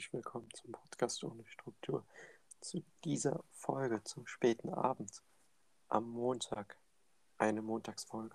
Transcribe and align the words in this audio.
herzlich 0.00 0.14
willkommen 0.14 0.48
zum 0.54 0.72
Podcast 0.72 1.22
ohne 1.24 1.44
Struktur. 1.44 2.06
Zu 2.62 2.82
dieser 3.04 3.44
Folge 3.50 4.02
zum 4.02 4.26
späten 4.26 4.72
Abend 4.72 5.22
am 5.88 6.08
Montag. 6.08 6.78
Eine 7.36 7.60
Montagsfolge. 7.60 8.34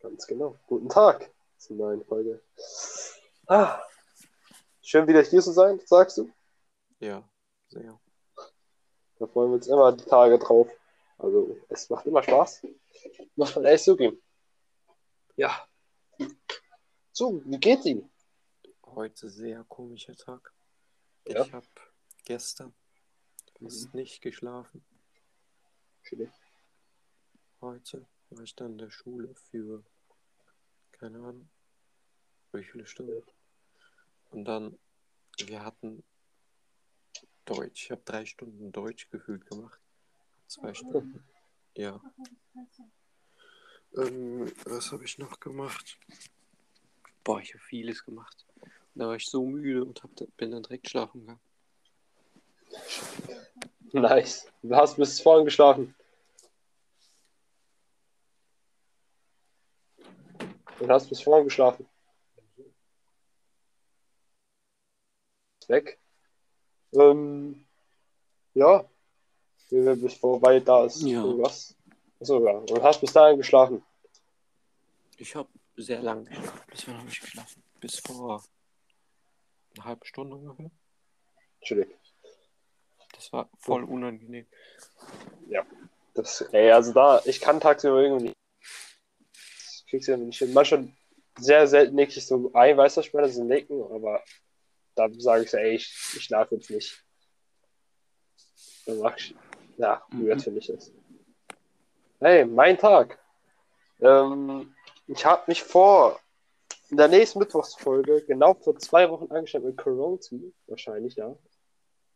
Ganz 0.00 0.26
genau. 0.26 0.58
Guten 0.66 0.90
Tag 0.90 1.30
zur 1.56 1.76
neuen 1.76 2.04
Folge. 2.04 2.42
Ah, 3.46 3.80
schön 4.82 5.06
wieder 5.08 5.22
hier 5.22 5.40
zu 5.40 5.52
sein, 5.52 5.80
sagst 5.86 6.18
du? 6.18 6.30
Ja, 7.00 7.26
sehr. 7.70 7.98
Da 9.18 9.26
freuen 9.26 9.52
wir 9.52 9.54
uns 9.54 9.68
immer 9.68 9.92
die 9.92 10.04
Tage 10.04 10.38
drauf. 10.38 10.68
Also, 11.16 11.56
es 11.70 11.88
macht 11.88 12.04
immer 12.04 12.22
Spaß. 12.22 12.60
Muss 13.36 13.56
man 13.56 13.64
echt 13.64 13.84
zugeben. 13.84 14.20
Ja. 15.36 15.66
So, 17.10 17.40
wie 17.46 17.58
geht's 17.58 17.86
Ihnen? 17.86 18.10
Heute 18.98 19.30
sehr 19.30 19.62
komischer 19.62 20.16
Tag. 20.16 20.52
Ja. 21.28 21.44
Ich 21.44 21.52
habe 21.52 21.68
gestern 22.24 22.74
fast 23.60 23.94
nicht 23.94 24.20
geschlafen. 24.22 24.84
Schön. 26.02 26.32
Heute 27.60 28.08
war 28.30 28.42
ich 28.42 28.56
dann 28.56 28.72
in 28.72 28.78
der 28.78 28.90
Schule 28.90 29.32
für, 29.36 29.84
keine 30.90 31.18
Ahnung, 31.18 31.48
wie 32.50 32.64
viele 32.64 32.88
Stunden. 32.88 33.22
Und 34.30 34.46
dann, 34.46 34.76
wir 35.46 35.64
hatten 35.64 36.02
Deutsch. 37.44 37.84
Ich 37.84 37.90
habe 37.92 38.02
drei 38.04 38.26
Stunden 38.26 38.72
Deutsch 38.72 39.08
gefühlt 39.10 39.46
gemacht. 39.46 39.80
Zwei 40.48 40.74
Stunden. 40.74 41.24
Ja. 41.76 42.02
Ähm, 43.96 44.52
was 44.64 44.90
habe 44.90 45.04
ich 45.04 45.18
noch 45.18 45.38
gemacht? 45.38 45.96
Boah, 47.22 47.40
ich 47.40 47.54
habe 47.54 47.62
vieles 47.62 48.04
gemacht. 48.04 48.47
Da 48.98 49.06
war 49.06 49.14
ich 49.14 49.26
so 49.26 49.46
müde 49.46 49.84
und 49.84 50.02
hab, 50.02 50.10
bin 50.36 50.50
dann 50.50 50.64
direkt 50.64 50.90
schlafen 50.90 51.20
gegangen. 51.20 51.40
Nice. 53.92 54.50
Du 54.60 54.74
hast 54.74 54.96
bis 54.96 55.20
vorhin 55.20 55.44
geschlafen. 55.44 55.94
Du 60.80 60.88
hast 60.88 61.08
bis 61.08 61.20
vorhin 61.20 61.44
geschlafen. 61.44 61.88
Ist 65.60 65.68
weg. 65.68 66.00
Ähm, 66.92 67.64
ja. 68.54 68.84
Wir 69.70 69.94
bis 69.94 70.14
vorbei 70.14 70.58
da 70.58 70.86
ist. 70.86 71.02
Ja. 71.02 71.22
Irgendwas. 71.22 71.76
Achso, 72.20 72.44
ja. 72.44 72.50
Und 72.52 72.82
hast 72.82 73.00
bis 73.00 73.12
dahin 73.12 73.38
geschlafen. 73.38 73.80
Ich 75.18 75.36
habe 75.36 75.48
sehr 75.76 76.02
lange 76.02 76.24
geschlafen. 76.24 76.60
Bis 76.68 76.88
wann 76.88 76.98
habe 76.98 77.08
ich 77.08 77.20
geschlafen? 77.20 77.62
Bis 77.78 78.00
vor 78.00 78.42
einer 79.78 79.88
halben 79.88 80.04
Stunde 80.04 80.36
ungefähr. 80.36 80.70
Entschuldigung. 81.60 81.94
Das 83.14 83.32
war 83.32 83.48
voll 83.58 83.84
unangenehm. 83.84 84.46
Das, 86.14 86.40
ey, 86.52 86.72
also 86.72 86.92
da, 86.92 87.22
ich 87.26 87.40
kann 87.40 87.60
tagsüber 87.60 88.02
irgendwie. 88.02 88.32
Ich 89.34 89.84
krieg's 89.88 90.06
ja 90.08 90.16
nicht 90.16 90.38
hin. 90.38 90.52
Manchmal 90.52 90.88
sehr 91.38 91.66
selten 91.68 91.94
nick 91.94 92.16
ich 92.16 92.26
so 92.26 92.50
ein, 92.54 92.76
weißt 92.76 92.96
du, 92.96 93.00
was 93.00 93.06
ich 93.06 93.14
meine, 93.14 93.28
so 93.28 93.44
nicken, 93.44 93.80
aber 93.84 94.22
da 94.96 95.08
sage 95.18 95.44
ich 95.44 95.50
so, 95.50 95.56
ey, 95.58 95.76
ich, 95.76 95.94
ich 96.16 96.24
schlafe 96.24 96.56
jetzt 96.56 96.70
nicht. 96.70 97.04
Dann 98.86 98.98
mach 98.98 99.16
ich, 99.16 99.34
ja, 99.76 100.02
Mhm. 100.10 100.40
finde 100.40 100.58
ich 100.58 100.66
das. 100.66 100.92
Hey, 102.18 102.44
mein 102.44 102.76
Tag. 102.76 103.16
Ähm, 104.00 104.74
ich 105.06 105.24
habe 105.24 105.44
mich 105.46 105.62
vor 105.62 106.18
in 106.90 106.96
der 106.96 107.08
nächsten 107.08 107.38
Mittwochsfolge 107.38 108.24
genau 108.24 108.54
vor 108.54 108.76
zwei 108.76 109.08
Wochen 109.10 109.30
angesteckt 109.30 109.64
mit 109.64 109.76
Corona, 109.76 110.18
wahrscheinlich, 110.66 111.16
ja. 111.16 111.36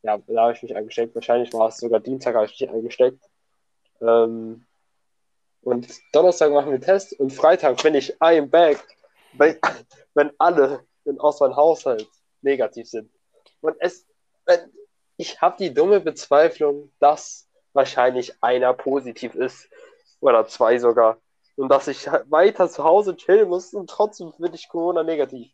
Ja, 0.03 0.19
da 0.19 0.43
habe 0.43 0.53
ich 0.53 0.63
mich 0.63 0.77
angesteckt. 0.77 1.15
Wahrscheinlich 1.15 1.53
war 1.53 1.69
es 1.69 1.77
sogar 1.77 2.01
Dienstag, 2.01 2.35
habe 2.35 2.47
ich 2.47 2.61
mich 2.61 2.69
angesteckt. 2.69 3.23
Ähm, 4.01 4.67
und 5.63 5.89
Donnerstag 6.13 6.51
machen 6.51 6.67
wir 6.67 6.75
einen 6.75 6.83
Test 6.83 7.19
und 7.21 7.31
Freitag 7.31 7.81
bin 7.83 7.95
ich 7.95 8.11
I 8.15 8.39
am 8.39 8.51
back, 8.51 8.85
wenn, 9.35 9.57
wenn 10.15 10.33
alle 10.39 10.85
in, 11.05 11.21
aus 11.21 11.41
Haushalt 11.41 12.09
negativ 12.41 12.89
sind. 12.89 13.11
Und 13.61 13.77
es, 13.79 14.05
wenn, 14.45 14.73
ich 15.17 15.41
habe 15.41 15.57
die 15.59 15.73
dumme 15.73 16.01
Bezweiflung, 16.01 16.91
dass 16.99 17.49
wahrscheinlich 17.73 18.35
einer 18.43 18.75
positiv 18.75 19.37
ist 19.37 19.69
oder 20.21 20.47
zwei 20.49 20.79
sogar 20.79 21.22
und 21.57 21.69
dass 21.69 21.89
ich 21.89 22.07
weiter 22.07 22.69
zu 22.69 22.85
Hause 22.85 23.17
chillen 23.17 23.49
muss 23.49 23.75
und 23.75 23.89
trotzdem 23.89 24.33
bin 24.39 24.55
ich 24.55 24.69
Corona 24.69 25.03
negativ. 25.03 25.51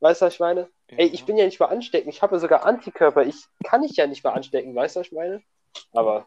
Weißt 0.00 0.20
du, 0.20 0.26
was 0.26 0.34
ich 0.34 0.40
meine? 0.40 0.68
Ey, 0.88 1.06
ich 1.06 1.24
bin 1.24 1.36
ja 1.36 1.44
nicht 1.44 1.58
mehr 1.58 1.70
ansteckend. 1.70 2.12
Ich 2.12 2.22
habe 2.22 2.36
ja 2.36 2.40
sogar 2.40 2.64
Antikörper. 2.64 3.24
Ich 3.24 3.46
kann 3.64 3.82
ich 3.82 3.96
ja 3.96 4.06
nicht 4.06 4.22
mehr 4.24 4.34
anstecken. 4.34 4.74
Weißt 4.74 4.96
du, 4.96 5.00
was 5.00 5.06
ich 5.06 5.12
meine? 5.12 5.42
Aber 5.92 6.26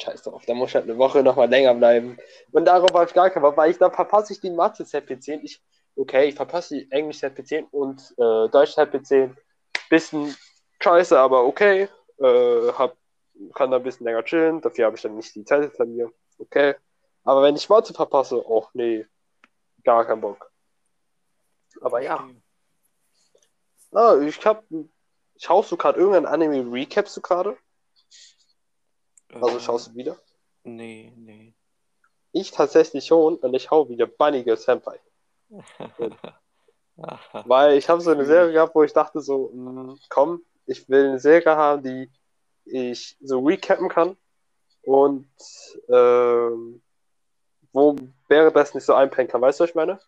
scheiß 0.00 0.22
drauf. 0.22 0.44
Da 0.46 0.54
muss 0.54 0.70
ich 0.70 0.74
halt 0.74 0.84
eine 0.84 0.98
Woche 0.98 1.22
noch 1.22 1.36
mal 1.36 1.48
länger 1.48 1.74
bleiben. 1.74 2.18
Und 2.52 2.64
darauf 2.66 2.92
habe 2.92 3.04
ich 3.04 3.14
gar 3.14 3.30
keinen 3.30 3.42
Bock, 3.42 3.56
weil 3.56 3.70
ich 3.70 3.78
dann 3.78 3.92
verpasse 3.92 4.32
ich 4.32 4.40
die 4.40 4.50
Mathe 4.50 4.84
ZP10. 4.84 5.40
Ich, 5.42 5.62
okay, 5.94 6.28
ich 6.28 6.34
verpasse 6.34 6.74
die 6.76 6.90
Englisch 6.90 7.18
ZP10 7.18 7.66
und 7.70 8.00
äh, 8.18 8.48
Deutsch 8.50 8.76
ZP10. 8.76 9.34
Bisschen 9.90 10.34
scheiße, 10.80 11.18
aber 11.18 11.44
okay. 11.44 11.88
Äh, 12.18 12.72
hab, 12.72 12.96
kann 13.54 13.70
da 13.70 13.76
ein 13.76 13.82
bisschen 13.82 14.06
länger 14.06 14.24
chillen. 14.24 14.60
Dafür 14.60 14.86
habe 14.86 14.96
ich 14.96 15.02
dann 15.02 15.16
nicht 15.16 15.34
die 15.34 15.44
Zeit 15.44 15.62
hinter 15.62 15.84
mir. 15.84 16.10
Okay. 16.38 16.74
Aber 17.26 17.42
wenn 17.42 17.56
ich 17.56 17.68
Mathe 17.68 17.92
verpasse, 17.92 18.48
oh 18.48 18.68
nee. 18.72 19.04
Gar 19.82 20.06
keinen 20.06 20.20
Bock. 20.20 20.50
Aber 21.80 22.00
ja. 22.00 22.30
Ah, 23.92 24.16
ich 24.20 24.46
hab. 24.46 24.64
Schaust 25.36 25.70
du 25.70 25.76
gerade 25.76 25.98
irgendein 25.98 26.26
Anime 26.26 26.72
Recapst 26.72 27.16
du 27.16 27.20
gerade? 27.20 27.58
Also 29.34 29.60
schaust 29.60 29.88
du 29.88 29.94
wieder? 29.96 30.16
Nee, 30.62 31.12
nee. 31.16 31.52
Ich 32.32 32.52
tatsächlich 32.52 33.06
schon 33.06 33.36
und 33.36 33.54
ich 33.54 33.70
hau 33.70 33.88
wieder 33.88 34.06
Bunny 34.06 34.44
Girl 34.44 34.56
Senpai. 34.56 35.00
Weil 37.44 37.76
ich 37.76 37.88
habe 37.88 38.00
so 38.00 38.12
eine 38.12 38.24
Serie 38.24 38.52
gehabt, 38.52 38.74
wo 38.74 38.82
ich 38.84 38.92
dachte 38.92 39.20
so, 39.20 39.50
mh, 39.52 39.96
komm, 40.08 40.42
ich 40.66 40.88
will 40.88 41.08
eine 41.08 41.18
Serie 41.18 41.56
haben, 41.56 41.82
die 41.82 42.10
ich 42.64 43.16
so 43.20 43.40
recappen 43.40 43.88
kann 43.88 44.16
und 44.82 45.28
ähm, 45.88 46.82
wo 47.76 47.94
währenddessen 48.28 48.78
nicht 48.78 48.86
so 48.86 48.94
einpennen 48.94 49.30
kann. 49.30 49.40
Weißt 49.40 49.60
du, 49.60 49.64
was 49.64 49.70
ich 49.70 49.76
meine? 49.76 50.00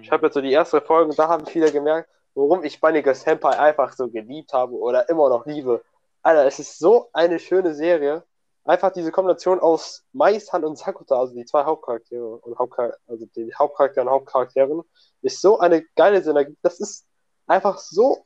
Ich 0.00 0.10
habe 0.10 0.26
jetzt 0.26 0.34
so 0.34 0.40
die 0.40 0.52
erste 0.52 0.80
Folge 0.80 1.10
und 1.10 1.18
da 1.18 1.28
habe 1.28 1.44
ich 1.46 1.54
wieder 1.54 1.70
gemerkt, 1.70 2.08
warum 2.34 2.64
ich 2.64 2.80
Bunny 2.80 3.02
Girl 3.02 3.14
Senpai 3.14 3.58
einfach 3.58 3.92
so 3.92 4.08
geliebt 4.08 4.52
habe 4.52 4.74
oder 4.74 5.08
immer 5.08 5.28
noch 5.28 5.46
liebe. 5.46 5.84
Alter, 6.22 6.46
es 6.46 6.58
ist 6.58 6.78
so 6.78 7.10
eine 7.12 7.38
schöne 7.38 7.74
Serie. 7.74 8.24
Einfach 8.64 8.92
diese 8.92 9.12
Kombination 9.12 9.60
aus 9.60 10.04
Mais-Han 10.12 10.64
und 10.64 10.78
Sakuta, 10.78 11.20
also 11.20 11.34
die 11.34 11.44
zwei 11.44 11.64
Hauptcharaktere 11.64 12.38
und 12.38 12.58
Hauptchar 12.58 12.96
also 13.06 13.26
die 13.36 13.54
Hauptcharaktere 13.54 14.06
und 14.06 14.10
Hauptcharakterin, 14.10 14.82
ist 15.20 15.40
so 15.40 15.58
eine 15.58 15.84
geile 15.94 16.22
Synergie. 16.22 16.56
Das 16.62 16.80
ist 16.80 17.06
einfach 17.46 17.76
so, 17.78 18.24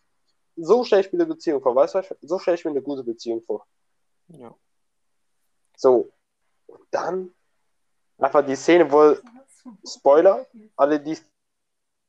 so 0.56 0.84
stelle 0.84 1.03
ich 1.03 1.12
mir 1.12 1.19
eine 1.19 1.26
Beziehung 1.26 1.60
vor, 1.60 1.75
weißt 1.75 1.97
du? 1.97 2.03
So 2.22 2.38
stelle 2.38 2.55
ich 2.55 2.65
mir 2.65 2.70
eine 2.70 2.82
gute 2.82 3.03
Beziehung 3.03 3.43
vor. 3.43 3.66
Ja. 4.28 4.55
So. 5.76 6.09
Und 6.66 6.87
dann 6.93 7.34
einfach 8.19 8.45
die 8.45 8.56
Szene, 8.56 8.91
wo 8.91 9.17
Spoiler, 9.84 10.47
alle 10.77 11.01
die 11.01 11.17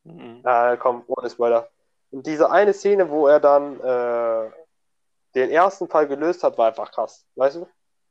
Mhm. 0.04 0.42
äh, 0.44 0.78
komm, 0.78 1.04
ohne 1.08 1.30
Spoiler. 1.30 1.70
Und 2.12 2.26
diese 2.26 2.50
eine 2.50 2.74
Szene, 2.74 3.10
wo 3.10 3.28
er 3.28 3.40
dann 3.40 3.80
äh, 3.80 4.52
den 5.36 5.52
ersten 5.52 5.88
Fall 5.88 6.08
gelöst 6.08 6.44
hat, 6.44 6.58
war 6.58 6.68
einfach 6.68 6.92
krass. 6.92 7.26
Weißt 7.36 7.58
du? 7.58 7.68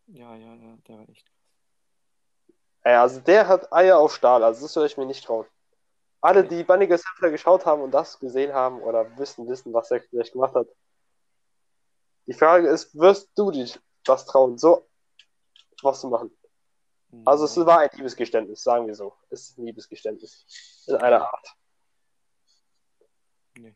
Ja, 0.07 0.35
ja, 0.37 0.55
ja, 0.55 0.77
der 0.87 0.99
war 0.99 1.09
echt. 1.09 1.31
Ey, 2.83 2.95
also 2.95 3.21
der 3.21 3.49
hat 3.49 3.73
Eier 3.73 3.99
auf 3.99 4.15
Stahl, 4.15 4.45
also 4.45 4.63
das 4.63 4.77
würde 4.77 4.87
ich 4.87 4.97
mir 4.97 5.07
nicht 5.07 5.25
trauen. 5.25 5.47
Alle, 6.21 6.45
die 6.45 6.65
Bunny 6.65 6.89
Center 6.89 7.31
geschaut 7.31 7.67
haben 7.67 7.83
und 7.83 7.93
das 7.93 8.19
gesehen 8.19 8.53
haben 8.53 8.81
oder 8.81 9.17
wissen, 9.19 9.49
wissen, 9.49 9.73
was 9.73 9.91
er 9.91 10.01
vielleicht 10.01 10.33
gemacht 10.33 10.55
hat. 10.55 10.67
Die 12.27 12.33
Frage 12.33 12.69
ist, 12.69 12.97
wirst 12.99 13.31
du 13.37 13.51
dich 13.51 13.79
das 14.05 14.27
trauen, 14.27 14.59
so 14.59 14.87
was 15.83 16.01
zu 16.01 16.09
machen? 16.09 16.37
Also 17.25 17.45
es 17.47 17.57
war 17.57 17.79
ein 17.81 17.91
Liebesgeständnis, 17.95 18.63
sagen 18.63 18.87
wir 18.87 18.95
so. 18.95 19.15
Es 19.31 19.51
ist 19.51 19.59
ein 19.59 19.65
Liebesgeständnis. 19.67 20.85
In 20.87 20.97
einer 20.97 21.23
Art. 21.23 21.57
Nee, 23.57 23.75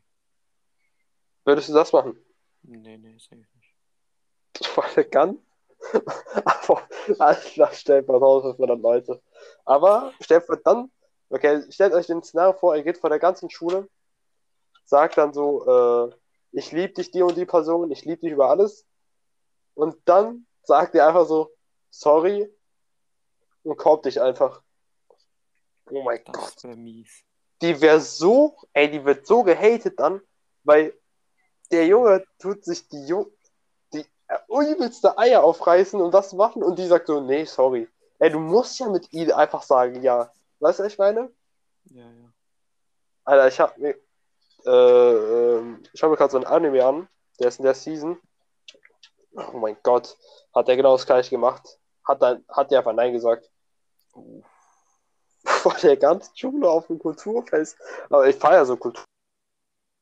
Würdest 1.43 1.69
du 1.69 1.73
das 1.73 1.91
machen? 1.91 2.17
nee, 2.61 2.97
nee, 2.97 3.17
safe 3.17 3.35
nicht. 3.35 4.67
Voll 4.67 5.03
ganz. 5.05 5.39
Aber 6.45 6.87
das 7.17 7.79
stellt 7.79 8.07
man 8.07 8.17
raus, 8.17 8.43
500 8.43 8.79
Leute. 8.79 9.21
Aber 9.65 10.13
stellt 10.21 10.47
man 10.47 10.59
dann, 10.63 10.91
okay, 11.29 11.63
stellt 11.69 11.93
euch 11.93 12.07
den 12.07 12.23
Szenario 12.23 12.53
vor, 12.53 12.75
ihr 12.75 12.83
geht 12.83 12.99
vor 12.99 13.09
der 13.09 13.19
ganzen 13.19 13.49
Schule, 13.49 13.89
sagt 14.85 15.17
dann 15.17 15.33
so, 15.33 15.65
äh, 15.65 16.15
ich 16.51 16.71
liebe 16.71 16.93
dich, 16.93 17.11
die 17.11 17.23
und 17.23 17.35
die 17.35 17.45
Person, 17.45 17.91
ich 17.91 18.05
liebe 18.05 18.21
dich 18.21 18.31
über 18.31 18.49
alles. 18.49 18.85
Und 19.73 19.97
dann 20.05 20.45
sagt 20.61 20.95
ihr 20.95 21.05
einfach 21.05 21.25
so, 21.25 21.49
sorry, 21.89 22.47
und 23.63 23.77
kauft 23.77 24.05
dich 24.05 24.21
einfach. 24.21 24.61
Oh 25.89 26.03
mein 26.03 26.23
Gott. 26.25 26.55
Das 26.55 26.63
wäre 26.63 26.75
mies. 26.75 27.23
Die 27.61 27.79
wäre 27.81 27.99
so, 27.99 28.55
ey, 28.73 28.89
die 28.89 29.03
wird 29.03 29.25
so 29.25 29.43
gehatet 29.43 29.99
dann. 29.99 30.21
Weil 30.63 30.93
der 31.71 31.87
Junge 31.87 32.25
tut 32.39 32.63
sich 32.63 32.87
die, 32.89 33.05
Ju 33.05 33.25
die 33.93 34.05
übelste 34.49 35.17
Eier 35.17 35.43
aufreißen 35.43 35.99
und 35.99 36.13
das 36.13 36.33
machen 36.33 36.63
und 36.63 36.79
die 36.79 36.87
sagt 36.87 37.07
so, 37.07 37.21
nee, 37.21 37.45
sorry. 37.45 37.87
Ey, 38.19 38.29
du 38.29 38.39
musst 38.39 38.79
ja 38.79 38.87
mit 38.87 39.11
ihm 39.11 39.31
einfach 39.31 39.63
sagen, 39.63 40.01
ja. 40.01 40.31
Weißt 40.59 40.79
du, 40.79 40.83
was 40.83 40.93
ich 40.93 40.97
meine? 40.97 41.31
Ja, 41.85 42.03
ja. 42.03 42.33
Alter, 43.25 43.47
ich 43.47 43.59
hab 43.59 43.77
mir, 43.77 43.95
äh, 44.65 44.69
ähm, 44.69 45.83
ich 45.93 45.99
schau 45.99 46.09
mir 46.09 46.17
gerade 46.17 46.31
so 46.31 46.37
ein 46.37 46.45
Anime 46.45 46.85
an, 46.85 47.07
der 47.39 47.47
ist 47.47 47.59
in 47.59 47.65
der 47.65 47.73
Season. 47.73 48.19
Oh 49.35 49.57
mein 49.57 49.77
Gott, 49.83 50.17
hat 50.53 50.67
der 50.67 50.75
genau 50.75 50.93
das 50.93 51.05
gleiche 51.05 51.31
gemacht. 51.31 51.79
Hat 52.05 52.21
dann, 52.21 52.45
hat 52.49 52.71
der 52.71 52.79
einfach 52.79 52.93
Nein 52.93 53.13
gesagt. 53.13 53.49
Oh. 54.15 54.43
Vor 55.45 55.73
der 55.81 55.97
ganzen 55.97 56.35
Schule 56.37 56.69
auf 56.69 56.87
dem 56.87 56.99
Kulturfest. 56.99 57.77
Aber 58.09 58.27
ich 58.27 58.35
feiere 58.37 58.65
so 58.65 58.77
Kultur. 58.77 59.03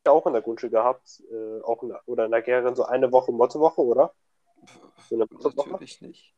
Auch 0.06 0.26
in 0.26 0.32
der 0.32 0.42
Grundschule 0.42 0.70
gehabt, 0.70 1.22
äh, 1.32 1.60
auch 1.62 1.82
in 1.82 1.88
der, 1.88 2.02
oder 2.06 2.26
in 2.26 2.30
der 2.30 2.42
Gärin 2.42 2.74
so 2.74 2.84
eine 2.84 3.10
Woche 3.10 3.32
Mottowoche, 3.32 3.80
oder? 3.80 4.14
So 5.08 5.16
eine 5.16 5.26
Mottowoche? 5.30 5.70
Natürlich 5.70 6.00
nicht. 6.00 6.34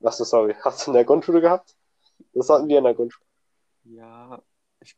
Was 0.00 0.18
du, 0.18 0.24
sorry, 0.24 0.54
hast 0.60 0.86
du 0.86 0.90
in 0.90 0.94
der 0.94 1.04
Grundschule 1.04 1.40
gehabt? 1.40 1.76
Das 2.32 2.48
hatten 2.48 2.68
wir 2.68 2.78
in 2.78 2.84
der 2.84 2.94
Grundschule. 2.94 3.26
Ja, 3.84 4.42
ich, 4.80 4.96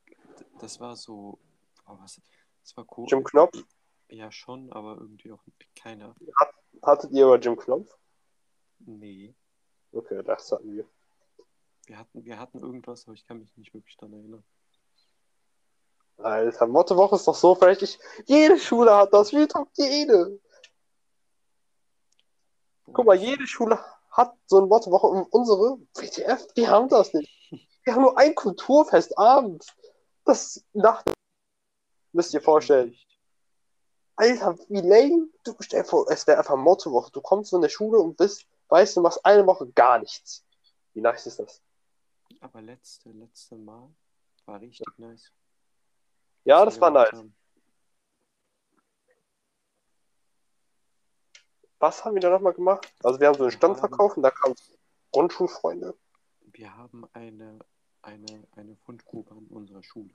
das 0.60 0.80
war 0.80 0.96
so. 0.96 1.38
Oh, 1.86 1.96
was? 2.00 2.20
Das 2.62 2.76
war 2.76 2.86
cool. 2.96 3.06
Jim 3.08 3.24
Knopf? 3.24 3.62
Ja, 4.08 4.30
schon, 4.30 4.72
aber 4.72 4.96
irgendwie 4.98 5.32
auch 5.32 5.42
keiner. 5.74 6.14
Hattet 6.82 7.12
ihr 7.12 7.26
aber 7.26 7.38
Jim 7.38 7.56
Knopf? 7.56 7.96
Nee. 8.78 9.34
Okay, 9.92 10.22
das 10.22 10.50
hatten 10.52 10.72
wir. 10.72 10.88
Wir 11.86 11.98
hatten, 11.98 12.24
wir 12.24 12.38
hatten 12.38 12.58
irgendwas, 12.60 13.04
aber 13.06 13.14
ich 13.14 13.26
kann 13.26 13.38
mich 13.38 13.56
nicht 13.56 13.74
wirklich 13.74 13.96
daran 13.96 14.14
erinnern. 14.14 14.44
Alter, 16.16 16.66
Mottowoche 16.66 17.16
ist 17.16 17.26
doch 17.26 17.34
so 17.34 17.54
verdächtig. 17.54 17.98
Jede 18.26 18.58
Schule 18.58 18.94
hat 18.94 19.12
das, 19.12 19.32
wie 19.32 19.46
top 19.46 19.68
jede. 19.74 20.40
Guck 22.92 23.06
mal, 23.06 23.16
jede 23.16 23.46
Schule 23.46 23.78
hat 24.10 24.34
so 24.46 24.58
eine 24.58 24.66
Mottowoche 24.66 25.08
und 25.08 25.26
unsere 25.32 25.78
WTF, 25.94 26.46
die 26.54 26.68
haben 26.68 26.88
das 26.88 27.12
nicht. 27.12 27.30
Die 27.50 27.92
haben 27.92 28.02
nur 28.02 28.16
ein 28.16 28.34
Kulturfest 28.34 29.18
abends. 29.18 29.66
Das 30.24 30.64
Nacht. 30.72 31.10
Müsst 32.12 32.32
ihr 32.32 32.40
vorstellen. 32.40 32.96
Alter, 34.16 34.56
wie 34.68 34.80
lame. 34.80 35.28
Du 35.42 35.54
stell 35.60 35.82
dir 35.82 35.88
vor, 35.88 36.08
es 36.10 36.26
wäre 36.26 36.38
einfach 36.38 36.56
Mottowoche. 36.56 37.10
Du 37.10 37.20
kommst 37.20 37.50
von 37.50 37.60
der 37.60 37.68
Schule 37.68 37.98
und 37.98 38.16
bist, 38.16 38.46
weißt 38.68 38.96
du, 38.96 39.00
machst 39.00 39.24
eine 39.26 39.46
Woche 39.46 39.66
gar 39.72 39.98
nichts. 39.98 40.44
Wie 40.92 41.00
nice 41.00 41.26
ist 41.26 41.40
das? 41.40 41.60
Aber 42.44 42.60
letzte, 42.60 43.10
letzte 43.10 43.56
Mal 43.56 43.88
war 44.44 44.60
richtig 44.60 44.86
nice. 44.98 45.32
Ja, 46.44 46.62
das 46.66 46.78
war 46.78 46.90
nice. 46.90 47.10
haben. 47.10 47.34
Was 51.78 52.04
haben 52.04 52.14
wir 52.14 52.20
da 52.20 52.28
nochmal 52.28 52.52
gemacht? 52.52 52.92
Also 53.02 53.18
wir 53.18 53.28
haben 53.28 53.38
so 53.38 53.44
einen 53.44 53.52
Stand 53.52 53.78
verkauft 53.78 54.18
und 54.18 54.24
da 54.24 54.30
kamen 54.30 54.54
Grundschulfreunde. 55.10 55.96
Wir 56.52 56.76
haben 56.76 57.06
eine, 57.14 57.60
eine, 58.02 58.46
eine 58.52 58.76
Fundgrube 58.76 59.30
an 59.30 59.46
unserer 59.46 59.82
Schule. 59.82 60.12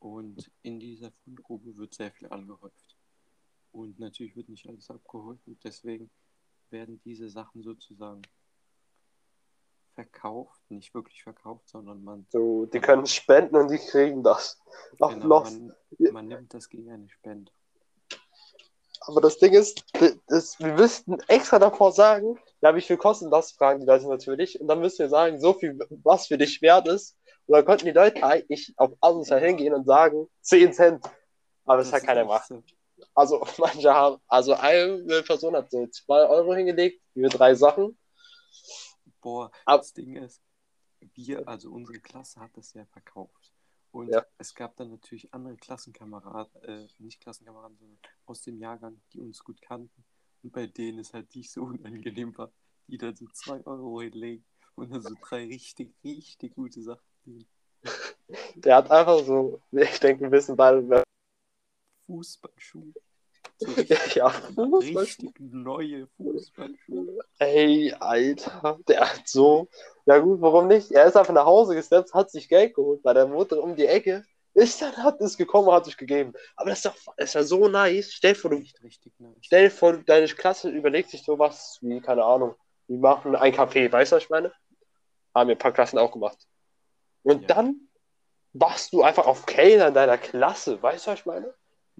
Und 0.00 0.50
in 0.62 0.80
dieser 0.80 1.12
Fundgrube 1.22 1.76
wird 1.76 1.94
sehr 1.94 2.10
viel 2.10 2.28
angehäuft. 2.28 2.96
Und 3.70 4.00
natürlich 4.00 4.34
wird 4.34 4.48
nicht 4.48 4.68
alles 4.68 4.90
abgeholt. 4.90 5.38
Und 5.46 5.62
deswegen 5.62 6.10
werden 6.70 7.00
diese 7.04 7.30
Sachen 7.30 7.62
sozusagen 7.62 8.22
verkauft. 9.96 10.60
Nicht 10.68 10.94
wirklich 10.94 11.22
verkauft, 11.24 11.68
sondern 11.68 12.04
man, 12.04 12.26
So, 12.30 12.66
die 12.66 12.80
können 12.80 13.06
spenden 13.06 13.56
und 13.56 13.68
die 13.68 13.78
kriegen 13.78 14.22
das. 14.22 14.60
Ach, 15.00 15.10
genau, 15.10 15.40
man, 15.40 15.74
man 16.12 16.28
nimmt 16.28 16.54
das 16.54 16.68
gegen 16.68 16.90
eine 16.92 17.08
Spende. 17.08 17.50
Aber 19.00 19.20
das 19.20 19.38
Ding 19.38 19.52
ist, 19.52 19.84
das, 20.28 20.58
wir 20.58 20.74
müssten 20.74 21.18
extra 21.28 21.58
davor 21.58 21.92
sagen, 21.92 22.38
ja, 22.60 22.74
wie 22.74 22.80
viel 22.80 22.96
kostet 22.96 23.32
das, 23.32 23.52
fragen 23.52 23.80
die 23.80 23.86
Leute 23.86 24.08
natürlich. 24.08 24.60
Und 24.60 24.68
dann 24.68 24.80
müssen 24.80 25.00
wir 25.00 25.08
sagen, 25.08 25.40
so 25.40 25.54
viel, 25.54 25.78
was 26.02 26.26
für 26.26 26.38
dich 26.38 26.60
wert 26.62 26.88
ist. 26.88 27.16
Und 27.46 27.54
dann 27.54 27.64
könnten 27.64 27.86
die 27.86 27.92
Leute 27.92 28.22
eigentlich 28.22 28.74
auf 28.76 28.92
Asusal 29.00 29.40
hingehen 29.40 29.74
und 29.74 29.86
sagen, 29.86 30.28
10 30.42 30.72
Cent. 30.72 31.04
Aber 31.64 31.78
das, 31.78 31.92
hat 31.92 32.00
ist 32.00 32.06
keiner 32.06 32.22
gemacht. 32.22 32.46
so. 32.48 32.62
Also 33.14 33.46
manche 33.58 33.92
haben, 33.92 34.20
also 34.26 34.54
eine 34.54 35.22
Person 35.22 35.56
hat 35.56 35.70
so 35.70 35.86
2 35.86 36.28
Euro 36.28 36.54
hingelegt 36.54 37.00
für 37.12 37.28
drei 37.28 37.54
Sachen. 37.54 37.96
Boah, 39.26 39.50
Ab- 39.64 39.80
das 39.80 39.92
Ding 39.92 40.14
ist, 40.14 40.40
wir, 41.16 41.48
also 41.48 41.72
unsere 41.72 41.98
Klasse 41.98 42.38
hat 42.38 42.56
das 42.56 42.72
ja 42.74 42.84
verkauft. 42.86 43.52
Und 43.90 44.12
Ja. 44.12 44.24
es 44.38 44.54
gab 44.54 44.76
dann 44.76 44.90
natürlich 44.92 45.34
andere 45.34 45.56
Klassenkameraden, 45.56 46.62
äh, 46.62 46.86
nicht 46.98 47.20
Klassenkameraden, 47.20 47.76
sondern 47.76 47.98
aus 48.26 48.42
dem 48.42 48.60
Jahrgang, 48.60 49.00
die 49.12 49.20
uns 49.20 49.42
gut 49.42 49.60
kannten. 49.60 50.04
Und 50.44 50.52
bei 50.52 50.68
denen 50.68 51.00
es 51.00 51.12
halt 51.12 51.34
nicht 51.34 51.50
so 51.50 51.62
unangenehm 51.64 52.38
war, 52.38 52.52
die 52.86 52.98
dann 52.98 53.16
so 53.16 53.26
2 53.32 53.66
Euro 53.66 54.00
hinlegen 54.00 54.44
und 54.76 54.92
dann 54.92 55.02
so 55.02 55.16
drei 55.20 55.44
richtig, 55.46 55.92
richtig 56.04 56.54
gute 56.54 56.80
Sachen 56.80 57.02
nehmen. 57.24 57.48
Der 58.54 58.76
hat 58.76 58.92
einfach 58.92 59.24
so, 59.24 59.60
ich 59.72 59.98
denke, 59.98 60.22
wir 60.22 60.30
wissen 60.30 60.56
beide, 60.56 61.02
Fußballschuhe. 62.06 62.92
Ja, 64.14 64.32
richtig 64.78 65.38
neue 65.38 66.06
Fußballschuhe. 66.16 67.18
Ey, 67.38 67.94
Alter, 67.98 68.78
der 68.86 69.00
hat 69.12 69.26
so. 69.26 69.68
Ja 70.04 70.18
gut, 70.18 70.40
warum 70.40 70.68
nicht? 70.68 70.92
Er 70.92 71.06
ist 71.06 71.16
einfach 71.16 71.32
nach 71.32 71.46
Hause 71.46 71.74
gesteppt, 71.74 72.12
hat 72.14 72.30
sich 72.30 72.48
Geld 72.48 72.74
geholt 72.74 73.02
bei 73.02 73.14
der 73.14 73.26
Mutter 73.26 73.62
um 73.62 73.74
die 73.74 73.86
Ecke. 73.86 74.24
Ist 74.54 74.80
dann 74.80 74.96
hat 74.96 75.20
es 75.20 75.36
gekommen, 75.36 75.70
hat 75.70 75.84
sich 75.84 75.96
gegeben. 75.96 76.32
Aber 76.54 76.70
das 76.70 76.78
ist 76.78 76.86
doch 76.86 77.14
ist 77.16 77.34
ja 77.34 77.42
so 77.42 77.68
nice. 77.68 78.12
Stell 78.12 78.32
dir 78.34 78.38
vor, 78.38 78.50
du, 78.50 78.58
nice. 78.58 79.00
stell 79.42 79.64
dir 79.64 79.70
vor, 79.70 79.96
deine 79.98 80.26
Klasse 80.28 80.70
überlegt 80.70 81.10
sich 81.10 81.24
sowas 81.24 81.78
wie, 81.82 82.00
keine 82.00 82.24
Ahnung, 82.24 82.54
wir 82.88 82.98
machen 82.98 83.36
ein 83.36 83.52
Café, 83.52 83.90
weißt 83.90 84.12
du, 84.12 84.16
was 84.16 84.22
ich 84.22 84.30
meine? 84.30 84.52
Haben 85.34 85.48
wir 85.48 85.56
ein 85.56 85.58
paar 85.58 85.72
Klassen 85.72 85.98
auch 85.98 86.12
gemacht. 86.12 86.38
Und 87.22 87.42
Ja. 87.42 87.48
dann 87.48 87.88
machst 88.52 88.92
du 88.92 89.02
einfach 89.02 89.26
auf 89.26 89.44
Kellner 89.44 89.88
in 89.88 89.94
deiner 89.94 90.16
Klasse, 90.16 90.80
weißt 90.82 91.06
du, 91.06 91.10
was 91.10 91.20
ich 91.20 91.26
meine? 91.26 91.52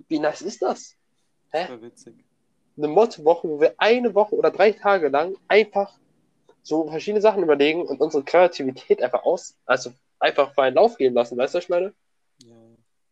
Wie 0.08 0.18
nice 0.18 0.42
ist 0.42 0.62
das? 0.62 0.94
Das 1.62 1.70
war 1.70 1.82
witzig. 1.82 2.14
eine 2.76 2.88
Mottowoche, 2.88 3.48
wo 3.48 3.60
wir 3.60 3.74
eine 3.78 4.14
Woche 4.14 4.34
oder 4.34 4.50
drei 4.50 4.72
Tage 4.72 5.08
lang 5.08 5.36
einfach 5.48 5.92
so 6.62 6.88
verschiedene 6.88 7.20
Sachen 7.20 7.42
überlegen 7.42 7.86
und 7.86 8.00
unsere 8.00 8.24
Kreativität 8.24 9.02
einfach 9.02 9.24
aus, 9.24 9.56
also 9.66 9.92
einfach 10.18 10.52
freien 10.54 10.74
Lauf 10.74 10.96
gehen 10.96 11.14
lassen, 11.14 11.38
weißt 11.38 11.54
du, 11.54 11.58
was 11.58 11.64
ich 11.64 11.68
meine? 11.68 11.94
Ja, 12.42 12.54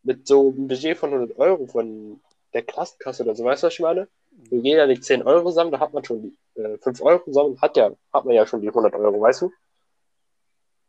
Mit 0.03 0.27
so 0.27 0.51
einem 0.51 0.69
Budget 0.69 0.99
von 0.99 1.13
100 1.13 1.39
Euro 1.39 1.67
von 1.67 2.21
der 2.53 2.63
Klassenkasse 2.63 3.23
oder 3.23 3.35
so, 3.35 3.45
weißt 3.45 3.63
du, 3.63 3.67
was 3.69 3.75
ich 3.75 3.81
meine? 3.81 4.09
Wo 4.51 4.57
jeder 4.57 4.87
legt 4.87 5.05
10 5.05 5.23
Euro 5.23 5.49
zusammen, 5.49 5.71
da 5.71 5.79
hat 5.79 5.95
man 5.95 6.05
schon 6.05 6.23
die 6.55 6.61
äh, 6.61 6.77
5 6.79 7.01
Euro 7.03 7.25
zusammen, 7.25 7.61
hat 7.63 7.77
ja, 7.77 7.93
hat 8.13 8.25
man 8.25 8.35
ja 8.35 8.47
schon 8.47 8.61
die 8.61 8.69
100 8.69 8.95
Euro, 8.95 9.21
weißt 9.21 9.43
du? 9.43 9.53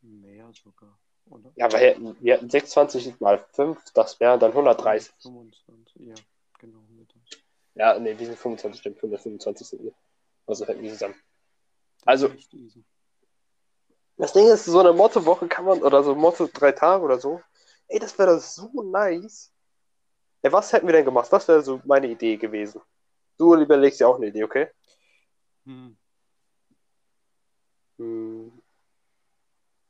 mehr 0.02 0.52
sogar, 0.54 0.98
oder? 1.30 1.52
Ja, 1.56 1.72
wir 1.72 1.80
hätten, 1.80 2.16
wir 2.20 2.36
hätten 2.36 2.50
26 2.50 3.20
mal 3.20 3.44
5, 3.54 3.80
das 3.94 4.20
wären 4.20 4.40
dann 4.40 4.52
130. 4.52 5.14
25, 5.22 6.02
ja, 6.08 6.16
genau. 6.60 6.80
Ja, 7.76 8.00
nee, 8.00 8.14
diese 8.14 8.36
25 8.36 8.80
stimmt, 8.80 8.98
125 8.98 9.68
sind 9.68 9.84
wir. 9.84 9.94
Also 10.48 10.66
hätten 10.66 10.82
wir 10.82 10.92
zusammen. 10.92 11.16
Also-. 12.06 12.32
Das 14.18 14.32
Ding 14.32 14.48
ist, 14.48 14.66
so 14.66 14.80
eine 14.80 14.94
Motto-Woche 14.94 15.48
kann 15.48 15.66
man, 15.66 15.84
oder 15.84 16.02
so 16.04 16.16
Motto 16.16 16.48
drei 16.48 16.72
Tage 16.72 17.04
oder 17.04 17.20
so, 17.20 17.42
ey, 17.90 18.00
das 18.00 18.18
wäre 18.18 18.40
so 18.40 18.70
nice. 18.82 19.52
Ey, 20.42 20.52
was 20.54 20.72
hätten 20.72 20.88
wir 20.88 20.94
denn 20.94 21.04
gemacht? 21.04 21.32
Das 21.32 21.48
wäre 21.48 21.62
so 21.62 21.82
meine 21.84 22.08
Idee 22.08 22.38
gewesen. 22.38 22.82
Du 23.38 23.54
überlegst 23.56 24.00
dir 24.00 24.08
auch 24.08 24.16
eine 24.16 24.28
Idee, 24.28 24.44
okay? 24.46 24.70
Hm. 25.66 25.98
Hm. 27.98 28.62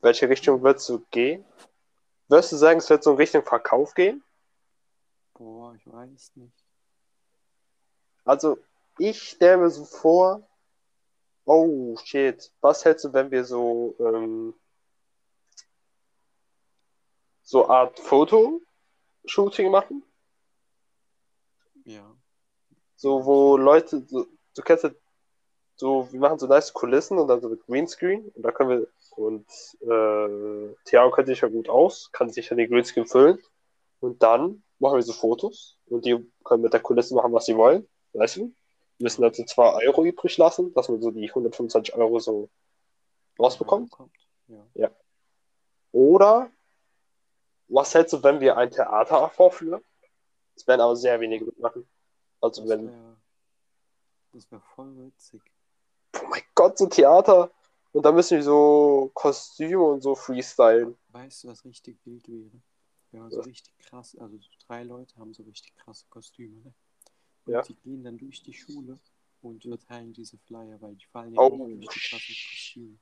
Welche 0.00 0.28
Richtung 0.28 0.62
würdest 0.62 0.88
du 0.88 1.04
gehen? 1.10 1.44
Würdest 2.28 2.50
du 2.50 2.56
sagen, 2.56 2.78
es 2.78 2.90
wird 2.90 3.04
so 3.04 3.12
in 3.12 3.16
Richtung 3.18 3.44
Verkauf 3.44 3.94
gehen? 3.94 4.24
Boah, 5.34 5.74
ich 5.76 5.86
weiß 5.86 6.32
nicht. 6.34 6.65
Also, 8.26 8.58
ich 8.98 9.22
stelle 9.22 9.58
mir 9.58 9.70
so 9.70 9.84
vor, 9.84 10.46
oh 11.44 11.96
shit, 12.04 12.52
was 12.60 12.84
hältst 12.84 13.04
du, 13.04 13.12
wenn 13.12 13.30
wir 13.30 13.44
so, 13.44 13.94
ähm, 14.00 14.52
so 17.42 17.68
Art 17.68 17.98
Fotoshooting 18.00 19.70
machen? 19.70 20.02
Ja. 21.84 22.04
So, 22.96 23.24
wo 23.24 23.56
Leute, 23.56 24.04
so, 24.08 24.26
du 24.56 24.62
kennst 24.62 24.82
ja, 24.82 24.90
so, 25.76 26.08
wir 26.10 26.18
machen 26.18 26.40
so 26.40 26.48
nice 26.48 26.72
Kulissen 26.72 27.18
und 27.18 27.28
dann 27.28 27.40
so 27.40 27.48
mit 27.48 27.64
Greenscreen 27.66 28.28
und 28.34 28.42
da 28.42 28.50
können 28.50 28.70
wir, 28.70 28.88
und 29.10 29.46
äh, 29.82 30.74
Thiago 30.84 31.12
kennt 31.12 31.28
sich 31.28 31.42
ja 31.42 31.48
gut 31.48 31.68
aus, 31.68 32.10
kann 32.10 32.30
sich 32.30 32.50
ja 32.50 32.56
den 32.56 32.68
Greenscreen 32.68 33.06
füllen 33.06 33.38
und 34.00 34.20
dann 34.20 34.64
machen 34.80 34.96
wir 34.96 35.02
so 35.02 35.12
Fotos 35.12 35.78
und 35.86 36.04
die 36.04 36.28
können 36.42 36.62
mit 36.62 36.72
der 36.72 36.80
Kulisse 36.80 37.14
machen, 37.14 37.32
was 37.32 37.46
sie 37.46 37.56
wollen, 37.56 37.86
weißt 38.18 38.36
du? 38.36 38.40
Wir 38.98 39.04
müssen 39.04 39.34
so 39.34 39.44
2 39.44 39.86
Euro 39.86 40.04
übrig 40.04 40.36
lassen, 40.38 40.72
dass 40.74 40.88
man 40.88 41.02
so 41.02 41.10
die 41.10 41.28
125 41.28 41.94
Euro 41.94 42.18
so 42.18 42.48
rausbekommt. 43.38 43.90
Kommt. 43.90 44.12
Ja. 44.74 44.90
Oder 45.92 46.50
was 47.68 47.94
hältst 47.94 48.12
du, 48.14 48.22
wenn 48.22 48.40
wir 48.40 48.56
ein 48.56 48.70
Theater 48.70 49.28
vorführen? 49.30 49.82
Es 50.54 50.66
werden 50.66 50.80
aber 50.80 50.96
sehr 50.96 51.20
wenige 51.20 51.44
mitmachen. 51.44 51.86
Also 52.40 52.62
Das 52.62 52.70
wenn, 52.70 52.88
wäre 52.88 53.16
das 54.32 54.50
wär 54.50 54.60
voll 54.60 54.96
witzig. 54.98 55.42
oh 56.22 56.26
mein 56.28 56.42
Gott, 56.54 56.78
so 56.78 56.86
Theater. 56.86 57.50
Und 57.92 58.02
da 58.04 58.12
müssen 58.12 58.36
wir 58.36 58.44
so 58.44 59.10
Kostüme 59.14 59.82
und 59.82 60.02
so 60.02 60.14
freestylen. 60.14 60.96
Weißt 61.08 61.44
du, 61.44 61.48
was 61.48 61.64
richtig 61.64 61.98
wild 62.04 62.28
wäre? 62.28 62.50
Wenn 63.10 63.20
man 63.20 63.30
so 63.30 63.38
Was? 63.38 63.46
richtig 63.46 63.78
krass, 63.78 64.16
also 64.18 64.36
so 64.36 64.48
drei 64.66 64.82
Leute 64.84 65.16
haben 65.18 65.32
so 65.32 65.42
richtig 65.44 65.74
krasse 65.76 66.04
Kostüme, 66.10 66.60
ne? 66.60 66.74
Und 67.46 67.52
Ja. 67.54 67.62
die 67.62 67.74
gehen 67.76 68.02
dann 68.04 68.18
durch 68.18 68.42
die 68.42 68.52
Schule 68.52 68.98
und 69.42 69.62
verteilen 69.62 70.12
diese 70.12 70.36
Flyer, 70.38 70.80
weil 70.80 70.94
die 70.94 71.06
fallen 71.06 71.34
ja 71.34 71.40
Oh, 71.40 71.50
nie 71.66 71.86
durch 71.86 71.94
die 71.94 72.16
Kostüme. 72.34 72.98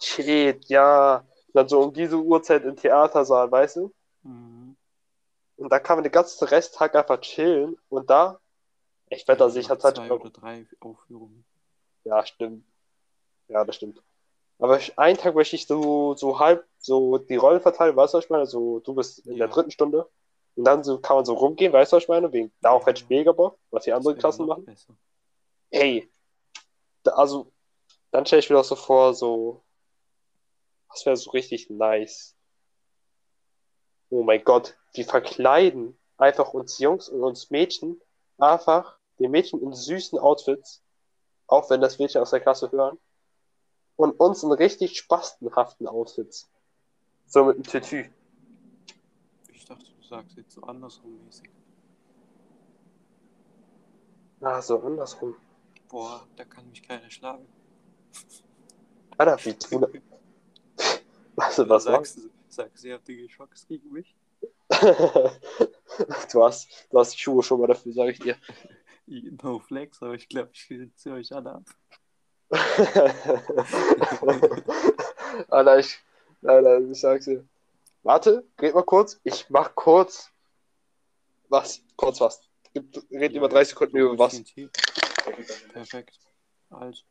Shit, 0.00 0.64
ja. 0.66 1.24
Dann 1.52 1.68
so 1.68 1.82
um 1.82 1.92
diese 1.92 2.16
Uhrzeit 2.16 2.64
im 2.64 2.76
Theatersaal, 2.76 3.50
weißt 3.50 3.76
du? 3.76 3.92
Mhm. 4.22 4.76
Und 5.56 5.70
da 5.70 5.78
kann 5.78 5.98
man 5.98 6.02
den 6.02 6.12
ganzen 6.12 6.44
Resttag 6.48 6.96
einfach 6.96 7.20
chillen. 7.20 7.76
Und 7.88 8.10
da, 8.10 8.40
ich 9.08 9.28
wette, 9.28 9.38
dass 9.38 9.54
ich 9.54 9.68
nach 9.68 9.76
hat 9.76 9.84
halt 9.84 9.96
zwei 9.96 10.10
oder 10.12 10.30
drei 10.30 10.66
Aufführungen. 10.80 11.44
Ja, 12.04 12.24
stimmt. 12.26 12.64
Ja, 13.48 13.64
das 13.64 13.76
stimmt. 13.76 14.02
Aber 14.58 14.80
einen 14.96 15.18
Tag 15.18 15.34
möchte 15.34 15.56
ich 15.56 15.66
so, 15.66 16.14
so 16.14 16.38
halb 16.38 16.66
so 16.78 17.18
die 17.18 17.36
Rollen 17.36 17.60
verteilen, 17.60 17.94
weißt 17.94 18.14
du, 18.14 18.18
was 18.18 18.24
ich 18.24 18.30
meine? 18.30 18.46
So, 18.46 18.80
du 18.80 18.94
bist 18.94 19.20
in 19.26 19.36
der 19.36 19.48
Ja. 19.48 19.52
dritten 19.52 19.70
Stunde. 19.70 20.08
Und 20.56 20.64
dann 20.64 20.84
so 20.84 20.98
kann 21.00 21.16
man 21.16 21.24
so 21.24 21.34
rumgehen, 21.34 21.72
weißt 21.72 21.92
du, 21.92 21.96
was 21.96 22.04
ich 22.04 22.08
meine? 22.08 22.32
Wegen, 22.32 22.52
darauf 22.60 22.86
hätte 22.86 23.02
ich 23.02 23.08
mega 23.08 23.32
Bock, 23.32 23.58
was 23.70 23.84
die 23.84 23.90
Das 23.90 23.98
anderen 23.98 24.18
Klassen 24.18 24.46
machen. 24.46 24.64
besser. 24.64 24.94
Ey, 25.70 26.08
da, 27.02 27.12
also, 27.12 27.50
dann 28.12 28.24
stelle 28.26 28.40
ich 28.40 28.50
mir 28.50 28.56
doch 28.56 28.64
so 28.64 28.76
vor, 28.76 29.14
so, 29.14 29.62
das 30.90 31.04
wäre 31.04 31.16
so 31.16 31.30
richtig 31.30 31.70
nice. 31.70 32.36
Oh 34.10 34.22
mein 34.22 34.44
Gott, 34.44 34.76
die 34.94 35.02
verkleiden 35.02 35.98
einfach 36.16 36.54
uns 36.54 36.78
Jungs 36.78 37.08
und 37.08 37.22
uns 37.24 37.50
Mädchen 37.50 38.00
einfach, 38.38 38.98
die 39.18 39.28
Mädchen 39.28 39.60
in 39.60 39.72
süßen 39.72 40.18
Outfits, 40.18 40.82
auch 41.48 41.68
wenn 41.70 41.80
das 41.80 41.98
Mädchen 41.98 42.20
aus 42.20 42.30
der 42.30 42.40
Klasse 42.40 42.70
hören, 42.70 42.98
und 43.96 44.12
uns 44.20 44.42
in 44.42 44.52
richtig 44.52 44.96
spastenhaften 44.96 45.88
Outfits. 45.88 46.48
So 47.26 47.44
mit 47.44 47.56
einem 47.56 47.64
Tütü. 47.64 48.08
Sagst 50.14 50.36
jetzt 50.36 50.52
so 50.52 50.62
andersrum 50.62 51.18
mäßig. 51.24 51.50
Ah, 54.40 54.62
so 54.62 54.78
andersrum. 54.80 55.34
Boah, 55.88 56.24
da 56.36 56.44
kann 56.44 56.70
mich 56.70 56.84
keiner 56.84 57.10
schlagen. 57.10 57.44
Alter, 59.18 59.44
wie. 59.44 59.56
Weißt 61.34 61.58
du, 61.58 61.68
was 61.68 61.82
sagst, 61.82 62.18
du, 62.18 62.30
sagst 62.46 62.84
du, 62.84 62.88
ihr 62.88 62.94
habt 62.94 63.08
die 63.08 63.16
Geschocks 63.16 63.66
gegen 63.66 63.90
mich? 63.90 64.14
du 64.70 66.44
hast, 66.44 66.68
du 66.90 66.98
hast 67.00 67.14
die 67.14 67.18
Schuhe 67.18 67.42
schon 67.42 67.60
mal 67.60 67.66
dafür, 67.66 67.92
sage 67.92 68.12
ich 68.12 68.20
dir. 68.20 68.36
No 69.42 69.58
flex, 69.58 70.00
aber 70.00 70.14
ich 70.14 70.28
glaube, 70.28 70.50
ich 70.52 70.66
ziehe 70.94 71.14
euch 71.14 71.34
alle 71.34 71.56
ab. 71.56 71.64
Alter, 75.48 75.78
ich, 75.80 75.98
Alter, 76.44 76.80
ich 76.88 77.00
sag's 77.00 77.24
dir. 77.24 77.46
Warte, 78.04 78.46
red 78.60 78.74
mal 78.74 78.82
kurz. 78.82 79.18
Ich 79.24 79.48
mach 79.48 79.74
kurz. 79.74 80.30
Was? 81.48 81.82
Kurz 81.96 82.20
was. 82.20 82.46
Red 83.10 83.32
über 83.32 83.48
30 83.48 83.70
Sekunden 83.70 83.96
über 83.96 84.18
was. 84.18 84.44
Perfekt. 85.72 86.20
Also, 86.68 87.02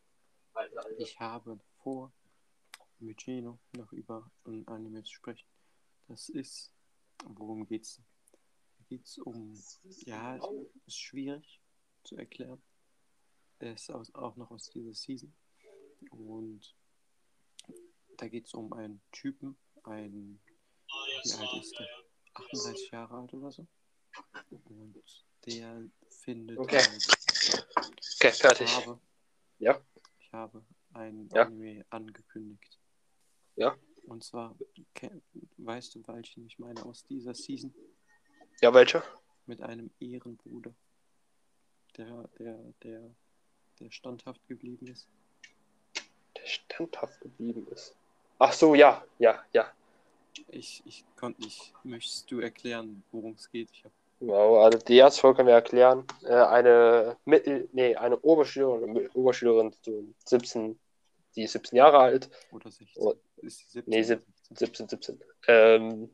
ich 0.99 1.19
habe 1.19 1.59
vor, 1.81 2.13
mit 2.99 3.19
Gino 3.19 3.59
noch 3.75 3.91
über 3.91 4.29
ein 4.45 4.67
Anime 4.67 5.03
zu 5.03 5.13
sprechen. 5.13 5.47
Das 6.07 6.29
ist, 6.29 6.71
worum 7.25 7.65
geht's? 7.65 7.99
Da 8.77 8.83
geht's 8.87 9.17
um, 9.17 9.59
ja, 10.05 10.39
ist 10.85 10.99
schwierig 10.99 11.59
zu 12.03 12.17
erklären. 12.17 12.61
Der 13.61 13.73
ist 13.73 13.89
auch 13.89 14.35
noch 14.35 14.51
aus 14.51 14.69
dieser 14.69 14.93
Season. 14.93 15.33
Und 16.11 16.75
da 18.17 18.27
geht's 18.27 18.53
um 18.53 18.73
einen 18.73 19.01
Typen, 19.11 19.57
ein, 19.83 20.39
wie 21.23 21.33
alt 21.33 21.53
ist 21.63 21.79
der? 21.79 21.87
38 22.35 22.91
Jahre 22.91 23.17
alt 23.17 23.33
oder 23.33 23.51
so. 23.51 23.67
Und 24.49 24.95
der 25.45 25.83
findet 26.09 26.57
Okay. 26.59 26.77
halt 26.81 27.67
Okay, 28.19 28.31
fertig. 28.31 28.67
ich 28.67 28.75
habe, 28.75 28.99
Ja. 29.59 29.81
Ich 30.19 30.31
habe 30.33 30.63
ein 30.93 31.29
Ja. 31.33 31.43
Anime 31.43 31.85
angekündigt. 31.89 32.79
Ja. 33.55 33.75
Und 34.07 34.23
zwar, 34.23 34.55
weißt 35.57 35.95
du, 35.95 36.07
welchen 36.07 36.45
ich 36.45 36.59
meine 36.59 36.83
aus 36.85 37.03
dieser 37.03 37.33
Season? 37.33 37.73
Ja, 38.61 38.73
welcher? 38.73 39.03
Mit 39.45 39.61
einem 39.61 39.91
Ehrenbruder, 39.99 40.73
der, 41.97 42.27
der, 42.39 42.73
der, 42.83 43.15
der 43.79 43.91
standhaft 43.91 44.45
geblieben 44.47 44.87
ist. 44.87 45.07
Der 46.37 46.45
standhaft 46.47 47.19
geblieben 47.21 47.67
ist. 47.71 47.95
Ach 48.39 48.53
so, 48.53 48.73
ja, 48.75 49.05
ja, 49.19 49.43
ja. 49.53 49.71
Ich, 50.49 50.81
ich 50.85 51.05
konnte 51.15 51.41
nicht. 51.41 51.73
Möchtest 51.83 52.29
du 52.31 52.39
erklären, 52.39 53.03
worum 53.11 53.33
es 53.33 53.49
geht? 53.51 53.69
Ich 53.71 53.83
habe 53.83 53.93
Wow, 54.25 54.63
also 54.63 54.77
die 54.77 54.95
erste 54.95 55.19
Folge 55.19 55.37
können 55.37 55.47
wir 55.47 55.55
erklären. 55.55 56.05
Äh, 56.23 56.33
eine 56.33 57.17
Mittel, 57.25 57.67
nee, 57.73 57.95
eine 57.95 58.17
Oberschülerin, 58.19 59.09
Oberschülerin, 59.13 59.75
so 59.81 60.01
17, 60.25 60.79
die 61.35 61.43
ist 61.43 61.51
17 61.51 61.77
Jahre 61.77 61.99
alt. 61.99 62.29
oder 62.51 62.71
16. 62.71 63.03
Oh, 63.03 63.15
ist 63.37 63.59
die 63.61 63.65
17? 63.65 63.91
nee, 63.91 63.97
oder 63.97 64.05
16? 64.05 64.33
17, 64.55 64.89
17. 64.89 65.21
Ähm, 65.47 66.09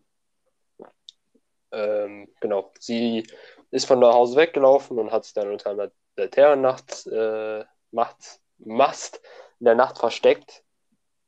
ähm, 1.71 2.29
genau. 2.39 2.71
Sie 2.79 3.27
ist 3.69 3.85
von 3.85 3.99
nach 3.99 4.13
Hause 4.13 4.37
weggelaufen 4.37 4.97
und 4.97 5.11
hat 5.11 5.25
sich 5.25 5.33
dann 5.33 5.51
unter 5.51 5.69
einer 5.69 5.91
Laternennacht, 6.15 7.05
äh, 7.07 7.63
Macht, 7.91 8.39
Mast 8.57 9.21
in 9.59 9.65
der 9.65 9.75
Nacht 9.75 9.99
versteckt. 9.99 10.63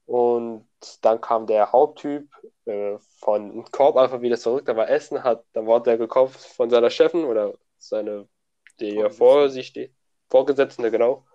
Und 0.05 0.67
dann 1.01 1.21
kam 1.21 1.47
der 1.47 1.71
Haupttyp 1.71 2.29
äh, 2.65 2.97
von 3.19 3.63
Korb 3.71 3.97
einfach 3.97 4.21
wieder 4.21 4.37
zurück. 4.37 4.65
Da 4.65 4.75
war 4.75 4.89
Essen, 4.89 5.23
hat, 5.23 5.45
dann 5.53 5.65
wurde 5.65 5.91
er 5.91 5.97
gekauft 5.97 6.39
von 6.39 6.69
seiner 6.69 6.89
Chefin 6.89 7.25
oder 7.25 7.53
seine, 7.77 8.27
die 8.79 8.95
ja 8.95 9.09
vor 9.09 9.49
sich 9.49 9.67
steht. 9.67 9.93
Vorgesetzte, 10.29 10.91
genau. 10.91 11.25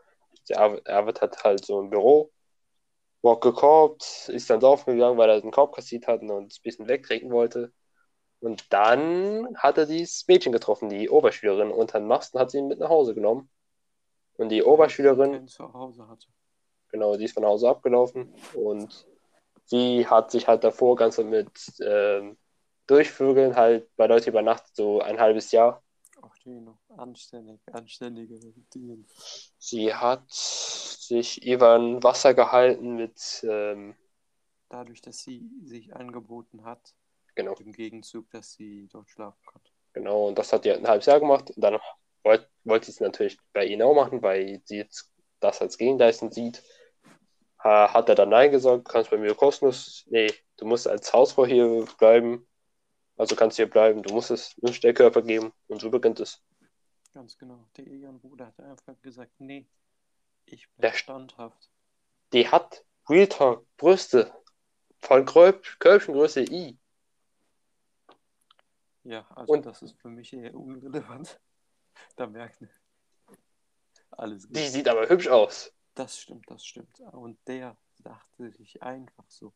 Er, 0.49 0.81
er 0.87 1.07
hat 1.07 1.45
halt 1.45 1.65
so 1.65 1.81
ein 1.81 1.91
Büro 1.91 2.33
Walk 3.23 3.43
gekorbt, 3.43 4.29
ist 4.29 4.49
dann 4.51 4.61
saufen 4.61 4.95
gegangen, 4.95 5.19
weil 5.19 5.29
er 5.29 5.41
den 5.41 5.51
Korb 5.51 5.75
kassiert 5.75 6.07
hat 6.07 6.23
und 6.23 6.31
ein 6.31 6.49
bisschen 6.63 6.89
wegtrinken 6.89 7.31
wollte. 7.33 7.73
Und 8.41 8.73
dann 8.73 9.57
hat 9.57 9.79
er 9.79 9.87
dieses 9.87 10.27
Mädchen 10.29 10.53
getroffen, 10.53 10.89
die 10.89 11.11
Oberschülerin, 11.11 11.71
unter 11.71 11.99
den 11.99 12.07
Mast 12.07 12.35
und 12.35 12.41
hat 12.41 12.51
sie 12.51 12.63
mit 12.63 12.79
nach 12.79 12.89
Hause 12.91 13.15
genommen. 13.15 13.51
Und 14.35 14.51
die 14.51 14.63
Oberschülerin, 14.63 15.33
Kein 15.33 15.49
Zuhause 15.49 16.07
hatte. 16.09 16.29
Genau, 16.89 17.17
die 17.17 17.25
ist 17.25 17.35
von 17.35 17.45
Hause 17.45 17.69
abgelaufen 17.69 18.33
und 18.55 19.07
sie 19.65 20.07
hat 20.07 20.31
sich 20.31 20.49
halt 20.49 20.65
davor 20.65 20.97
ganz 20.97 21.19
mit 21.19 21.51
ähm, 21.81 22.37
Durchvögeln 22.87 23.57
halt 23.57 23.89
bei 23.97 24.07
Leute 24.07 24.31
übernachtet, 24.31 24.75
so 24.75 25.01
ein 25.01 25.21
halbes 25.21 25.51
Jahr. 25.53 25.83
Ach, 26.23 26.37
die 26.45 26.51
noch. 26.51 26.79
Anständig, 26.97 27.61
anständige 27.73 28.39
Dinge. 28.75 29.05
Sie 29.59 29.93
hat 29.93 30.31
sich 30.31 31.45
über 31.47 31.77
ein 31.77 32.03
Wasser 32.03 32.35
gehalten 32.35 32.97
mit, 32.97 33.45
ähm, 33.49 33.95
Dadurch, 34.69 35.01
dass 35.01 35.19
sie 35.19 35.49
sich 35.65 35.95
angeboten 35.95 36.65
hat, 36.65 36.95
genau, 37.37 37.55
im 37.55 37.73
Gegenzug, 37.73 38.29
dass 38.31 38.53
sie 38.53 38.89
dort 38.89 39.09
schlafen 39.09 39.39
konnte. 39.47 39.71
Genau, 39.93 40.29
und 40.29 40.39
das 40.39 40.53
hat 40.53 40.65
die 40.65 40.73
ein 40.73 40.89
halbes 40.89 41.07
Jahr 41.07 41.21
gemacht. 41.21 41.51
Und 41.51 41.61
dann 41.63 41.79
wollte 42.25 42.49
wollte 42.65 42.87
sie 42.87 42.93
es 42.93 43.01
natürlich 43.01 43.39
bei 43.53 43.65
ihnen 43.65 43.83
auch 43.83 43.95
machen, 43.95 44.23
weil 44.23 44.61
sie 44.65 44.79
jetzt 44.79 45.13
das 45.47 45.61
als 45.63 45.79
Gegenleistung 45.79 46.31
sieht. 46.33 46.63
Ha- 47.63 47.93
Hat 47.93 48.09
er 48.09 48.15
dann 48.15 48.29
Nein 48.31 48.51
gesagt, 48.51 48.87
du 48.87 48.93
kannst 48.93 49.11
bei 49.11 49.17
mir 49.17 49.35
kostenlos. 49.35 50.05
Nee, 50.09 50.33
du 50.57 50.67
musst 50.67 50.87
als 50.87 51.13
Hausfrau 51.13 51.47
hier 51.47 51.87
bleiben. 51.99 52.47
Also 53.17 53.35
kannst 53.35 53.57
hier 53.57 53.69
bleiben, 53.71 54.03
du 54.03 54.13
musst 54.13 54.31
es 54.31 54.55
einen 54.63 54.75
Stellkörper 54.75 55.23
geben. 55.23 55.53
Und 55.69 55.81
so 55.81 55.91
beginnt 55.91 56.21
es. 56.21 56.43
Ganz 57.15 57.39
genau. 57.39 57.67
Der 57.77 57.87
Ehrenbruder 57.87 58.47
hat 58.47 58.61
einfach 58.61 59.01
gesagt, 59.01 59.33
nee, 59.39 59.67
ich 60.45 60.69
bin 60.73 60.83
Der- 60.83 60.93
standhaft. 60.93 61.71
Die 62.33 62.49
hat 62.49 62.85
Real 63.09 63.27
Talk 63.29 63.65
Brüste 63.79 64.33
von 64.99 65.25
Kölb 65.25 65.65
Kölbchengröße 65.79 66.43
I. 66.43 66.77
Ja, 69.05 69.25
also 69.35 69.53
Und- 69.53 69.65
das 69.67 69.81
ist 69.83 69.97
für 70.01 70.09
mich 70.09 70.33
eher 70.33 70.55
unrelevant. 70.55 71.41
Da 72.17 72.27
merkt 72.27 72.61
man. 72.61 72.71
Alles 74.17 74.47
gut. 74.47 74.57
Die 74.57 74.69
sieht 74.69 74.89
aber 74.89 75.09
hübsch 75.09 75.29
aus. 75.29 75.73
Das 75.95 76.19
stimmt, 76.19 76.51
das 76.51 76.65
stimmt. 76.65 77.01
Und 77.01 77.39
der 77.47 77.77
dachte 77.99 78.51
sich 78.53 78.83
einfach 78.83 79.25
so, 79.29 79.53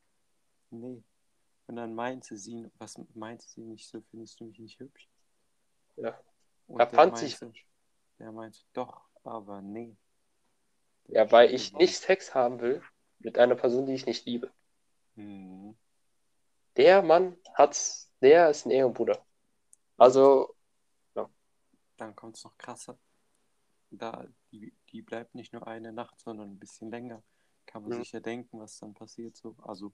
nee. 0.70 1.02
Und 1.66 1.76
dann 1.76 1.94
meinte 1.94 2.36
sie, 2.36 2.70
was 2.78 2.98
meinte 3.14 3.46
sie 3.46 3.62
nicht 3.62 3.86
so, 3.88 4.00
findest 4.10 4.40
du 4.40 4.44
mich 4.44 4.58
nicht 4.58 4.78
hübsch? 4.80 5.08
Ja. 5.96 6.18
Und 6.66 6.80
Er 6.80 6.86
der 6.86 6.94
fand 6.94 7.18
sich- 7.18 7.40
meinte, 7.40 7.58
Der 8.18 8.32
meinte, 8.32 8.58
doch, 8.72 9.02
aber 9.24 9.60
nee. 9.62 9.96
Ja, 11.08 11.30
weil 11.32 11.52
ich 11.54 11.72
nicht 11.72 11.96
Sex 11.98 12.34
haben 12.34 12.60
will 12.60 12.82
mit 13.18 13.38
einer 13.38 13.54
Person, 13.56 13.86
die 13.86 13.94
ich 13.94 14.06
nicht 14.06 14.26
liebe. 14.26 14.50
Hm. 15.16 15.76
Der 16.76 17.02
Mann 17.02 17.36
hat's, 17.54 18.10
der 18.20 18.50
ist 18.50 18.66
ein 18.66 18.70
Ehrenbruder. 18.70 19.24
Also, 19.96 20.54
dann 21.96 22.16
kommt 22.16 22.36
es 22.38 22.44
noch 22.44 22.56
krasser. 22.56 22.98
Da, 23.90 24.26
die, 24.52 24.72
die 24.90 25.02
bleibt 25.02 25.34
nicht 25.34 25.52
nur 25.52 25.66
eine 25.66 25.92
Nacht, 25.92 26.20
sondern 26.20 26.50
ein 26.50 26.58
bisschen 26.58 26.90
länger. 26.90 27.22
Kann 27.66 27.82
man 27.82 27.92
Mhm. 27.92 28.02
sich 28.02 28.12
ja 28.12 28.20
denken, 28.20 28.58
was 28.60 28.78
dann 28.78 28.94
passiert 28.94 29.36
so. 29.36 29.56
Also 29.62 29.92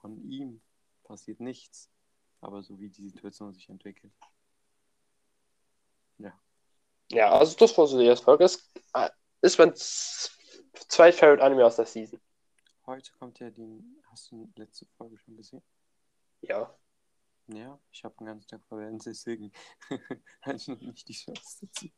von 0.00 0.22
ihm 0.30 0.60
passiert 1.04 1.40
nichts, 1.40 1.90
aber 2.40 2.62
so 2.62 2.78
wie 2.80 2.88
die 2.88 3.08
Situation 3.08 3.52
sich 3.54 3.68
entwickelt. 3.68 4.12
Ja, 7.08 7.30
also 7.30 7.56
das 7.56 7.78
war 7.78 7.86
so 7.86 7.98
die 8.00 8.06
erste 8.06 8.24
Folge. 8.24 8.42
Das 8.42 8.68
ist 9.40 9.58
mein 9.58 9.74
z- 9.76 10.32
zweit-favorite 10.88 11.40
Anime 11.42 11.64
aus 11.64 11.76
der 11.76 11.86
Season. 11.86 12.20
Heute 12.84 13.12
kommt 13.12 13.38
ja 13.38 13.48
die. 13.48 13.84
Hast 14.10 14.32
du 14.32 14.46
die 14.56 14.60
letzte 14.60 14.86
Folge 14.96 15.16
schon 15.18 15.36
gesehen? 15.36 15.62
Ja. 16.42 16.76
Ja, 17.46 17.78
ich 17.92 18.02
habe 18.02 18.16
den 18.18 18.26
ganzen 18.26 18.48
Tag 18.48 18.60
verwendet, 18.66 19.06
deswegen 19.06 19.52
hatte 20.42 20.56
ich 20.56 20.66
noch 20.66 20.80
nicht 20.80 21.06
die 21.08 21.12
Chance 21.12 21.64
dazu. 21.64 21.88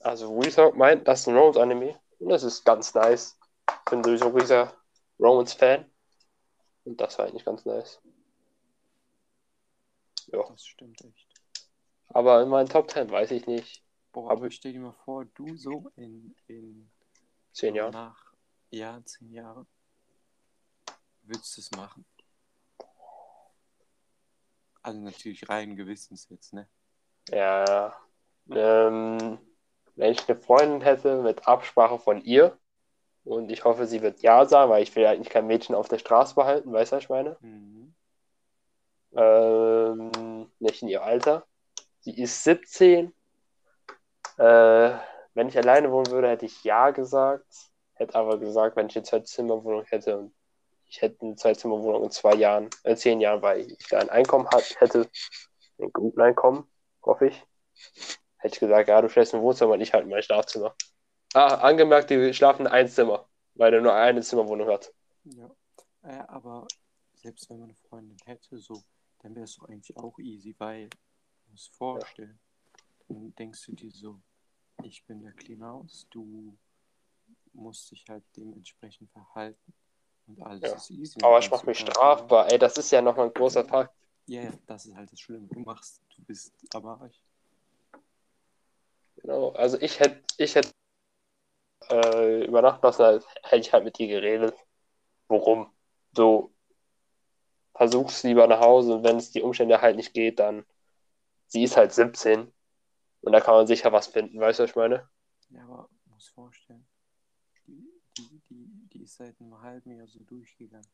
Also 0.00 0.38
Reader 0.38 0.72
meint, 0.74 1.06
das 1.08 1.20
ist 1.20 1.28
ein 1.28 1.36
Romance-Anime. 1.36 1.98
Und 2.18 2.28
das 2.30 2.42
ist 2.42 2.64
ganz 2.64 2.94
nice. 2.94 3.38
Ich 3.68 3.90
bin 3.90 4.02
sowieso 4.04 4.26
ein 4.26 4.34
riesiger 4.34 4.74
Romance-Fan. 5.18 5.90
Und 6.84 7.00
das 7.00 7.18
war 7.18 7.26
eigentlich 7.26 7.44
ganz 7.44 7.64
nice. 7.64 8.00
Ja. 10.26 10.42
Das 10.48 10.64
stimmt 10.64 11.00
echt. 11.04 11.28
Aber 12.08 12.42
in 12.42 12.48
meinen 12.48 12.68
Top 12.68 12.90
10 12.90 13.10
weiß 13.10 13.30
ich 13.32 13.46
nicht. 13.46 13.82
Boah, 14.12 14.30
Aber- 14.30 14.40
aber 14.42 14.50
stell 14.50 14.72
dir 14.72 14.80
mal 14.80 14.92
vor, 15.04 15.24
du 15.26 15.56
so 15.56 15.90
in, 15.96 16.34
in 16.46 16.90
Zehn 17.52 17.74
Jahre. 17.74 17.92
nach 17.92 18.32
ja, 18.70 19.02
zehn 19.04 19.32
Jahren 19.32 19.66
würdest 21.22 21.56
du 21.56 21.60
es 21.62 21.70
machen. 21.72 22.04
Also 24.82 25.00
natürlich 25.00 25.48
rein 25.48 25.76
gewissens 25.76 26.28
jetzt, 26.30 26.52
ne? 26.52 26.68
Ja, 27.30 27.64
ja. 27.64 27.96
Ähm, 28.88 29.38
wenn 29.98 30.12
ich 30.12 30.28
eine 30.28 30.38
Freundin 30.38 30.80
hätte 30.80 31.22
mit 31.22 31.46
Absprache 31.48 31.98
von 31.98 32.22
ihr 32.22 32.56
und 33.24 33.50
ich 33.50 33.64
hoffe, 33.64 33.86
sie 33.86 34.00
wird 34.00 34.22
Ja 34.22 34.46
sagen, 34.46 34.70
weil 34.70 34.82
ich 34.82 34.94
will 34.94 35.04
eigentlich 35.04 35.28
kein 35.28 35.48
Mädchen 35.48 35.74
auf 35.74 35.88
der 35.88 35.98
Straße 35.98 36.36
behalten, 36.36 36.72
weißt 36.72 36.92
du, 36.92 36.96
was 36.96 37.02
ich 37.02 37.08
meine? 37.08 37.36
Mhm. 37.40 37.94
Ähm, 39.16 40.50
nicht 40.60 40.82
in 40.82 40.88
ihr 40.88 41.02
Alter. 41.02 41.44
Sie 42.00 42.16
ist 42.16 42.44
17. 42.44 43.12
Äh, 44.36 44.90
wenn 45.34 45.48
ich 45.48 45.58
alleine 45.58 45.90
wohnen 45.90 46.10
würde, 46.12 46.28
hätte 46.28 46.46
ich 46.46 46.62
Ja 46.62 46.90
gesagt. 46.90 47.52
Hätte 47.94 48.14
aber 48.14 48.38
gesagt, 48.38 48.76
wenn 48.76 48.86
ich 48.86 48.96
eine 48.96 49.02
Zwei-Zimmer-Wohnung 49.02 49.84
hätte 49.86 50.16
und 50.16 50.34
ich 50.86 51.02
hätte 51.02 51.22
eine 51.22 51.34
Zwei-Zimmer-Wohnung 51.34 52.04
in 52.04 52.10
zwei 52.12 52.34
Jahren, 52.34 52.70
äh, 52.84 52.94
zehn 52.94 53.20
Jahren, 53.20 53.42
weil 53.42 53.60
ich 53.60 53.88
da 53.88 53.98
ein 53.98 54.10
Einkommen 54.10 54.48
hat, 54.48 54.76
hätte, 54.78 55.08
ein 55.80 55.92
gutes 55.92 56.18
Einkommen, 56.18 56.70
hoffe 57.02 57.26
ich, 57.26 57.44
hätte 58.38 58.54
ich 58.54 58.60
gesagt, 58.60 58.88
ja, 58.88 59.00
du 59.00 59.08
schläfst 59.08 59.34
im 59.34 59.42
Wohnzimmer 59.42 59.72
und 59.74 59.80
ich 59.80 59.92
halt 59.92 60.04
in 60.04 60.10
mein 60.10 60.22
Schlafzimmer. 60.22 60.74
Ah, 61.34 61.56
angemerkt, 61.56 62.10
die 62.10 62.32
schlafen 62.32 62.66
in 62.66 62.72
ein 62.72 62.88
Zimmer, 62.88 63.28
weil 63.54 63.72
er 63.74 63.80
nur 63.80 63.94
eine 63.94 64.22
Zimmerwohnung 64.22 64.68
hat. 64.68 64.92
Ja. 65.24 65.50
Äh, 66.02 66.18
aber 66.28 66.66
selbst 67.14 67.50
wenn 67.50 67.58
man 67.58 67.68
eine 67.68 67.76
Freundin 67.88 68.16
hätte, 68.24 68.58
so, 68.58 68.82
dann 69.20 69.34
wäre 69.34 69.44
es 69.44 69.56
doch 69.56 69.68
eigentlich 69.68 69.96
auch 69.96 70.18
easy, 70.18 70.54
weil 70.58 70.88
du 70.88 71.50
musst 71.50 71.74
vorstellen, 71.76 72.38
dann 73.08 73.34
denkst 73.36 73.66
du 73.66 73.72
dir 73.72 73.90
so, 73.90 74.20
ich 74.84 75.04
bin 75.06 75.22
der 75.22 75.32
Klimaus, 75.32 76.06
du 76.10 76.56
musst 77.52 77.90
dich 77.90 78.04
halt 78.08 78.24
dementsprechend 78.36 79.10
verhalten. 79.10 79.74
Und 80.26 80.42
alles 80.42 80.62
Ja. 80.62 80.74
ist 80.74 80.90
easy. 80.90 81.20
Aber 81.22 81.38
ich 81.38 81.50
mach 81.50 81.64
mich 81.64 81.78
strafbar, 81.78 82.50
ey, 82.52 82.58
das 82.58 82.76
ist 82.76 82.90
ja 82.90 83.00
nochmal 83.00 83.26
ein 83.26 83.34
großer 83.34 83.64
Fakt. 83.64 83.94
Ja, 84.26 84.42
ja, 84.42 84.52
das 84.66 84.84
ist 84.84 84.94
halt 84.94 85.10
das 85.10 85.20
Schlimme. 85.20 85.48
Du 85.48 85.60
machst, 85.60 86.02
du 86.16 86.22
bist 86.24 86.52
aber 86.74 87.00
reich. 87.00 87.22
Genau, 89.22 89.50
also 89.50 89.80
ich 89.80 90.00
hätte, 90.00 90.22
ich 90.36 90.54
hätte 90.54 90.70
äh, 91.90 92.44
übernachten 92.44 92.84
lassen, 92.84 93.22
hätte 93.42 93.60
ich 93.60 93.72
halt 93.72 93.84
mit 93.84 93.98
ihr 94.00 94.08
geredet. 94.08 94.54
Worum? 95.28 95.72
So, 96.12 96.52
versuch's 97.74 98.22
lieber 98.24 98.46
nach 98.46 98.60
Hause 98.60 98.94
und 98.94 99.04
wenn 99.04 99.16
es 99.16 99.30
die 99.30 99.42
Umstände 99.42 99.80
halt 99.80 99.96
nicht 99.96 100.12
geht, 100.12 100.38
dann, 100.38 100.66
sie 101.46 101.62
ist 101.62 101.76
halt 101.76 101.92
17 101.92 102.52
und 103.20 103.32
da 103.32 103.40
kann 103.40 103.54
man 103.54 103.66
sicher 103.66 103.92
was 103.92 104.08
finden, 104.08 104.40
weißt 104.40 104.58
du, 104.58 104.62
was 104.64 104.70
ich 104.70 104.76
meine? 104.76 105.08
Ja, 105.50 105.62
aber 105.64 105.88
muss 106.06 106.28
vorstellen, 106.28 106.86
die, 107.66 107.88
die, 108.16 108.40
die, 108.50 108.88
die 108.92 109.02
ist 109.02 109.16
seit 109.16 109.40
einem 109.40 109.60
halben 109.60 109.92
Jahr 109.92 110.08
so 110.08 110.18
durchgegangen. 110.20 110.88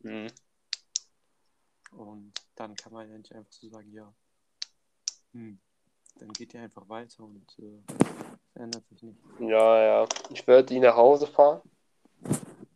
Mhm. 0.00 0.28
Und 1.90 2.32
dann 2.54 2.74
kann 2.76 2.92
man 2.92 3.10
ja 3.10 3.18
nicht 3.18 3.32
einfach 3.32 3.52
so 3.52 3.68
sagen, 3.68 3.92
ja, 3.92 4.12
hm, 5.32 5.58
dann 6.18 6.28
geht 6.32 6.54
ihr 6.54 6.60
einfach 6.60 6.88
weiter 6.88 7.24
und 7.24 7.44
äh, 7.58 8.60
ändert 8.60 8.86
sich 8.88 9.02
nicht. 9.02 9.18
Ja, 9.40 9.82
ja, 9.82 10.06
ich 10.30 10.46
werde 10.46 10.64
die 10.64 10.80
nach 10.80 10.96
Hause 10.96 11.26
fahren. 11.26 11.60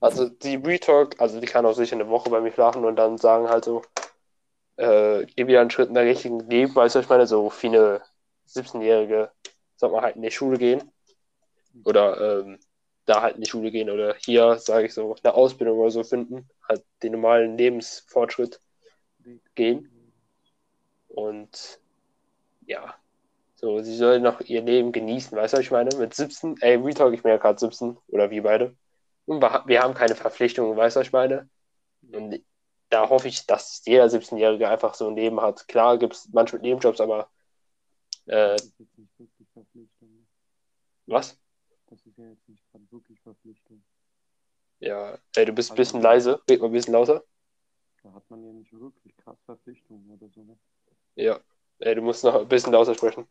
Also 0.01 0.29
die 0.29 0.57
Retalk, 0.57 1.21
also 1.21 1.41
die 1.41 1.47
kann 1.47 1.67
auch 1.67 1.75
sicher 1.75 1.97
eine 1.97 2.09
Woche 2.09 2.31
bei 2.31 2.41
mir 2.41 2.53
schlafen 2.53 2.85
und 2.85 2.97
dann 2.97 3.19
sagen 3.19 3.49
halt 3.49 3.65
so, 3.65 3.83
äh, 4.77 5.27
geh 5.27 5.47
wieder 5.47 5.61
einen 5.61 5.71
Schritt 5.71 5.89
in 5.89 5.95
der 5.95 6.05
richtigen 6.05 6.41
Leben, 6.41 6.75
weißt 6.75 6.95
du, 6.95 7.01
ich 7.01 7.09
meine? 7.09 7.27
So 7.27 7.51
viele 7.51 8.03
17-Jährige 8.49 9.31
sollte 9.77 9.95
man 9.95 10.05
halt 10.05 10.17
in 10.17 10.23
die 10.23 10.31
Schule 10.31 10.59
gehen. 10.59 10.91
Oder 11.85 12.41
ähm, 12.41 12.59
da 13.05 13.23
halt 13.23 13.37
in 13.37 13.43
die 13.43 13.49
Schule 13.49 13.71
gehen 13.71 13.91
oder 13.91 14.15
hier, 14.15 14.59
sage 14.59 14.87
ich 14.87 14.95
so, 14.95 15.17
eine 15.23 15.35
Ausbildung 15.35 15.79
oder 15.79 15.91
so 15.91 16.03
finden, 16.03 16.49
halt 16.69 16.85
den 17.03 17.13
normalen 17.13 17.57
Lebensfortschritt. 17.59 18.61
Gehen. 19.55 20.13
und 21.09 21.81
ja, 22.65 22.95
so, 23.61 23.81
sie 23.83 23.97
soll 23.97 24.21
noch 24.21 24.41
ihr 24.41 24.63
Leben 24.63 24.91
genießen, 24.93 25.37
weißt 25.37 25.53
du, 25.55 25.59
was 25.59 25.65
ich 25.65 25.71
meine? 25.71 25.95
Mit 25.97 26.15
17, 26.15 26.57
ey, 26.61 26.77
Retalk, 26.77 27.13
ich 27.15 27.23
bin 27.23 27.31
ja 27.31 27.37
gerade 27.37 27.59
17 27.59 27.97
oder 28.09 28.31
wir 28.31 28.43
beide. 28.43 28.77
Und 29.27 29.41
wir, 29.43 29.83
haben 29.83 29.95
keine 29.95 30.15
Verpflichtungen, 30.17 30.77
weißt 30.77 30.97
du, 30.97 31.01
was 31.01 31.07
ich 31.07 31.13
meine? 31.13 31.49
Und 32.11 32.43
da 32.89 33.09
hoffe 33.09 33.29
ich, 33.29 33.47
dass 33.47 33.83
jeder 33.85 34.07
17-Jährige 34.09 34.69
einfach 34.69 34.95
so 34.95 35.09
ein 35.09 35.17
Leben 35.17 35.41
hat. 35.41 35.69
Klar 35.69 35.99
gibt 35.99 36.15
es 36.15 36.29
manche 36.33 36.57
mit 36.57 36.63
Nebenjobs, 36.63 37.01
aber 37.01 37.31
äh, 38.27 38.57
Das 38.57 38.65
ist 38.65 38.79
jetzt 38.79 38.99
nicht 38.99 39.19
wirklich 39.19 39.49
Verpflichtung. 39.53 40.27
was? 41.07 41.39
Das 41.89 42.05
ist 42.07 42.17
ja 42.19 42.25
jetzt 42.31 42.49
nicht 42.49 42.65
gerade 42.71 42.91
wirklich 42.91 43.21
Verpflichtung. 43.21 43.85
Ja, 44.81 45.19
ey, 45.37 45.45
du 45.45 45.53
bist 45.53 45.71
ein 45.71 45.73
Also- 45.75 45.81
bisschen 45.83 46.01
leise, 46.01 46.43
red 46.49 46.61
mal 46.61 46.67
ein 46.67 46.73
bisschen 46.73 46.95
lauter. 46.95 47.23
Da 48.03 48.13
hat 48.15 48.29
man 48.31 48.43
ja 48.45 48.53
nicht 48.53 48.73
wirklich 48.73 49.15
krass 49.19 49.39
Verpflichtungen 49.45 50.11
oder 50.11 50.29
so, 50.31 50.43
ne? 50.43 50.59
Ja, 51.17 51.39
ey, 51.81 51.95
du 51.95 52.01
musst 52.01 52.25
noch 52.25 52.35
ein 52.35 52.49
bisschen 52.49 52.73
lauter 52.73 52.95
sprechen. 52.95 53.29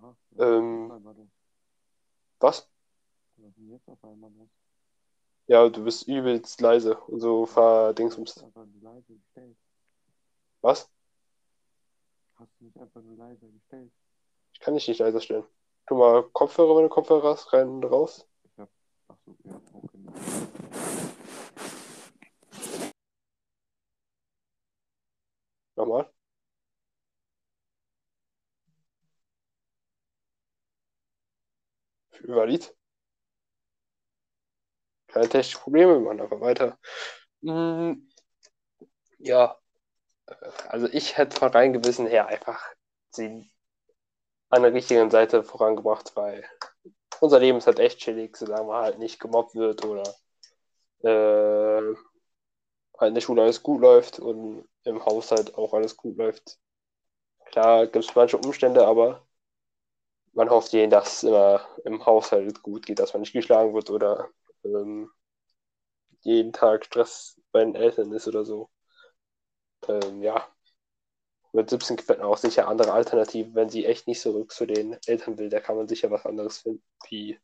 Aha, 0.00 0.08
Ähm, 0.08 0.08
was 0.08 0.08
ist 0.08 0.08
das? 0.08 0.08
Was? 0.08 0.08
Was 0.08 0.16
ist 0.18 0.27
denn 0.27 0.27
jetzt 0.27 0.27
auf 0.27 0.27
einmal 0.38 1.02
los? 4.36 4.48
Ja, 5.46 5.68
du 5.68 5.82
bist 5.82 6.06
übelst 6.06 6.60
leise 6.60 6.96
und 7.06 7.20
so 7.20 7.46
verdingsumst. 7.46 8.44
Was? 10.60 10.90
Hast 12.34 12.50
du 12.60 12.64
nicht 12.64 12.78
einfach 12.78 13.00
nur 13.00 13.16
leise 13.16 13.50
gestellt? 13.50 13.90
Ich 14.52 14.60
kann 14.60 14.74
dich 14.74 14.86
nicht 14.88 14.98
leiser 14.98 15.20
stellen. 15.20 15.44
Tu 15.86 15.94
mal 15.94 16.22
Kopfhörer, 16.32 16.76
wenn 16.76 16.82
du 16.82 16.88
Kopfhörer 16.90 17.30
hast, 17.30 17.52
rein 17.52 17.68
und 17.68 17.84
raus. 17.84 18.28
Ich 18.44 18.58
hab. 18.58 18.68
Achso, 19.08 19.36
ja, 19.44 19.60
okay. 19.72 19.98
Nochmal. 25.76 26.10
Valid. 32.26 32.74
Keine 35.08 35.28
technischen 35.28 35.60
Probleme, 35.60 35.94
wir 35.94 36.00
machen 36.00 36.20
einfach 36.20 36.40
weiter. 36.40 36.78
Hm, 37.42 38.08
ja, 39.18 39.56
also 40.68 40.86
ich 40.92 41.16
hätte 41.16 41.36
von 41.36 41.50
rein 41.50 41.72
Gewissen 41.72 42.06
her 42.06 42.26
einfach 42.26 42.62
sie 43.10 43.50
an 44.50 44.62
der 44.62 44.72
richtigen 44.74 45.10
Seite 45.10 45.42
vorangebracht, 45.42 46.14
weil 46.16 46.44
unser 47.20 47.40
Leben 47.40 47.58
ist 47.58 47.66
halt 47.66 47.80
echt 47.80 47.98
chillig, 48.00 48.36
solange 48.36 48.66
man 48.68 48.82
halt 48.84 48.98
nicht 48.98 49.20
gemobbt 49.20 49.54
wird 49.54 49.84
oder 49.84 50.02
äh, 51.02 51.94
halt 52.98 53.08
in 53.10 53.14
der 53.14 53.20
Schule 53.20 53.42
alles 53.42 53.62
gut 53.62 53.80
läuft 53.80 54.18
und 54.20 54.68
im 54.84 55.04
Haushalt 55.04 55.54
auch 55.56 55.74
alles 55.74 55.96
gut 55.96 56.16
läuft. 56.16 56.58
Klar 57.46 57.86
gibt 57.86 58.04
es 58.04 58.14
manche 58.14 58.38
Umstände, 58.38 58.86
aber 58.86 59.27
man 60.38 60.50
hofft 60.50 60.72
jeden, 60.72 60.90
dass 60.90 61.16
es 61.16 61.22
immer 61.24 61.66
im 61.84 62.06
Haushalt 62.06 62.62
gut 62.62 62.86
geht, 62.86 63.00
dass 63.00 63.12
man 63.12 63.22
nicht 63.22 63.32
geschlagen 63.32 63.74
wird 63.74 63.90
oder 63.90 64.28
ähm, 64.64 65.10
jeden 66.20 66.52
Tag 66.52 66.84
Stress 66.84 67.40
bei 67.50 67.64
den 67.64 67.74
Eltern 67.74 68.12
ist 68.12 68.28
oder 68.28 68.44
so. 68.44 68.70
Ähm, 69.88 70.22
ja. 70.22 70.46
Mit 71.52 71.70
17 71.70 71.96
gefällt 71.96 72.20
mir 72.20 72.26
auch 72.26 72.36
sicher 72.36 72.68
andere 72.68 72.92
Alternativen, 72.92 73.56
wenn 73.56 73.68
sie 73.68 73.84
echt 73.84 74.06
nicht 74.06 74.20
zurück 74.20 74.52
zu 74.52 74.64
den 74.66 74.96
Eltern 75.06 75.38
will, 75.38 75.48
da 75.48 75.58
kann 75.58 75.76
man 75.76 75.88
sicher 75.88 76.10
was 76.12 76.24
anderes 76.24 76.58
finden, 76.58 76.84
wie 77.08 77.40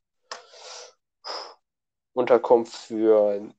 Unterkunft 2.13 2.75
für 2.77 3.53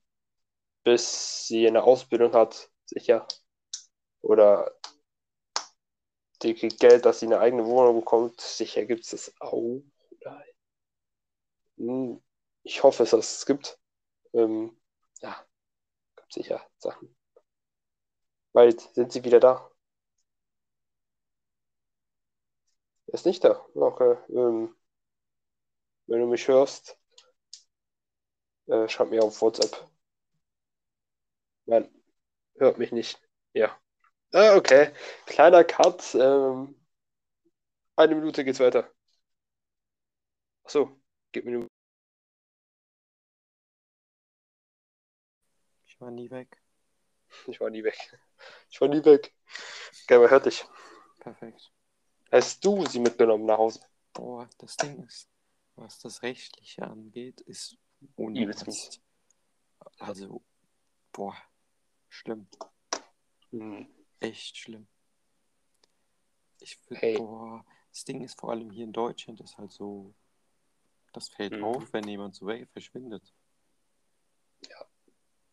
bis 0.82 1.46
sie 1.46 1.66
eine 1.66 1.82
Ausbildung 1.82 2.32
hat, 2.32 2.70
sicher. 2.86 3.26
Oder 4.22 4.72
die 6.46 6.54
kriegt 6.54 6.80
Geld, 6.80 7.04
dass 7.04 7.20
sie 7.20 7.26
eine 7.26 7.40
eigene 7.40 7.66
Wohnung 7.66 7.96
bekommt. 8.00 8.40
Sicher 8.40 8.84
gibt 8.86 9.04
es 9.04 9.10
das 9.10 9.34
auch. 9.40 9.82
Hm, 11.78 12.22
Ich 12.64 12.82
hoffe, 12.82 13.04
dass 13.04 13.12
es 13.14 13.38
es 13.38 13.46
gibt. 13.46 13.78
Ähm, 14.34 14.76
ja, 15.22 15.36
gibt 16.16 16.32
sicher 16.34 16.66
Sachen. 16.78 17.16
Bald 18.52 18.80
sind 18.80 19.12
sie 19.12 19.22
wieder 19.22 19.38
da. 19.38 19.70
Er 23.08 23.14
ist 23.14 23.26
nicht 23.26 23.42
da. 23.42 23.66
Okay. 23.74 24.16
Ähm, 24.28 24.72
wenn 26.08 26.18
du 26.20 26.26
mich 26.26 26.48
hörst, 26.48 26.98
äh, 28.68 28.88
schreib 28.88 29.10
mir 29.10 29.22
auf 29.24 29.40
WhatsApp. 29.42 29.88
Nein, 31.66 31.88
hört 32.56 32.78
mich 32.78 32.92
nicht. 32.92 33.20
Ja. 33.54 33.78
Ah, 34.36 34.54
okay. 34.54 34.92
Kleiner 35.24 35.64
Cut. 35.64 36.14
Ähm, 36.14 36.76
eine 37.96 38.14
Minute 38.14 38.44
geht's 38.44 38.60
weiter. 38.60 38.92
Achso, 40.62 41.00
gib 41.32 41.46
mir 41.46 41.56
eine 41.56 41.66
Ich 45.86 45.98
war 46.02 46.10
nie 46.10 46.30
weg. 46.30 46.60
Ich 47.46 47.58
war 47.60 47.70
nie 47.70 47.82
weg. 47.82 47.96
Ich 48.68 48.78
war 48.78 48.88
nie 48.88 49.02
weg. 49.02 49.32
Geil, 50.06 50.18
man 50.18 50.28
hört 50.28 50.44
dich. 50.44 50.66
Perfekt. 51.20 51.72
Hast 52.30 52.62
du 52.62 52.84
sie 52.84 53.00
mitgenommen 53.00 53.46
nach 53.46 53.56
Hause? 53.56 53.80
Boah, 54.12 54.50
das 54.58 54.76
Ding 54.76 55.02
ist, 55.04 55.30
was 55.76 55.98
das 56.00 56.22
Rechtliche 56.22 56.82
angeht, 56.82 57.40
ist 57.40 57.78
unernst. 58.16 59.00
Also, 59.98 60.42
boah, 61.10 61.34
schlimm. 62.10 62.46
Hm. 63.52 63.95
Echt 64.20 64.56
schlimm. 64.56 64.86
Ich 66.60 66.78
würde, 66.88 67.00
Hey. 67.00 67.16
boah, 67.18 67.64
das 67.90 68.04
Ding 68.04 68.22
ist 68.22 68.38
vor 68.40 68.50
allem 68.50 68.70
hier 68.70 68.84
in 68.84 68.92
Deutschland 68.92 69.40
ist 69.40 69.58
halt 69.58 69.72
so, 69.72 70.14
das 71.12 71.28
fällt 71.28 71.52
Mhm. 71.52 71.64
auf, 71.64 71.92
wenn 71.92 72.08
jemand 72.08 72.34
so 72.34 72.46
weg 72.46 72.68
verschwindet. 72.70 73.32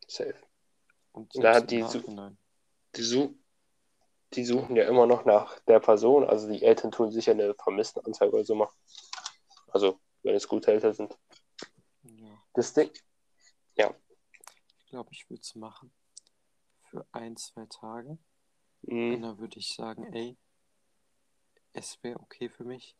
Safe. 0.06 0.34
Und 1.12 1.34
Ja, 1.34 1.54
selbst 1.54 1.70
die 1.70 1.78
Nachhinein. 1.78 2.38
Die, 2.94 3.02
su 3.02 3.34
die 4.34 4.44
suchen 4.44 4.76
ja 4.76 4.84
immer 4.86 5.06
noch 5.06 5.24
nach 5.24 5.58
der 5.60 5.80
Person. 5.80 6.24
Also 6.24 6.48
die 6.48 6.62
Eltern 6.62 6.90
tun 6.92 7.10
sicher 7.10 7.32
eine 7.32 7.54
Vermisstenanzeige 7.54 8.32
oder 8.32 8.44
so 8.44 8.54
machen. 8.54 8.76
Also, 9.68 9.98
wenn 10.22 10.34
es 10.34 10.46
gute 10.46 10.70
Eltern 10.72 10.92
sind. 10.92 11.18
Ja, 12.02 12.28
Das 12.52 12.74
Ding. 12.74 12.90
ich 13.74 14.86
glaube, 14.86 15.08
ich 15.12 15.28
würde 15.28 15.40
es 15.40 15.54
machen. 15.56 15.92
Für 16.90 17.04
ein, 17.10 17.36
zwei 17.36 17.66
Tage. 17.66 18.16
Und 18.86 18.94
Hm. 19.12 19.22
dann 19.22 19.38
würde 19.38 19.58
ich 19.58 19.74
sagen, 19.74 20.12
ey, 20.12 20.36
es 21.72 21.98
wäre 22.02 22.20
okay 22.20 22.48
für 22.48 22.64
mich, 22.64 22.96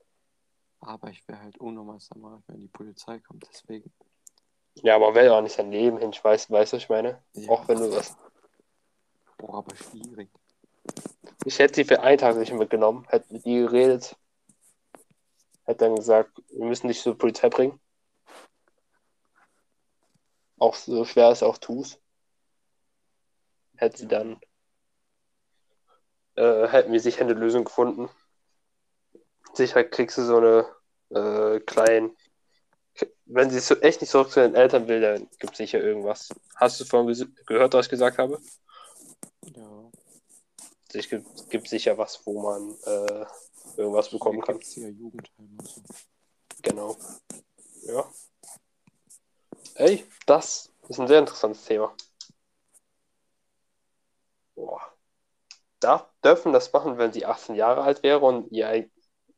aber 0.80 1.10
ich 1.10 1.26
wäre 1.28 1.40
halt 1.40 1.58
unnormal 1.58 2.00
sauer, 2.00 2.42
wenn 2.46 2.60
die 2.60 2.68
Polizei 2.68 3.18
kommt. 3.20 3.46
Deswegen, 3.48 3.92
Ja, 4.76 4.98
man 4.98 5.14
will 5.14 5.28
auch 5.28 5.40
nicht 5.40 5.54
sein 5.54 5.70
Leben 5.70 5.98
hin, 5.98 6.10
ich 6.10 6.22
weiß, 6.22 6.50
weißt 6.50 6.72
du, 6.72 6.76
was 6.76 6.82
ich 6.82 6.88
meine? 6.88 7.22
ja, 7.34 7.50
Auch 7.50 7.68
wenn 7.68 7.78
du 7.78 7.90
was. 7.92 8.16
boah, 9.38 9.58
aber 9.58 9.74
schwierig. 9.76 10.30
Ich 11.46 11.58
hätte 11.58 11.74
sie 11.74 11.84
für 11.84 12.00
einen 12.00 12.18
Tag 12.18 12.36
nicht 12.36 12.52
mitgenommen, 12.52 13.06
hätte 13.08 13.32
mit 13.32 13.44
ihr 13.46 13.66
geredet, 13.66 14.16
hätte 15.64 15.84
dann 15.84 15.96
gesagt, 15.96 16.42
wir 16.48 16.64
müssen 16.66 16.88
dich 16.88 17.00
zur 17.00 17.16
Polizei 17.16 17.48
bringen. 17.48 17.80
Auch 20.58 20.74
so 20.74 21.04
schwer 21.04 21.30
es 21.30 21.42
auch 21.42 21.58
tust. 21.58 22.00
Hätte 23.76 23.98
sie 23.98 24.08
dann, 24.08 24.40
äh, 26.36 26.68
hätten 26.68 26.92
wir 26.92 27.00
sicher 27.00 27.22
eine 27.22 27.34
Lösung 27.34 27.64
gefunden. 27.64 28.08
Sicher 29.54 29.84
kriegst 29.84 30.18
du 30.18 30.24
so 30.24 30.36
eine 30.38 30.66
äh, 31.10 31.60
kleinen, 31.60 32.16
wenn 33.26 33.50
sie 33.50 33.60
so 33.60 33.76
echt 33.76 34.00
nicht 34.00 34.10
zurück 34.10 34.30
zu 34.30 34.40
den 34.40 34.54
Eltern 34.54 34.88
will, 34.88 35.00
dann 35.00 35.28
gibt 35.38 35.52
es 35.52 35.58
sicher 35.58 35.80
irgendwas. 35.80 36.28
Hast 36.56 36.80
du 36.80 36.84
vorhin 36.84 37.34
gehört, 37.46 37.74
was 37.74 37.86
ich 37.86 37.90
gesagt 37.90 38.18
habe? 38.18 38.40
Ja, 39.42 39.90
Es 40.92 41.08
gibt, 41.08 41.50
gibt 41.50 41.68
sicher 41.68 41.96
was, 41.98 42.24
wo 42.26 42.40
man 42.40 42.76
äh, 42.84 43.26
irgendwas 43.76 44.10
bekommen 44.10 44.40
kann. 44.40 44.60
ja 44.60 44.88
Jugendheim 44.88 45.56
und 45.58 45.68
so. 45.68 45.82
Genau. 46.62 46.96
Ja. 47.82 48.04
Ey, 49.74 50.04
das 50.26 50.70
ist 50.88 51.00
ein 51.00 51.08
sehr 51.08 51.18
interessantes 51.18 51.64
Thema. 51.64 51.94
Boah. 54.54 54.80
Darf, 55.84 56.08
dürfen 56.24 56.54
das 56.54 56.72
machen, 56.72 56.96
wenn 56.96 57.12
sie 57.12 57.26
18 57.26 57.56
Jahre 57.56 57.82
alt 57.82 58.02
wäre 58.02 58.20
und, 58.20 58.50
ihr, 58.50 58.88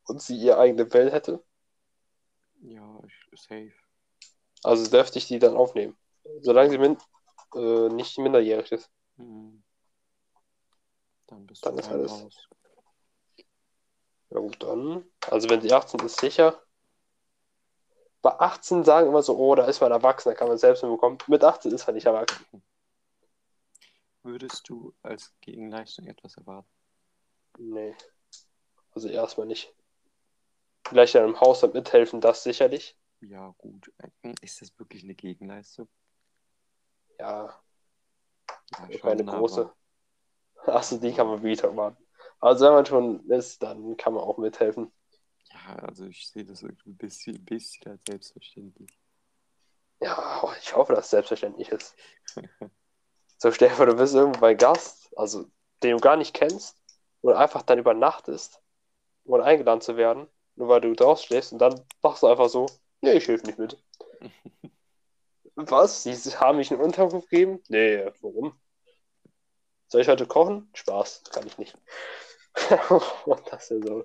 und 0.06 0.22
sie 0.22 0.36
ihre 0.36 0.58
eigene 0.58 0.92
Welt 0.92 1.12
hätte? 1.12 1.42
Ja, 2.60 3.00
ich, 3.04 3.40
safe. 3.40 3.72
Also 4.62 4.88
dürfte 4.88 5.18
ich 5.18 5.26
die 5.26 5.40
dann 5.40 5.56
aufnehmen. 5.56 5.96
Solange 6.42 6.70
sie 6.70 6.78
min 6.78 6.96
äh, 7.56 7.88
nicht 7.88 8.16
minderjährig 8.18 8.70
ist. 8.70 8.90
Hm. 9.16 9.64
Dann 11.26 11.46
bist 11.48 11.66
Dann 11.66 11.74
du 11.74 11.80
ist 11.80 11.90
alles. 11.90 12.12
raus. 12.12 12.48
Ja 14.30 14.38
gut, 14.38 14.62
dann. 14.62 15.04
Also 15.28 15.50
wenn 15.50 15.60
sie 15.60 15.72
18 15.72 15.98
ist, 16.00 16.20
sicher. 16.20 16.62
Bei 18.22 18.38
18 18.38 18.84
sagen 18.84 19.08
immer 19.08 19.22
so, 19.22 19.36
oh, 19.36 19.56
da 19.56 19.64
ist 19.64 19.80
man 19.80 19.90
erwachsen, 19.90 20.28
da 20.28 20.34
kann 20.36 20.48
man 20.48 20.58
selbst 20.58 20.82
bekommen. 20.82 21.18
Mit 21.26 21.42
18 21.42 21.72
ist 21.72 21.86
man 21.88 21.94
nicht 21.94 22.06
erwachsen. 22.06 22.46
Würdest 24.26 24.68
du 24.68 24.92
als 25.02 25.32
Gegenleistung 25.40 26.08
etwas 26.08 26.36
erwarten? 26.36 26.68
Nee. 27.58 27.94
Also 28.92 29.08
erstmal 29.08 29.46
nicht. 29.46 29.72
Vielleicht 30.88 31.14
im 31.14 31.40
Haushalt 31.40 31.74
mithelfen, 31.74 32.20
das 32.20 32.42
sicherlich. 32.42 32.98
Ja, 33.20 33.54
gut. 33.58 33.92
Äh, 33.98 34.34
Ist 34.42 34.60
das 34.60 34.76
wirklich 34.80 35.04
eine 35.04 35.14
Gegenleistung? 35.14 35.88
Ja, 37.20 37.54
Ja, 38.72 38.98
keine 38.98 39.16
schon, 39.18 39.26
große. 39.26 39.72
Achso, 40.66 40.98
die 40.98 41.12
kann 41.12 41.28
man 41.28 41.42
wieder 41.44 41.72
machen. 41.72 41.96
Also 42.40 42.66
wenn 42.66 42.72
man 42.72 42.86
schon 42.86 43.30
ist, 43.30 43.62
dann 43.62 43.96
kann 43.96 44.12
man 44.12 44.24
auch 44.24 44.38
mithelfen. 44.38 44.92
Ja, 45.52 45.76
also 45.76 46.04
ich 46.06 46.28
sehe 46.28 46.44
das 46.44 46.62
irgendwie 46.62 46.90
ein 46.90 46.96
bisschen, 46.96 47.44
bisschen 47.44 47.92
als 47.92 48.02
selbstverständlich. 48.08 48.90
Ja, 50.00 50.42
ich 50.60 50.74
hoffe, 50.74 50.94
dass 50.94 51.06
es 51.06 51.10
selbstverständlich 51.10 51.68
ist. 51.68 51.94
So, 53.38 53.52
stell 53.52 53.68
dir 53.68 53.74
vor, 53.74 53.86
du 53.86 53.96
bist 53.96 54.14
irgendwo 54.14 54.40
bei 54.40 54.54
Gast, 54.54 55.10
also 55.16 55.46
den 55.82 55.92
du 55.92 56.00
gar 56.00 56.16
nicht 56.16 56.34
kennst, 56.34 56.76
und 57.20 57.34
einfach 57.34 57.62
dann 57.62 57.78
übernachtest, 57.78 58.60
um 59.24 59.40
eingeladen 59.40 59.80
zu 59.80 59.96
werden, 59.96 60.28
nur 60.54 60.68
weil 60.68 60.80
du 60.80 60.94
draußen 60.94 61.26
stehst, 61.26 61.52
und 61.52 61.58
dann 61.58 61.80
machst 62.02 62.22
du 62.22 62.28
einfach 62.28 62.48
so, 62.48 62.66
nee, 63.00 63.12
ich 63.12 63.28
helfe 63.28 63.46
nicht 63.46 63.58
mit. 63.58 63.76
Was? 65.56 66.02
Sie 66.02 66.12
haben 66.36 66.58
mich 66.58 66.70
einen 66.70 66.82
Unterkunft 66.82 67.30
gegeben? 67.30 67.62
Nee, 67.68 68.10
warum? 68.20 68.54
Soll 69.88 70.00
ich 70.00 70.08
heute 70.08 70.26
kochen? 70.26 70.68
Spaß, 70.74 71.24
kann 71.32 71.46
ich 71.46 71.58
nicht. 71.58 71.76
Und 73.24 73.42
das 73.50 73.70
ist 73.70 73.84
ja 73.84 74.02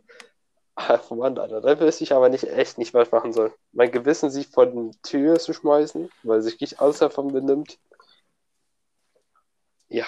so. 1.10 1.16
Mann, 1.16 1.38
Alter, 1.38 1.62
da 1.62 1.80
wüsste 1.80 2.04
ich 2.04 2.14
aber 2.14 2.30
nicht 2.30 2.46
echt 2.46 2.78
nicht, 2.78 2.94
was 2.94 3.08
ich 3.08 3.12
machen 3.12 3.34
soll. 3.34 3.54
Mein 3.72 3.92
Gewissen 3.92 4.30
sich 4.32 4.48
vor 4.48 4.66
die 4.66 4.92
Tür 5.04 5.40
zu 5.40 5.54
schmeißen, 5.54 6.10
weil 6.24 6.42
sich 6.42 6.60
nicht 6.60 6.80
alles 6.80 7.00
davon 7.00 7.34
benimmt. 7.34 7.80
Ja. 9.92 10.06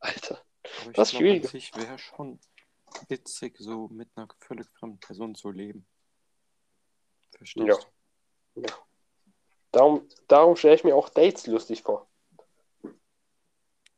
Alter. 0.00 0.42
Aber 0.80 0.90
ich 0.90 0.96
Das 0.96 1.12
ist 1.12 1.18
schwierig. 1.18 1.48
sich 1.48 1.74
wäre 1.76 1.98
schon 1.98 2.40
witzig, 3.08 3.56
so 3.58 3.88
mit 3.88 4.08
einer 4.16 4.26
völlig 4.40 4.66
fremden 4.70 4.98
Person 5.00 5.34
zu 5.34 5.50
leben. 5.50 5.86
Verstehst 7.36 7.66
Ja. 7.68 7.76
du? 8.54 8.62
Darum, 9.72 10.08
darum 10.28 10.56
stelle 10.56 10.74
ich 10.76 10.84
mir 10.84 10.96
auch 10.96 11.10
Dates 11.10 11.46
lustig 11.46 11.82
vor. 11.82 12.08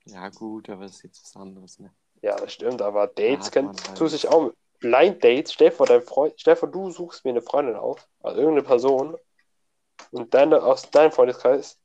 Ja, 0.06 0.28
gut, 0.30 0.68
aber 0.68 0.82
das 0.82 0.96
ist 0.96 1.02
jetzt 1.04 1.22
was 1.22 1.37
anderes, 1.40 1.78
ne? 1.78 1.94
Ja, 2.22 2.34
das 2.37 2.52
stimmt, 2.54 2.82
aber 2.82 3.06
Dates 3.06 3.52
kennt, 3.52 3.66
man 3.66 3.76
halt. 3.87 3.98
tut 3.98 4.11
sich 4.11 4.26
auch 4.26 4.52
Blind 4.80 5.22
Dates. 5.22 5.52
Stell 5.52 5.70
vor, 5.70 5.87
dein 5.87 6.02
Freund, 6.02 6.34
stell 6.40 6.56
vor, 6.56 6.68
du 6.68 6.90
suchst 6.90 7.24
mir 7.24 7.30
eine 7.30 7.42
Freundin 7.42 7.76
auf, 7.76 8.08
also 8.20 8.40
irgendeine 8.40 8.66
Person, 8.66 9.16
und 10.11 10.34
deine 10.34 10.62
aus 10.62 10.90
deinem 10.90 11.12
Freundeskreis 11.12 11.78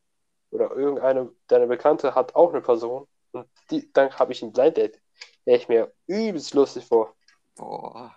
oder 0.54 0.72
irgendeine 0.72 1.32
deine 1.48 1.68
Bekannte 1.68 2.16
hat 2.16 2.36
auch 2.36 2.52
eine 2.52 2.62
Person 2.62 3.08
und 3.32 3.48
die, 3.72 3.92
dann 3.94 4.12
habe 4.18 4.32
ich 4.32 4.42
ein 4.44 4.54
Blind 4.54 4.78
Date. 4.78 5.02
Stell 5.42 5.56
ich 5.56 5.68
mir 5.68 5.92
übelst 6.08 6.54
lustig 6.54 6.86
vor. 6.86 7.16
Boah, 7.56 8.16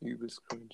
übelst 0.00 0.44
cringe. 0.46 0.70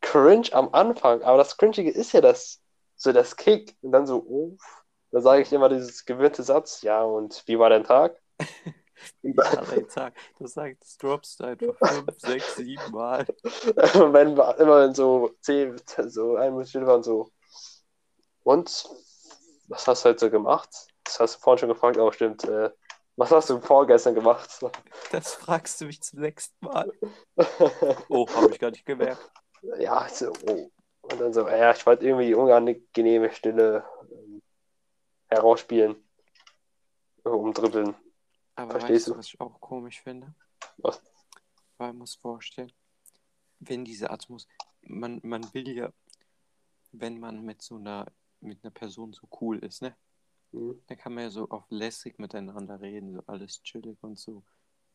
Cringe 0.00 0.48
am 0.52 0.72
Anfang, 0.72 1.22
aber 1.22 1.38
das 1.38 1.56
Cringige 1.56 1.90
ist 1.90 2.12
ja 2.12 2.20
das, 2.20 2.62
so 2.96 3.12
das 3.12 3.36
Kick 3.36 3.76
und 3.82 3.92
dann 3.92 4.06
so, 4.06 4.22
uff. 4.22 4.84
Da 5.10 5.22
sage 5.22 5.40
ich 5.40 5.52
immer 5.52 5.70
dieses 5.70 6.04
gewöhnte 6.04 6.42
Satz, 6.42 6.82
ja, 6.82 7.02
und 7.02 7.42
wie 7.46 7.58
war 7.58 7.70
dein 7.70 7.84
Tag? 7.84 8.20
Ja, 9.22 9.64
dein 9.64 9.86
Tag, 9.86 10.14
das 10.40 10.54
sagt, 10.54 10.82
das 10.82 10.98
droppst 10.98 11.38
du 11.38 11.44
einfach 11.44 11.76
fünf, 11.78 12.08
sechs, 12.18 12.56
sieben 12.56 12.90
Mal. 12.90 13.24
Und 13.44 13.44
wenn 14.12 14.32
immer 14.32 14.92
so 14.92 15.30
zehn, 15.40 15.76
so 16.08 16.34
ein 16.34 16.66
Stunde 16.66 16.88
waren 16.88 17.04
so, 17.04 17.30
und 18.42 18.88
was 19.68 19.86
hast 19.86 20.04
du 20.04 20.08
heute 20.10 20.18
so 20.18 20.30
gemacht? 20.30 20.68
Das 21.04 21.20
hast 21.20 21.36
du 21.36 21.40
vorhin 21.40 21.58
schon 21.58 21.68
gefragt, 21.68 21.98
auch 21.98 22.12
stimmt. 22.12 22.44
Äh, 22.44 22.70
Was 23.16 23.30
hast 23.30 23.50
du 23.50 23.60
vorgestern 23.60 24.14
gemacht? 24.14 24.60
Das 25.12 25.34
fragst 25.34 25.80
du 25.80 25.86
mich 25.86 26.02
zum 26.02 26.20
sechsten 26.20 26.64
Mal. 26.64 26.92
Oh, 28.08 28.26
habe 28.34 28.50
ich 28.52 28.58
gar 28.58 28.70
nicht 28.70 28.86
gemerkt. 28.86 29.30
ja, 29.78 30.08
so, 30.08 30.32
oh. 30.46 30.70
Und 31.02 31.20
dann 31.20 31.32
so, 31.32 31.48
ja, 31.48 31.72
ich 31.72 31.86
wollte 31.86 32.06
irgendwie 32.06 32.34
unangenehme 32.34 33.32
Stille 33.32 33.84
ähm, 34.10 34.42
herausspielen. 35.28 35.96
Umdribbeln. 37.24 37.94
Aber 38.56 38.72
Verstehst 38.72 39.06
weißt 39.06 39.08
du, 39.08 39.12
du? 39.12 39.18
was 39.18 39.26
ich 39.26 39.40
auch 39.40 39.60
komisch 39.60 40.02
finde? 40.02 40.34
Was? 40.78 41.00
Weil 41.76 41.88
man 41.88 41.98
muss 41.98 42.16
vorstellen, 42.16 42.72
wenn 43.60 43.84
diese 43.84 44.10
Atmos, 44.10 44.46
man, 44.82 45.20
man 45.22 45.42
will 45.54 45.68
ja, 45.68 45.92
wenn 46.92 47.18
man 47.20 47.42
mit 47.42 47.62
so 47.62 47.76
einer, 47.76 48.06
mit 48.40 48.62
einer 48.62 48.70
Person 48.70 49.12
so 49.12 49.28
cool 49.40 49.58
ist, 49.58 49.82
ne? 49.82 49.96
Mhm. 50.52 50.80
Dann 50.86 50.98
kann 50.98 51.14
man 51.14 51.24
ja 51.24 51.30
so 51.30 51.48
auf 51.48 51.64
lässig 51.70 52.18
miteinander 52.18 52.80
reden, 52.80 53.12
so 53.12 53.22
alles 53.26 53.62
chillig 53.62 53.98
und 54.02 54.18
so. 54.18 54.42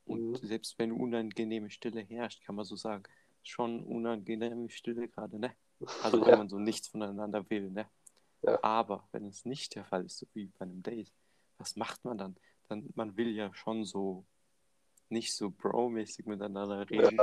Und 0.06 0.42
Mhm. 0.42 0.48
selbst 0.48 0.78
wenn 0.80 0.92
unangenehme 0.92 1.70
Stille 1.70 2.02
herrscht, 2.02 2.44
kann 2.44 2.56
man 2.56 2.66
so 2.66 2.76
sagen, 2.76 3.04
schon 3.44 3.84
unangenehme 3.84 4.70
Stille 4.70 5.08
gerade, 5.08 5.40
ne? 5.40 5.54
Also 6.02 6.18
wenn 6.26 6.32
Ja. 6.32 6.38
man 6.38 6.50
so 6.50 6.60
nichts 6.60 6.88
voneinander 6.88 7.50
will, 7.50 7.70
ne? 7.70 7.90
Ja. 8.42 8.60
Aber 8.62 9.08
wenn 9.12 9.26
es 9.28 9.46
nicht 9.46 9.76
der 9.76 9.86
Fall 9.86 10.06
ist, 10.06 10.18
so 10.18 10.26
wie 10.34 10.48
bei 10.58 10.66
einem 10.66 10.84
Date, 10.84 11.12
was 11.58 11.76
macht 11.76 12.04
man 12.04 12.18
dann? 12.18 12.36
Dann, 12.70 12.90
man 12.96 13.16
will 13.18 13.30
ja 13.30 13.54
schon 13.54 13.86
so 13.86 14.26
nicht 15.10 15.36
so 15.36 15.52
bro-mäßig 15.52 16.26
miteinander 16.26 16.90
reden, 16.90 17.20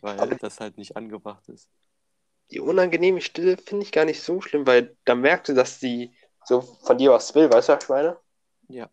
weil 0.00 0.36
das 0.40 0.60
halt 0.60 0.76
nicht 0.76 0.96
angebracht 0.96 1.48
ist. 1.48 1.70
Die 2.50 2.60
unangenehme 2.60 3.20
Stille 3.20 3.56
finde 3.56 3.84
ich 3.84 3.92
gar 3.92 4.04
nicht 4.04 4.22
so 4.22 4.40
schlimm, 4.40 4.66
weil 4.66 4.96
da 5.04 5.14
merkst 5.14 5.48
du, 5.48 5.54
dass 5.54 5.80
sie 5.80 6.14
so 6.44 6.60
von 6.60 6.98
dir 6.98 7.10
was 7.12 7.34
will, 7.34 7.50
weißt 7.50 7.68
du, 7.68 7.72
was 7.72 7.84
ich 7.84 7.88
meine? 7.88 8.18
Ja. 8.68 8.90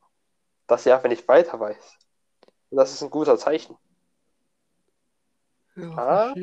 Dass 0.68 0.84
sie 0.84 0.92
einfach 0.92 1.10
nicht 1.10 1.28
weiter 1.28 1.60
weiß. 1.60 1.98
Und 2.70 2.78
das 2.78 2.94
ist 2.94 3.02
ein 3.04 3.10
guter 3.10 3.38
Zeichen. 3.38 3.78
Ja, 5.76 5.90
Ah. 5.98 6.36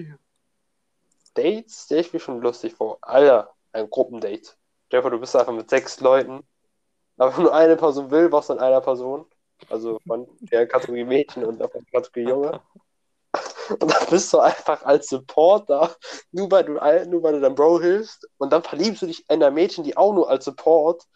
Dates 1.34 1.84
stelle 1.84 2.00
ich 2.00 2.12
mir 2.12 2.20
schon 2.20 2.40
lustig 2.40 2.74
vor. 2.74 2.98
Alter, 3.02 3.54
ein 3.72 3.88
Gruppendate. 3.88 4.50
Vor, 4.90 5.10
du 5.10 5.18
bist 5.20 5.36
einfach 5.36 5.52
mit 5.52 5.68
sechs 5.70 6.00
Leuten, 6.00 6.46
aber 7.16 7.38
nur 7.40 7.54
eine 7.54 7.76
Person 7.76 8.10
will 8.10 8.32
was 8.32 8.46
von 8.46 8.58
einer 8.58 8.80
Person. 8.80 9.26
Also 9.68 9.98
von 10.06 10.26
der 10.40 10.66
Kategorie 10.66 11.04
Mädchen 11.04 11.44
und 11.44 11.58
von 11.58 11.84
der 11.84 12.00
Kategorie 12.00 12.28
Junge. 12.28 12.62
Und 13.80 13.90
dann 13.90 14.06
bist 14.08 14.32
du 14.32 14.38
einfach 14.38 14.82
als 14.84 15.08
Supporter, 15.08 15.94
nur 16.32 16.50
weil 16.50 16.64
du, 16.64 16.72
nur 17.10 17.22
weil 17.22 17.34
du 17.34 17.40
deinem 17.40 17.54
Bro 17.54 17.80
hilfst. 17.80 18.28
Und 18.38 18.52
dann 18.52 18.62
verliebst 18.62 19.02
du 19.02 19.06
dich 19.06 19.28
in 19.28 19.42
ein 19.42 19.54
Mädchen, 19.54 19.84
die 19.84 19.96
auch 19.96 20.12
nur 20.12 20.28
als 20.28 20.44
Support, 20.44 21.06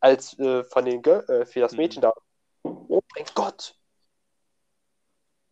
als 0.00 0.38
äh, 0.38 0.64
von 0.64 0.84
den 0.84 1.02
Girl, 1.02 1.24
äh, 1.28 1.46
für 1.46 1.60
das 1.60 1.72
mhm. 1.72 1.78
Mädchen 1.78 2.00
mhm. 2.00 2.02
da. 2.02 2.14
Oh 2.62 3.00
mein 3.14 3.26
Gott. 3.34 3.76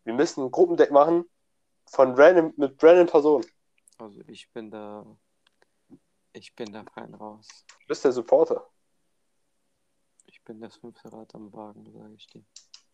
Wir 0.04 0.14
müssen 0.14 0.44
ein 0.44 0.50
Gruppendeck 0.50 0.90
machen 0.90 1.28
von 1.86 2.14
random, 2.14 2.54
mit 2.56 2.82
random 2.82 3.06
Personen. 3.06 3.46
Also 3.98 4.20
ich 4.26 4.50
bin 4.52 4.70
da. 4.70 5.04
Ich 6.32 6.54
bin 6.54 6.72
da 6.72 6.84
rein 6.96 7.14
raus. 7.14 7.46
Du 7.80 7.86
bist 7.88 8.04
der 8.04 8.12
Supporter. 8.12 8.68
Ich 10.26 10.42
bin 10.44 10.60
das 10.60 10.76
fünfte 10.76 11.12
Rad 11.12 11.34
am 11.34 11.52
Wagen, 11.52 11.90
sage 11.90 12.14
ich 12.14 12.26
dir. 12.26 12.44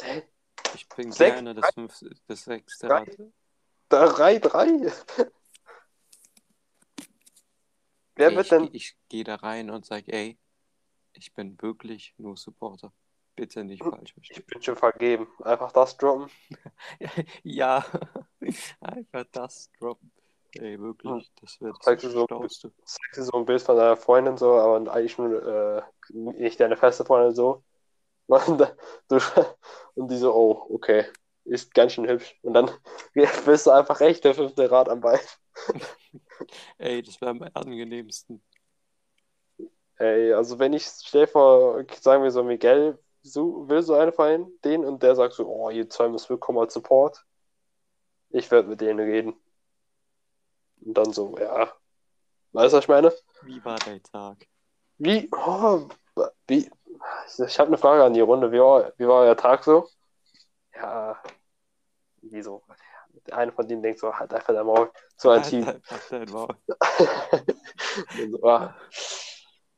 Hä? 0.02 0.22
Ich 0.74 0.88
bin 0.88 1.12
Sech? 1.12 1.34
gerne 1.34 1.54
das, 1.54 1.72
fünfte, 1.74 2.10
das 2.26 2.44
sechste 2.44 2.88
Rad. 2.88 3.08
3-3. 3.90 4.92
Wer 8.16 8.30
ey, 8.30 8.36
wird 8.36 8.50
denn. 8.50 8.68
Ich 8.72 8.96
gehe 9.08 9.24
da 9.24 9.36
rein 9.36 9.70
und 9.70 9.84
sage, 9.84 10.12
ey, 10.12 10.38
ich 11.12 11.34
bin 11.34 11.60
wirklich 11.60 12.14
nur 12.18 12.36
Supporter. 12.36 12.92
Bitte 13.36 13.64
nicht 13.64 13.84
hm, 13.84 13.90
falsch 13.90 14.14
verstehen. 14.14 14.38
Ich 14.38 14.46
bin 14.46 14.62
schon 14.62 14.76
vergeben. 14.76 15.26
Einfach 15.42 15.72
das 15.72 15.96
droppen. 15.96 16.30
ja, 17.42 17.84
einfach 18.80 19.24
das 19.32 19.70
droppen. 19.78 20.12
Ey, 20.52 20.78
wirklich, 20.78 21.10
hm. 21.10 21.34
das 21.40 21.60
wird 21.60 21.82
zeigst 21.82 22.08
so, 22.08 22.26
Zeigst 22.26 22.64
du 23.16 23.22
so 23.22 23.32
ein 23.32 23.44
Bild 23.44 23.60
von 23.60 23.76
deiner 23.76 23.96
Freundin 23.96 24.36
so, 24.36 24.52
aber 24.52 24.92
eigentlich 24.92 25.18
nur 25.18 25.42
äh, 25.42 25.82
nicht 26.12 26.60
deine 26.60 26.76
feste 26.76 27.04
Freundin 27.04 27.34
so. 27.34 27.62
Äh, 28.30 29.20
und 29.96 30.10
die 30.10 30.16
so, 30.16 30.34
oh, 30.34 30.66
okay. 30.70 31.04
Ist 31.44 31.74
ganz 31.74 31.92
schön 31.92 32.08
hübsch. 32.08 32.38
Und 32.42 32.54
dann 32.54 32.70
bist 33.44 33.66
du 33.66 33.70
einfach 33.70 34.00
echt 34.00 34.24
der 34.24 34.34
fünfte 34.34 34.70
Rad 34.70 34.88
am 34.88 35.00
Bein. 35.00 35.20
Ey, 36.78 37.02
das 37.02 37.20
wäre 37.20 37.30
am 37.32 37.42
angenehmsten. 37.54 38.42
Ey, 39.96 40.32
also 40.32 40.58
wenn 40.58 40.72
ich, 40.72 40.86
vor, 41.30 41.84
sagen 42.00 42.24
wir 42.24 42.30
so, 42.30 42.42
Miguel 42.42 42.98
so, 43.22 43.68
will 43.68 43.82
so 43.82 43.94
einen 43.94 44.12
Verein, 44.12 44.46
den 44.64 44.84
und 44.84 45.02
der 45.02 45.14
sagt 45.14 45.34
so, 45.34 45.46
oh, 45.46 45.70
ihr 45.70 45.88
zwei 45.88 46.08
müsst 46.08 46.28
willkommen 46.28 46.58
als 46.58 46.74
Support. 46.74 47.24
Ich 48.30 48.50
werde 48.50 48.68
mit 48.68 48.80
denen 48.80 48.98
reden. 48.98 49.34
Und 50.80 50.94
dann 50.94 51.12
so, 51.12 51.36
ja. 51.38 51.72
Weißt 52.52 52.72
du, 52.72 52.76
was 52.76 52.84
ich 52.84 52.88
meine? 52.88 53.12
Wie 53.42 53.64
war 53.64 53.78
dein 53.78 54.02
Tag? 54.02 54.46
Wie, 54.98 55.28
oh, 55.32 55.88
wie, 56.46 56.70
ich 57.38 57.58
habe 57.58 57.68
eine 57.68 57.78
Frage 57.78 58.04
an 58.04 58.14
die 58.14 58.20
Runde. 58.20 58.52
Wie 58.52 58.60
war, 58.60 58.92
wie 58.96 59.08
war 59.08 59.22
euer 59.22 59.36
Tag 59.36 59.64
so? 59.64 59.88
Ja, 60.74 61.22
wieso? 62.22 62.62
Der 63.26 63.38
eine 63.38 63.52
von 63.52 63.66
denen 63.68 63.82
denkt 63.82 64.00
so, 64.00 64.12
halt 64.12 64.32
einfach 64.34 64.52
dein 64.52 64.66
Maul. 64.66 64.90
So 65.16 65.30
ein 65.30 65.42
Team. 65.42 65.66
Einfach 65.68 66.08
dein 66.10 66.30
Maul. 66.30 66.48
So, 68.30 68.42
ah. 68.44 68.74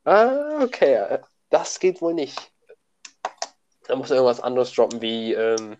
ah, 0.04 0.62
okay, 0.62 1.18
das 1.50 1.78
geht 1.78 2.00
wohl 2.00 2.14
nicht. 2.14 2.50
Da 3.86 3.96
muss 3.96 4.10
irgendwas 4.10 4.40
anderes 4.40 4.72
droppen, 4.72 5.00
wie, 5.00 5.32
ähm, 5.34 5.76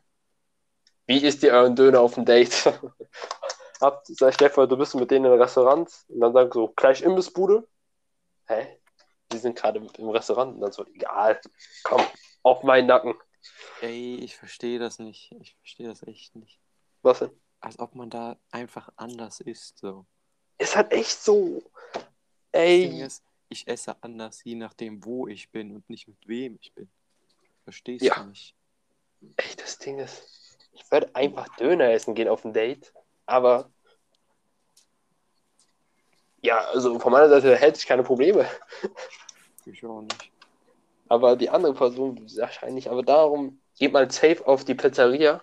wie 1.07 1.25
isst 1.25 1.43
ihr 1.43 1.53
euren 1.53 1.75
Döner 1.75 2.01
auf 2.01 2.15
dem 2.15 2.25
Date? 2.25 2.67
Habt, 3.81 4.07
sag 4.07 4.31
ich 4.31 4.37
dir 4.37 4.49
du 4.49 4.77
bist 4.77 4.95
mit 4.95 5.11
denen 5.11 5.27
im 5.27 5.41
Restaurant 5.41 5.91
und 6.09 6.21
dann 6.21 6.33
sagst 6.33 6.55
du 6.55 6.61
so, 6.61 6.73
gleich 6.75 7.03
Imbissbude? 7.03 7.67
Hä? 8.47 8.79
Die 9.33 9.39
sind 9.39 9.57
gerade 9.57 9.79
im 9.79 10.09
Restaurant 10.11 10.55
und 10.55 10.61
dann 10.61 10.73
so, 10.73 10.87
egal, 10.87 11.41
komm, 11.83 12.03
auf 12.43 12.63
meinen 12.63 12.87
Nacken. 12.87 13.15
Ey, 13.81 14.17
ich 14.17 14.37
verstehe 14.37 14.79
das 14.79 14.99
nicht. 14.99 15.33
Ich 15.41 15.55
verstehe 15.57 15.89
das 15.89 16.03
echt 16.03 16.35
nicht. 16.37 16.61
Was 17.03 17.21
denn? 17.21 17.31
Als 17.61 17.79
ob 17.79 17.95
man 17.95 18.11
da 18.11 18.39
einfach 18.51 18.91
anders 18.97 19.41
isst, 19.41 19.79
so. 19.79 20.07
Ist 20.59 20.77
halt 20.77 20.93
echt 20.93 21.23
so. 21.23 21.63
Das 21.93 22.03
Ding 22.63 22.93
Ey, 22.93 23.03
ist, 23.03 23.23
ich 23.49 23.67
esse 23.69 23.97
anders, 24.03 24.43
je 24.45 24.55
nachdem, 24.55 25.05
wo 25.05 25.27
ich 25.27 25.51
bin 25.51 25.75
und 25.75 25.89
nicht 25.91 26.09
mit 26.09 26.27
wem 26.27 26.59
ich 26.61 26.73
bin. 26.75 26.91
Verstehst 27.65 28.05
Ja. 28.05 28.15
du 28.17 28.25
nicht? 28.29 28.55
ey, 29.37 29.57
das 29.57 29.79
Ding 29.79 29.99
ist, 29.99 30.59
ich 30.73 30.91
würde 30.91 31.15
einfach 31.15 31.49
Döner 31.57 31.91
essen 31.91 32.15
gehen 32.15 32.29
auf 32.29 32.45
ein 32.45 32.53
Date, 32.53 32.93
aber 33.25 33.73
ja, 36.43 36.59
also 36.69 36.99
von 36.99 37.13
meiner 37.13 37.29
Seite 37.29 37.57
hätte 37.57 37.79
ich 37.79 37.87
keine 37.87 38.03
Probleme. 38.03 38.49
Ich 39.65 39.85
auch 39.85 40.01
nicht. 40.03 40.31
Aber 41.09 41.37
die 41.37 41.51
andere 41.51 41.75
Person 41.75 42.19
wahrscheinlich. 42.37 42.91
Aber 42.91 43.03
darum 43.03 43.61
geht 43.79 43.93
mal 43.93 44.11
safe 44.11 44.47
auf 44.47 44.65
die 44.65 44.75
Pizzeria. 44.75 45.43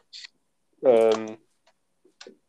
Ähm, 0.83 1.37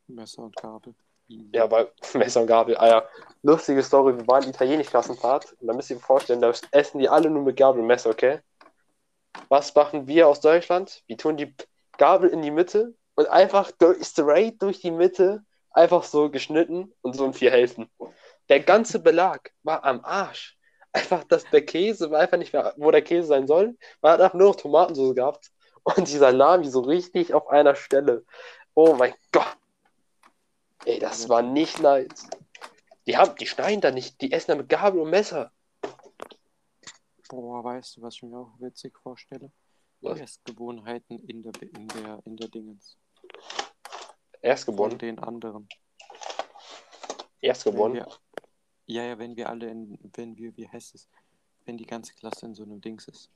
Messer 0.06 0.42
und 0.42 0.56
Gabel. 0.56 0.94
Ja, 1.28 1.66
bei 1.66 1.88
Messer 2.14 2.40
und 2.42 2.46
Gabel. 2.46 2.76
Ah 2.76 2.88
ja, 2.88 3.08
lustige 3.42 3.82
Story. 3.82 4.16
Wir 4.16 4.26
waren 4.26 4.48
italienisch 4.48 4.88
Klassenfahrt. 4.88 5.52
Und 5.60 5.68
da 5.68 5.74
müsst 5.74 5.90
ihr 5.90 5.96
euch 5.96 6.02
vorstellen, 6.02 6.40
da 6.40 6.52
essen 6.72 6.98
die 6.98 7.08
alle 7.08 7.30
nur 7.30 7.42
mit 7.42 7.56
Gabel 7.56 7.80
und 7.80 7.86
Messer, 7.86 8.10
okay? 8.10 8.40
Was 9.48 9.74
machen 9.74 10.06
wir 10.06 10.28
aus 10.28 10.40
Deutschland? 10.40 11.02
Wir 11.06 11.16
tun 11.16 11.36
die 11.36 11.54
Gabel 11.98 12.30
in 12.30 12.42
die 12.42 12.50
Mitte 12.50 12.94
und 13.14 13.28
einfach 13.28 13.70
durch, 13.72 14.04
straight 14.04 14.60
durch 14.62 14.80
die 14.80 14.90
Mitte 14.90 15.44
einfach 15.70 16.04
so 16.04 16.30
geschnitten 16.30 16.92
und 17.02 17.14
so 17.14 17.24
in 17.24 17.34
vier 17.34 17.50
Hälften. 17.50 17.90
Der 18.48 18.60
ganze 18.60 18.98
Belag 19.00 19.52
war 19.62 19.84
am 19.84 20.04
Arsch. 20.04 20.53
Einfach, 20.94 21.24
dass 21.24 21.44
der 21.50 21.66
Käse 21.66 22.10
war 22.12 22.20
einfach 22.20 22.38
nicht 22.38 22.52
mehr, 22.52 22.72
wo 22.76 22.90
der 22.92 23.02
Käse 23.02 23.26
sein 23.26 23.48
soll. 23.48 23.76
Man 24.00 24.12
hat 24.12 24.20
einfach 24.20 24.38
nur 24.38 24.48
noch 24.48 24.56
Tomatensauce 24.56 25.16
gehabt 25.16 25.50
und 25.82 26.08
die 26.08 26.16
Salami 26.16 26.66
so 26.68 26.80
richtig 26.80 27.34
auf 27.34 27.48
einer 27.48 27.74
Stelle. 27.74 28.24
Oh 28.74 28.94
mein 28.94 29.12
Gott. 29.32 29.56
Ey, 30.84 31.00
das 31.00 31.28
war 31.28 31.42
nicht 31.42 31.80
nice. 31.80 32.28
Die 33.08 33.16
haben, 33.16 33.34
die 33.36 33.46
schneiden 33.46 33.80
da 33.80 33.90
nicht, 33.90 34.20
die 34.20 34.30
essen 34.30 34.52
da 34.52 34.54
mit 34.54 34.68
Gabel 34.68 35.00
und 35.00 35.10
Messer. 35.10 35.50
Boah, 37.28 37.64
weißt 37.64 37.96
du, 37.96 38.02
was 38.02 38.14
ich 38.14 38.22
mir 38.22 38.38
auch 38.38 38.52
witzig 38.60 38.96
vorstelle? 39.00 39.50
Was? 40.00 40.20
Essgewohnheiten 40.20 41.18
in 41.26 41.42
der, 41.42 41.52
in 41.60 41.88
der, 41.88 42.22
in 42.24 42.36
der 42.36 42.48
Dingens. 42.48 42.96
Von 43.20 43.30
Erstgeboren. 44.42 44.98
den 44.98 45.18
anderen. 45.18 45.68
Wenn 47.40 47.48
Erstgeboren. 47.48 47.94
wir, 47.94 48.06
ja, 48.86 49.02
ja, 49.02 49.18
wenn 49.18 49.36
wir 49.36 49.48
alle 49.48 49.68
in, 49.70 49.98
wenn 50.14 50.36
wir, 50.36 50.56
wie 50.56 50.68
heißt 50.68 50.94
es, 50.94 51.08
wenn 51.64 51.76
die 51.76 51.86
ganze 51.86 52.14
Klasse 52.14 52.46
in 52.46 52.54
so 52.54 52.62
einem 52.62 52.80
Dings 52.80 53.08
ist. 53.08 53.30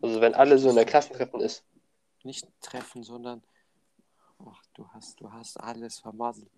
Also 0.00 0.20
wenn 0.20 0.34
alle 0.34 0.58
so 0.58 0.70
in 0.70 0.76
der 0.76 0.84
Klassentreffen 0.84 1.40
ist. 1.40 1.64
Nicht 2.24 2.46
treffen, 2.60 3.02
sondern, 3.02 3.42
ach, 4.38 4.62
du 4.74 4.88
hast, 4.88 5.20
du 5.20 5.32
hast 5.32 5.58
alles 5.58 5.98
vermasselt. 6.00 6.50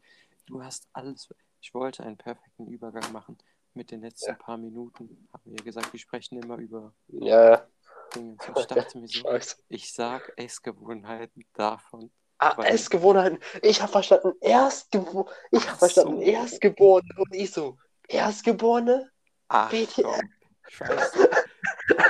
Du 0.46 0.62
hast 0.62 0.88
alles, 0.92 1.28
ich 1.60 1.72
wollte 1.74 2.04
einen 2.04 2.16
perfekten 2.16 2.66
Übergang 2.66 3.12
machen. 3.12 3.38
mit 3.76 3.90
den 3.90 4.02
letzten 4.02 4.30
Ja. 4.30 4.36
paar 4.36 4.56
Minuten 4.56 5.26
haben 5.32 5.50
wir 5.50 5.64
gesagt, 5.64 5.92
wir 5.92 5.98
sprechen 5.98 6.40
immer 6.40 6.58
über 6.58 6.94
Ja, 7.08 7.66
Dinge. 8.14 8.36
Ich 8.56 8.66
dachte 8.66 8.98
mir 8.98 9.08
so, 9.08 9.24
ich 9.68 9.92
sag 9.92 10.32
Essgewohnheiten 10.36 11.44
davon. 11.54 12.12
Ah, 12.44 12.62
Erstgeborenen. 12.64 13.38
Ich 13.62 13.80
habe 13.80 13.90
verstanden, 13.92 14.32
Erstgebo 14.40 15.28
ich 15.50 15.60
habe 15.62 15.72
Ach 15.74 15.78
verstanden, 15.78 16.16
so. 16.16 16.22
Erstgeborene. 16.22 17.08
Und 17.16 17.34
ich 17.34 17.50
so, 17.50 17.76
Erstgeborene? 18.08 19.10
Ach 19.48 19.70
komm, 20.02 20.30
scheiße. 20.68 21.30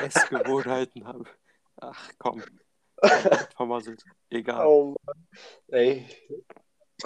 Essgewohnheiten 0.02 1.06
habe. 1.06 1.24
Ach 1.80 2.10
komm, 2.18 2.42
vermasselt. 3.56 4.02
Egal. 4.30 4.66
Oh 4.66 4.94
Mann. 5.04 5.26
Ey. 5.68 6.06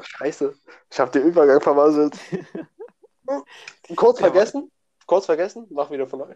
Scheiße. 0.00 0.54
Ich 0.90 1.00
habe 1.00 1.10
den 1.10 1.24
Übergang 1.26 1.60
vermasselt. 1.60 2.18
Kurz 3.96 4.20
war- 4.20 4.30
vergessen. 4.30 4.70
Kurz 5.06 5.26
vergessen. 5.26 5.66
Mach 5.70 5.90
wieder 5.90 6.06
von 6.06 6.20
neu. 6.20 6.34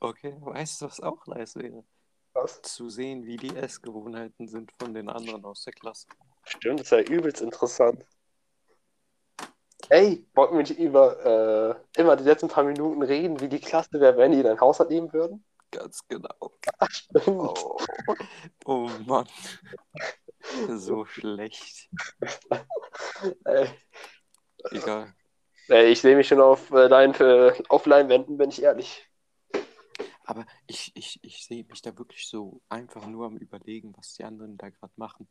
Okay, 0.00 0.36
weißt 0.40 0.80
du, 0.82 0.86
was 0.86 1.00
auch 1.00 1.26
nice 1.26 1.56
wäre? 1.56 1.84
Was? 2.34 2.60
Zu 2.62 2.90
sehen, 2.90 3.24
wie 3.26 3.36
die 3.36 3.54
Essgewohnheiten 3.56 4.48
sind 4.48 4.72
von 4.78 4.92
den 4.92 5.08
anderen 5.08 5.44
aus 5.44 5.64
der 5.64 5.72
Klasse. 5.72 6.08
Stimmt, 6.44 6.80
das 6.80 6.86
ist 6.86 6.90
ja 6.90 7.00
übelst 7.14 7.40
interessant. 7.40 8.04
Ey, 9.90 10.26
wollten 10.34 10.54
wir 10.54 10.62
nicht 10.62 10.78
über 10.78 11.80
äh, 11.96 12.00
immer 12.00 12.16
die 12.16 12.24
letzten 12.24 12.48
paar 12.48 12.64
Minuten 12.64 13.02
reden, 13.02 13.40
wie 13.40 13.48
die 13.48 13.60
Klasse 13.60 14.00
wäre, 14.00 14.16
wenn 14.16 14.32
die 14.32 14.40
in 14.40 14.46
ein 14.46 14.60
Haushalt 14.60 14.90
leben 14.90 15.12
würden? 15.12 15.44
Ganz 15.70 16.00
genau. 16.08 16.52
Stimmt. 16.88 17.26
Oh, 17.26 17.76
oh 18.64 18.88
Mann. 19.06 19.26
So 20.68 21.04
schlecht. 21.06 21.88
Ey, 23.44 23.68
Egal. 24.72 25.14
ey, 25.68 25.86
ich 25.92 26.00
sehe 26.00 26.16
mich 26.16 26.28
schon 26.28 26.40
auf, 26.40 26.70
äh, 26.70 26.86
Lein, 26.88 27.14
äh, 27.14 27.52
auf 27.68 27.86
Leinwänden, 27.86 28.36
bin 28.38 28.50
ich 28.50 28.62
ehrlich. 28.62 29.08
Aber 30.24 30.46
ich, 30.66 30.92
ich, 30.94 31.18
ich 31.22 31.46
sehe 31.46 31.64
mich 31.64 31.82
da 31.82 31.96
wirklich 31.98 32.28
so 32.28 32.60
einfach 32.68 33.06
nur 33.06 33.26
am 33.26 33.36
Überlegen, 33.36 33.94
was 33.96 34.14
die 34.14 34.24
anderen 34.24 34.56
da 34.56 34.70
gerade 34.70 34.92
machen. 34.96 35.28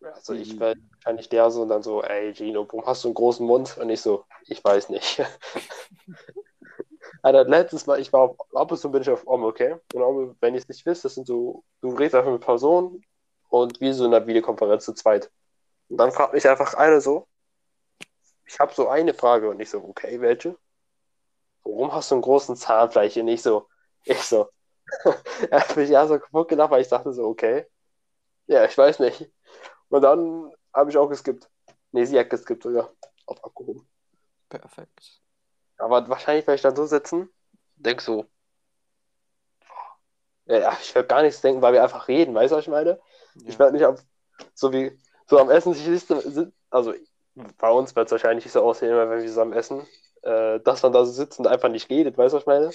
Also 0.00 0.34
ich 0.34 0.58
wäre 0.58 0.76
wahrscheinlich 0.90 1.28
der 1.28 1.50
so 1.50 1.62
und 1.62 1.68
dann 1.68 1.82
so, 1.82 2.02
ey 2.02 2.34
Gino, 2.34 2.66
warum 2.68 2.86
hast 2.86 3.04
du 3.04 3.08
einen 3.08 3.14
großen 3.14 3.46
Mund? 3.46 3.76
Und 3.78 3.90
ich 3.90 4.00
so, 4.00 4.24
ich 4.44 4.62
weiß 4.62 4.90
nicht. 4.90 5.22
Alter, 7.22 7.44
letztes 7.44 7.86
Mal, 7.86 8.00
ich 8.00 8.12
war 8.12 8.22
auf, 8.22 8.36
ab 8.54 8.70
und 8.70 8.92
bin 8.92 9.02
ich 9.02 9.10
auf 9.10 9.26
Om, 9.26 9.44
okay? 9.44 9.76
Und 9.94 10.02
Om, 10.02 10.36
wenn 10.40 10.54
ihr 10.54 10.60
es 10.60 10.68
nicht 10.68 10.84
wisst, 10.84 11.04
das 11.04 11.14
sind 11.14 11.26
so, 11.26 11.64
du 11.80 11.90
redest 11.90 12.14
einfach 12.14 12.32
mit 12.32 12.42
Personen 12.42 13.04
und 13.48 13.80
wie 13.80 13.92
so 13.92 14.04
in 14.04 14.14
einer 14.14 14.26
Videokonferenz 14.26 14.84
zu 14.84 14.92
zweit. 14.92 15.30
Und 15.88 15.98
dann 15.98 16.12
fragt 16.12 16.34
mich 16.34 16.48
einfach 16.48 16.74
eine 16.74 17.00
so, 17.00 17.26
ich 18.44 18.58
habe 18.58 18.74
so 18.74 18.88
eine 18.88 19.14
Frage 19.14 19.50
und 19.50 19.60
ich 19.60 19.70
so, 19.70 19.82
okay, 19.82 20.20
welche? 20.20 20.56
Warum 21.64 21.92
hast 21.92 22.10
du 22.10 22.16
einen 22.16 22.22
großen 22.22 22.56
Zahnfleisch? 22.56 23.16
Und 23.16 23.28
ich 23.28 23.42
so, 23.42 23.68
ich 24.06 24.22
so, 24.22 24.48
er 25.50 25.60
hat 25.60 25.76
mich 25.76 25.90
ja 25.90 26.06
so 26.06 26.18
kaputt 26.18 26.48
gelacht, 26.48 26.70
weil 26.70 26.82
ich 26.82 26.88
dachte 26.88 27.12
so, 27.12 27.24
okay. 27.26 27.66
Ja, 28.46 28.64
ich 28.64 28.76
weiß 28.78 29.00
nicht. 29.00 29.30
Und 29.88 30.02
dann 30.02 30.52
habe 30.72 30.90
ich 30.90 30.96
auch 30.96 31.08
geskippt. 31.08 31.50
Nee, 31.92 32.04
sie 32.04 32.18
hat 32.18 32.30
geskippt 32.30 32.62
sogar. 32.62 32.92
Auf 33.26 33.42
abgehoben. 33.44 33.88
Perfekt. 34.48 35.20
Aber 35.78 36.08
wahrscheinlich 36.08 36.46
werde 36.46 36.56
ich 36.56 36.62
dann 36.62 36.76
so 36.76 36.86
sitzen, 36.86 37.28
denk 37.76 38.00
so. 38.00 38.26
Ja, 40.46 40.76
ich 40.80 40.94
werde 40.94 41.08
gar 41.08 41.22
nichts 41.22 41.40
denken, 41.40 41.60
weil 41.60 41.72
wir 41.72 41.82
einfach 41.82 42.06
reden, 42.06 42.34
weißt 42.34 42.52
du, 42.52 42.56
was 42.56 42.64
ich 42.64 42.70
meine? 42.70 43.00
Ich 43.44 43.54
Ja. 43.54 43.58
werde 43.58 43.72
nicht 43.72 43.84
auf, 43.84 44.00
so 44.54 44.72
wie, 44.72 44.96
so 45.26 45.38
am 45.38 45.50
Essen 45.50 45.74
sitzen, 45.74 46.52
also 46.70 46.94
bei 47.58 47.70
uns 47.70 47.94
wird 47.96 48.06
es 48.06 48.12
wahrscheinlich 48.12 48.50
so 48.50 48.62
aussehen, 48.62 48.96
wenn 48.96 49.10
wir 49.10 49.26
zusammen 49.26 49.52
essen, 49.52 49.86
äh, 50.22 50.60
dass 50.60 50.82
man 50.82 50.92
da 50.92 51.04
so 51.04 51.12
sitzt 51.12 51.38
und 51.40 51.48
einfach 51.48 51.68
nicht 51.68 51.90
redet, 51.90 52.16
weißt 52.16 52.32
du, 52.32 52.36
was 52.36 52.42
ich 52.42 52.46
meine? 52.46 52.70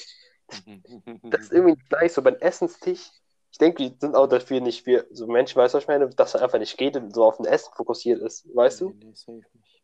Das 1.23 1.41
ist 1.41 1.51
irgendwie 1.51 1.81
nice, 1.89 2.15
so 2.15 2.21
beim 2.21 2.35
Essenstisch. 2.35 3.09
Ich 3.51 3.57
denke, 3.57 3.83
wir 3.83 3.93
sind 3.99 4.15
auch 4.15 4.27
dafür 4.27 4.61
nicht, 4.61 4.85
wir, 4.85 5.05
so 5.11 5.27
Menschen, 5.27 5.57
weißt 5.57 5.73
du, 5.73 5.77
was 5.77 5.83
ich 5.83 5.87
meine, 5.87 6.07
dass 6.09 6.33
man 6.33 6.43
einfach 6.43 6.59
nicht 6.59 6.79
redet 6.79 7.03
und 7.03 7.13
so 7.13 7.25
auf 7.25 7.39
ein 7.39 7.45
Essen 7.45 7.73
fokussiert 7.75 8.21
ist, 8.21 8.47
weißt 8.55 8.81
du? 8.81 8.89
Nee, 8.89 9.13
nee, 9.27 9.33
nicht. 9.33 9.81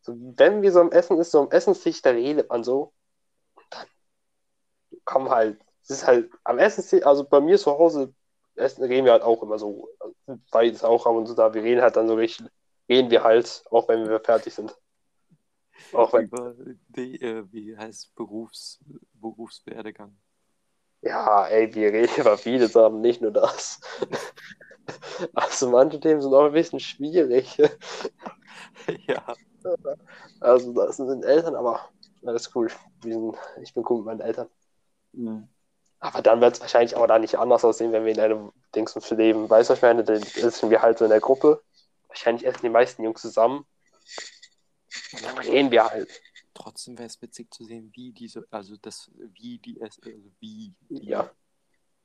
So, 0.00 0.14
wenn 0.36 0.62
wir 0.62 0.72
so 0.72 0.80
am 0.80 0.90
Essen 0.90 1.18
ist, 1.18 1.30
so 1.30 1.40
am 1.40 1.50
Essenstisch, 1.50 2.02
da 2.02 2.10
redet 2.10 2.48
man 2.50 2.64
so. 2.64 2.92
Und 3.54 3.64
dann 3.70 3.86
kommen 5.04 5.30
halt, 5.30 5.60
es 5.82 5.90
ist 5.90 6.06
halt 6.06 6.30
am 6.44 6.58
Essenstisch, 6.58 7.04
also 7.06 7.24
bei 7.24 7.40
mir 7.40 7.58
zu 7.58 7.70
Hause 7.70 8.12
essen, 8.56 8.84
reden 8.84 9.04
wir 9.04 9.12
halt 9.12 9.22
auch 9.22 9.42
immer 9.42 9.58
so, 9.58 9.88
weil 10.50 10.70
es 10.70 10.84
auch 10.84 11.06
ab 11.06 11.14
und 11.14 11.26
zu 11.26 11.34
da, 11.34 11.54
wir 11.54 11.62
reden 11.62 11.82
halt 11.82 11.96
dann 11.96 12.08
so 12.08 12.14
richtig, 12.14 12.46
reden 12.88 13.10
wir 13.10 13.22
halt, 13.22 13.64
auch 13.70 13.88
wenn 13.88 14.08
wir 14.08 14.20
fertig 14.20 14.54
sind. 14.54 14.76
Auch 15.92 16.12
wenn, 16.12 16.30
Über 16.30 16.54
die, 16.88 17.20
äh, 17.20 17.44
wie 17.52 17.76
heißt 17.76 18.14
Berufs, 18.14 18.80
Berufswerdegang. 19.14 20.16
ja, 21.02 21.46
ey, 21.48 21.72
wir 21.74 21.92
reden 21.92 22.14
über 22.20 22.38
viele 22.38 22.68
Sachen, 22.68 23.00
nicht 23.00 23.20
nur 23.20 23.32
das. 23.32 23.80
Also 25.34 25.70
manche 25.70 26.00
Themen 26.00 26.20
sind 26.20 26.34
auch 26.34 26.46
ein 26.46 26.52
bisschen 26.52 26.80
schwierig. 26.80 27.56
ja. 29.06 29.36
Also 30.40 30.72
das 30.72 30.96
sind 30.96 31.24
Eltern, 31.24 31.54
aber 31.56 31.88
alles 32.24 32.54
cool. 32.54 32.70
Sind, 33.02 33.36
ich 33.62 33.74
bin 33.74 33.84
cool 33.88 33.98
mit 33.98 34.06
meinen 34.06 34.20
Eltern. 34.20 34.48
Aber 36.00 36.22
dann 36.22 36.40
wird 36.40 36.54
es 36.54 36.60
wahrscheinlich 36.60 36.94
auch 36.96 37.06
da 37.06 37.18
nicht 37.18 37.36
anders 37.38 37.64
aussehen, 37.64 37.92
wenn 37.92 38.04
wir 38.04 38.12
in 38.12 38.20
einem 38.20 38.52
Dings 38.74 38.92
für 39.00 39.14
leben. 39.14 39.48
Weißt 39.48 39.70
du, 39.70 39.72
was 39.72 39.78
ich 39.78 39.82
meine? 39.82 40.04
Dann 40.04 40.22
essen 40.22 40.70
wir 40.70 40.82
halt 40.82 40.98
so 40.98 41.04
in 41.04 41.10
der 41.10 41.20
Gruppe. 41.20 41.62
Wahrscheinlich 42.08 42.46
essen 42.46 42.60
die 42.62 42.68
meisten 42.70 43.02
Jungs 43.02 43.22
zusammen. 43.22 43.66
Dann 45.22 45.38
reden 45.38 45.70
wir 45.70 45.84
halt. 45.84 46.08
Trotzdem 46.54 46.96
wäre 46.98 47.06
es 47.06 47.20
witzig 47.20 47.52
zu 47.52 47.64
sehen, 47.64 47.90
wie 47.94 48.12
diese, 48.12 48.46
also 48.50 48.76
das, 48.80 49.10
wie 49.16 49.58
die 49.58 49.80
es, 49.80 49.98
also 50.04 50.30
wie. 50.40 50.72
die- 50.88 51.08
Ja. 51.08 51.30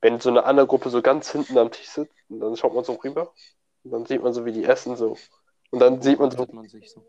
Wenn 0.01 0.19
so 0.19 0.29
eine 0.29 0.45
andere 0.45 0.65
Gruppe 0.65 0.89
so 0.89 1.01
ganz 1.01 1.31
hinten 1.31 1.57
am 1.57 1.71
Tisch 1.71 1.89
sitzt, 1.89 2.13
und 2.29 2.39
dann 2.39 2.55
schaut 2.55 2.73
man 2.73 2.83
so 2.85 2.93
rüber. 2.93 3.33
Und 3.83 3.91
dann 3.91 4.05
sieht 4.05 4.23
man 4.23 4.33
so, 4.33 4.45
wie 4.45 4.51
die 4.53 4.63
essen 4.63 4.95
so. 4.95 5.17
Und 5.71 5.79
dann 5.79 6.01
sieht 6.01 6.19
man 6.19 6.31
so, 6.31 6.45
man 6.51 6.67
so. 6.67 7.05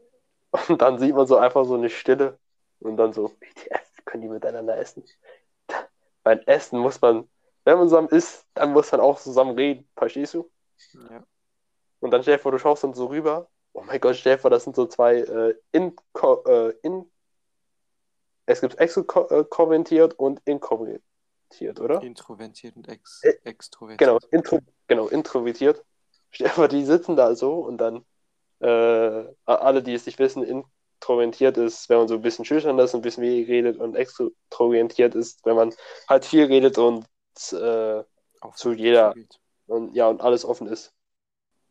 und 0.69 0.83
dann 0.83 0.99
sieht 0.99 1.15
man 1.15 1.27
so 1.27 1.37
einfach 1.37 1.65
so 1.65 1.75
eine 1.75 1.89
Stille. 1.89 2.39
Und 2.81 2.97
dann 2.97 3.13
so, 3.13 3.29
WTF, 3.41 4.05
können 4.05 4.23
die 4.23 4.29
miteinander 4.29 4.77
essen? 4.77 5.05
Beim 6.23 6.41
Essen 6.47 6.79
muss 6.81 7.01
man, 7.01 7.29
wenn 7.65 7.79
man 7.79 7.89
zusammen 7.89 8.09
isst, 8.09 8.47
dann 8.55 8.73
muss 8.73 8.91
man 8.93 9.01
auch 9.01 9.21
zusammen 9.21 9.55
reden. 9.55 9.89
Verstehst 9.97 10.35
du? 10.35 10.51
Ja. 10.93 11.25
Und 12.01 12.11
dann 12.11 12.23
stell 12.23 12.37
dir 12.37 12.43
vor, 12.43 12.53
du 12.53 12.59
schaust 12.59 12.85
dann 12.85 12.95
so 12.95 13.07
rüber. 13.07 13.49
Oh 13.73 13.83
mein 13.83 14.01
Gott, 14.01 14.17
stell 14.17 14.37
dir 14.37 14.41
vor, 14.41 14.51
das 14.51 14.65
sind 14.65 14.77
so 14.77 14.87
zwei 14.87 15.17
äh, 15.19 15.55
in, 15.73 15.95
äh, 16.47 16.71
in 16.83 17.11
es 18.47 18.61
gibt 18.61 18.81
extrovertiert 18.81 20.15
und 20.15 20.41
introvertiert, 20.45 21.81
oder? 21.81 22.03
Introvertiert 22.03 22.75
und 22.77 22.89
ex, 22.89 23.23
Äh, 23.23 23.35
extrovertiert. 23.45 24.01
Genau, 24.01 24.19
intro, 24.33 24.59
genau, 24.89 25.09
introvertiert. 25.09 25.85
Stell 26.31 26.49
dir 26.49 26.53
vor, 26.53 26.69
die 26.69 26.85
sitzen 26.85 27.15
da 27.15 27.35
so 27.37 27.61
und 27.61 27.79
dann 27.79 28.05
äh, 28.59 29.25
alle, 29.45 29.83
die 29.83 29.95
es 29.95 30.07
nicht 30.07 30.19
wissen, 30.19 30.43
introvertiert 30.43 31.59
ist, 31.59 31.89
wenn 31.89 31.99
man 31.99 32.09
so 32.09 32.15
ein 32.15 32.23
bisschen 32.23 32.45
schüchtern 32.45 32.79
ist, 32.81 32.95
ein 32.95 33.03
bisschen 33.03 33.23
wenig 33.23 33.49
redet 33.49 33.79
und 33.79 33.95
extrovertiert 33.95 35.15
ist, 35.15 35.45
wenn 35.47 35.57
man 35.57 35.73
halt 36.09 36.25
viel 36.25 36.45
redet 36.45 36.77
und, 36.79 37.07
äh, 37.53 38.03
zu 38.55 38.73
jeder- 38.73 39.15
und 39.67 39.95
ja, 39.95 40.09
und 40.09 40.21
alles 40.21 40.45
offen 40.45 40.67
ist. 40.67 40.93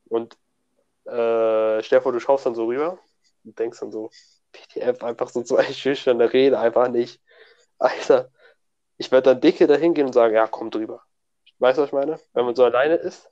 Und 0.07 0.37
äh, 1.09 1.83
stell 1.83 1.99
dir 1.99 2.03
vor, 2.03 2.11
du 2.11 2.19
schaust 2.19 2.45
dann 2.45 2.55
so 2.55 2.65
rüber 2.65 2.99
und 3.43 3.57
denkst 3.57 3.79
dann 3.79 3.91
so, 3.91 4.09
PTF, 4.51 5.03
einfach 5.03 5.29
so 5.29 5.43
zwei 5.43 5.63
schüchterne 5.73 6.31
Rede, 6.31 6.59
einfach 6.59 6.89
nicht. 6.89 7.21
Alter, 7.77 8.31
ich 8.97 9.11
werde 9.11 9.31
dann 9.31 9.41
dicke 9.41 9.67
da 9.67 9.75
hingehen 9.75 10.07
und 10.07 10.13
sagen, 10.13 10.35
ja, 10.35 10.47
komm 10.47 10.71
drüber. 10.71 11.03
Weißt 11.59 11.77
du, 11.77 11.81
was 11.81 11.89
ich 11.89 11.93
meine? 11.93 12.19
Wenn 12.33 12.45
man 12.45 12.55
so 12.55 12.63
alleine 12.63 12.95
ist, 12.95 13.27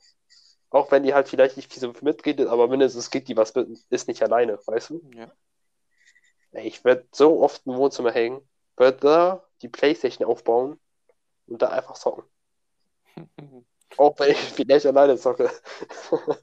auch 0.70 0.90
wenn 0.90 1.02
die 1.02 1.14
halt 1.14 1.28
vielleicht 1.28 1.56
nicht 1.56 1.72
viel 1.72 1.80
so 1.80 1.92
mitredet, 2.02 2.48
aber 2.48 2.68
mindestens 2.68 3.10
geht 3.10 3.28
die 3.28 3.36
was 3.36 3.54
mit, 3.54 3.68
ist 3.90 4.08
nicht 4.08 4.22
alleine, 4.22 4.58
weißt 4.66 4.90
du? 4.90 5.10
Ja. 5.14 5.32
Ey, 6.52 6.66
ich 6.66 6.84
werde 6.84 7.06
so 7.12 7.40
oft 7.42 7.66
im 7.66 7.74
Wohnzimmer 7.74 8.12
hängen, 8.12 8.46
werde 8.76 8.98
da 8.98 9.44
die 9.62 9.68
Playstation 9.68 10.26
aufbauen 10.26 10.78
und 11.46 11.62
da 11.62 11.68
einfach 11.68 11.94
zocken. 11.94 12.24
Auch 13.98 14.18
wenn 14.18 14.30
ich 14.30 14.38
vielleicht 14.38 14.86
alleine 14.86 15.16
zocke. 15.16 15.50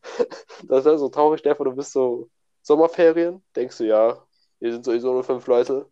Das 0.67 0.85
wäre 0.85 0.97
so 0.97 1.09
traurig, 1.09 1.39
Stefan, 1.41 1.65
du 1.65 1.75
bist 1.75 1.91
so 1.91 2.29
Sommerferien, 2.61 3.43
denkst 3.55 3.77
du, 3.77 3.83
ja, 3.85 4.25
wir 4.59 4.71
sind 4.71 4.85
sowieso 4.85 5.13
nur 5.13 5.23
fünf 5.23 5.45
Leute. 5.47 5.89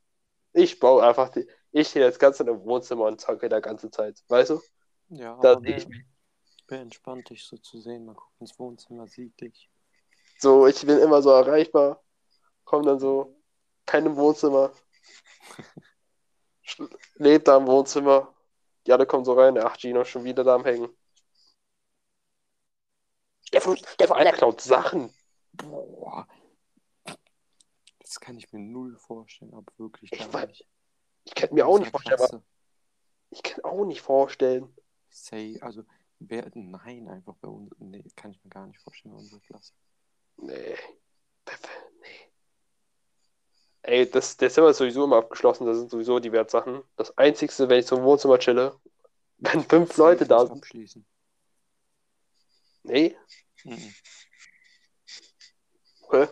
Ich 0.54 0.80
baue 0.80 1.04
einfach 1.04 1.30
die, 1.30 1.48
ich 1.72 1.90
stehe 1.90 2.06
jetzt 2.06 2.20
ganz 2.20 2.40
im 2.40 2.64
Wohnzimmer 2.66 3.06
und 3.06 3.22
zocke 3.22 3.50
da 3.50 3.60
ganze 3.60 3.92
Zeit, 3.92 4.24
weißt 4.30 4.52
du? 4.52 4.62
ja, 5.10 5.34
Da 5.42 5.54
aber 5.54 5.66
ich 5.66 5.88
wär 6.68 6.82
entspannt, 6.82 7.30
dich 7.30 7.46
so 7.46 7.58
zu 7.58 7.80
sehen. 7.80 8.06
Man 8.06 8.16
guckt 8.16 8.40
ins 8.40 8.58
Wohnzimmer, 8.60 9.08
sieht 9.08 9.40
dich. 9.40 9.70
So, 10.40 10.68
ich 10.68 10.86
bin 10.86 11.00
immer 11.00 11.22
so 11.22 11.30
erreichbar, 11.32 12.04
komm 12.66 12.84
dann 12.84 13.00
so, 13.00 13.36
penne 13.86 14.10
im 14.10 14.16
Wohnzimmer, 14.18 14.74
lebt 17.16 17.48
da 17.48 17.58
im 17.58 17.68
Wohnzimmer, 17.68 18.34
die 18.86 18.94
alle 18.94 19.06
kommen 19.06 19.26
so 19.26 19.34
rein, 19.34 19.58
ach, 19.58 19.78
Gino 19.78 20.04
schon 20.04 20.24
wieder 20.24 20.44
da 20.44 20.56
am 20.56 20.66
Hängen. 20.66 20.90
Stefan, 23.54 23.78
Stefan, 23.78 24.18
einer 24.18 24.32
klaut 24.32 24.62
Sachen. 24.62 25.14
Boah. 25.52 26.28
Das 28.00 28.20
kann 28.20 28.36
ich 28.36 28.52
mir 28.52 28.60
null 28.60 28.98
vorstellen, 28.98 29.54
aber 29.54 29.72
wirklich 29.78 30.12
Ich 30.12 30.18
gar 30.18 30.30
weiß- 30.30 30.48
nicht. 30.48 30.68
Ich 31.26 31.36
kann 31.36 31.54
mir 31.54 31.68
auch 31.68 31.78
nicht 31.78 31.92
vorstellen, 31.92 32.20
aber 32.20 32.42
ich 33.30 33.44
kann 33.44 33.64
auch 33.64 33.86
nicht 33.86 34.02
vorstellen. 34.02 34.76
Say, 35.10 35.60
also, 35.62 35.84
wer, 36.18 36.50
nein, 36.56 37.08
einfach 37.08 37.36
bei 37.36 37.48
uns, 37.48 37.72
nee, 37.78 38.04
kann 38.16 38.32
ich 38.32 38.44
mir 38.44 38.50
gar 38.50 38.66
nicht 38.66 38.80
vorstellen, 38.80 39.14
bei 39.14 39.20
unserer 39.20 39.40
Klasse. 39.42 39.74
Nee. 40.38 40.76
Nee. 42.02 42.32
Ey, 43.84 44.10
das, 44.10 44.36
der 44.38 44.50
Zimmer 44.50 44.70
ist 44.70 44.78
sowieso 44.78 45.04
immer 45.04 45.18
abgeschlossen, 45.18 45.68
da 45.68 45.76
sind 45.76 45.92
sowieso 45.92 46.20
die 46.20 46.32
Wertsachen. 46.32 46.82
Das 46.96 47.16
Einzigste, 47.20 47.70
wenn 47.70 47.80
ich 47.82 47.86
zum 47.86 48.02
Wohnzimmer 48.04 48.40
chille, 48.40 48.80
wenn 49.38 49.62
fünf 49.64 49.96
Leute 49.98 50.26
da 50.26 50.48
sind. 50.48 50.58
Abschließen. 50.58 51.06
Nee, 52.86 53.16
Mhm. 53.64 53.94
hä? 56.12 56.28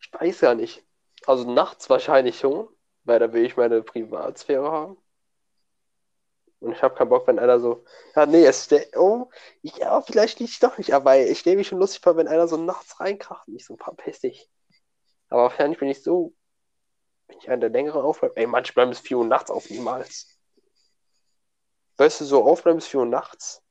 ich 0.00 0.12
weiß 0.12 0.40
ja 0.42 0.54
nicht. 0.54 0.84
Also 1.26 1.50
nachts 1.50 1.90
wahrscheinlich 1.90 2.38
schon, 2.38 2.68
weil 3.04 3.18
da 3.18 3.32
will 3.32 3.44
ich 3.44 3.56
meine 3.56 3.82
Privatsphäre 3.82 4.70
haben. 4.70 4.96
Und 6.60 6.72
ich 6.72 6.82
habe 6.82 6.94
keinen 6.94 7.08
Bock, 7.08 7.26
wenn 7.26 7.38
einer 7.38 7.58
so, 7.58 7.84
ja, 8.14 8.26
nee, 8.26 8.44
es 8.44 8.70
ist 8.70 8.96
oh, 8.96 9.30
ja, 9.62 10.02
vielleicht 10.02 10.40
liegt 10.40 10.52
es 10.52 10.58
doch 10.58 10.76
nicht, 10.76 10.92
aber 10.92 11.18
ich 11.18 11.38
stelle 11.38 11.56
mich 11.56 11.68
schon 11.68 11.78
lustig 11.78 12.02
vor, 12.02 12.16
wenn 12.16 12.28
einer 12.28 12.48
so 12.48 12.58
nachts 12.58 13.00
reinkracht 13.00 13.48
und 13.48 13.56
ich 13.56 13.64
so 13.64 13.74
ein 13.74 13.78
paar 13.78 13.94
pissig. 13.94 14.50
Aber 15.28 15.44
wahrscheinlich 15.44 15.78
bin 15.78 15.88
ich 15.88 16.02
so, 16.02 16.34
bin 17.28 17.38
ich 17.38 17.48
einer 17.48 17.60
der 17.60 17.70
längeren 17.70 18.02
aufbleibt. 18.02 18.36
Ey, 18.36 18.46
manche 18.46 18.74
bleiben 18.74 18.90
bis 18.90 19.00
4 19.00 19.18
Uhr 19.18 19.24
nachts 19.24 19.50
auf, 19.50 19.70
niemals. 19.70 20.38
Weißt 21.96 22.20
du, 22.20 22.24
so 22.26 22.44
aufbleiben 22.44 22.78
bis 22.78 22.88
4 22.88 23.00
Uhr 23.00 23.06
nachts? 23.06 23.62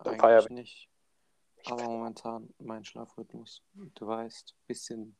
Eigentlich 0.00 0.50
nicht. 0.50 0.89
Aber 1.66 1.82
momentan 1.84 2.52
mein 2.58 2.84
Schlafrhythmus, 2.84 3.62
du 3.74 4.06
weißt, 4.06 4.56
bisschen 4.66 5.16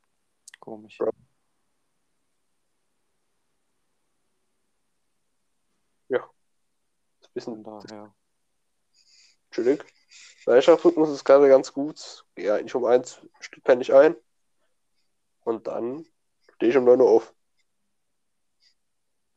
komisch. 0.58 0.98
Ein 7.30 7.34
bisschen 7.34 7.62
Von 7.62 7.80
daher, 7.80 8.14
chillig. 9.52 9.84
Mein 10.46 10.62
Schlafrhythmus 10.62 11.10
ist 11.10 11.24
gerade 11.24 11.48
ganz 11.48 11.72
gut. 11.72 12.26
Gehe 12.34 12.52
eigentlich 12.52 12.74
um 12.74 12.84
eins, 12.84 13.20
penne 13.62 13.82
ich 13.82 13.94
ein. 13.94 14.16
Und 15.44 15.68
dann 15.68 16.04
stehe 16.54 16.70
ich 16.70 16.76
um 16.76 16.84
9 16.84 17.00
Uhr 17.00 17.08
auf. 17.08 17.34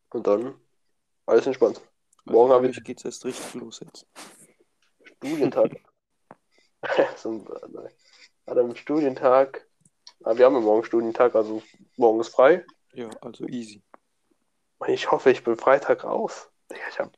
Und 0.10 0.26
dann 0.26 0.60
alles 1.26 1.46
entspannt. 1.46 1.82
Morgen 2.26 2.52
also 2.52 2.64
habe 2.64 2.70
ich 2.70 2.84
geht's 2.84 3.06
erst 3.06 3.26
richtig 3.26 3.54
los 3.56 3.80
jetzt. 3.82 4.08
Studientag. 5.04 5.72
ein- 7.26 7.48
nein. 7.70 7.90
An 8.46 8.60
einem 8.60 8.76
Studientag. 8.76 9.66
Ah, 10.24 10.36
wir 10.38 10.46
haben 10.46 10.54
ja 10.56 10.60
morgen 10.62 10.84
Studientag, 10.86 11.36
also 11.36 11.62
morgen 11.98 12.20
ist 12.22 12.30
frei. 12.30 12.66
Ja, 12.94 13.10
also 13.22 13.46
easy. 13.48 13.82
Ich 14.88 15.10
hoffe, 15.12 15.32
ich 15.32 15.44
bin 15.44 15.56
Freitag 15.58 16.04
raus. 16.04 16.50
Ich 16.70 17.00
hab, 17.00 17.18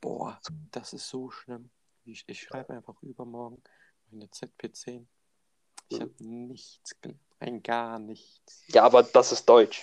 Boah, 0.00 0.40
das 0.70 0.92
ist 0.92 1.08
so 1.08 1.30
schlimm. 1.30 1.70
Ich, 2.04 2.24
ich 2.26 2.40
schreibe 2.42 2.72
einfach 2.74 3.00
übermorgen 3.02 3.62
meine 4.10 4.26
ZP10. 4.26 5.06
Ich 5.88 5.98
Mhm. 5.98 6.02
habe 6.02 6.14
nichts 6.18 7.00
gelernt. 7.00 7.20
Rein 7.40 7.62
gar 7.62 7.98
nichts. 7.98 8.62
ja, 8.68 8.84
aber 8.84 9.02
das 9.02 9.32
ist 9.32 9.48
Deutsch. 9.48 9.82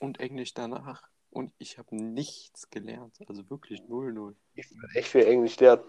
Und 0.00 0.20
Englisch 0.20 0.52
danach. 0.52 1.08
Und 1.30 1.54
ich 1.58 1.78
habe 1.78 1.96
nichts 1.96 2.68
gelernt. 2.68 3.18
Also 3.28 3.48
wirklich 3.48 3.80
0-0. 3.82 4.34
Ich 4.54 4.70
will 4.70 4.88
echt 4.94 5.08
viel 5.08 5.24
Englisch 5.24 5.58
lernen. 5.58 5.84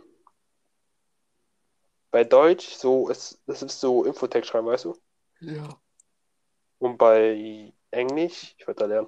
Bei 2.11 2.23
Deutsch, 2.23 2.69
so, 2.69 3.09
es, 3.09 3.41
es 3.47 3.61
ist 3.61 3.79
so 3.79 4.03
Infotext 4.05 4.49
schreiben, 4.49 4.67
weißt 4.67 4.85
du? 4.85 4.97
Ja. 5.41 5.69
Und 6.79 6.97
bei 6.97 7.73
Englisch, 7.91 8.55
ich 8.57 8.67
werde 8.67 8.79
da 8.79 8.85
lernen. 8.85 9.07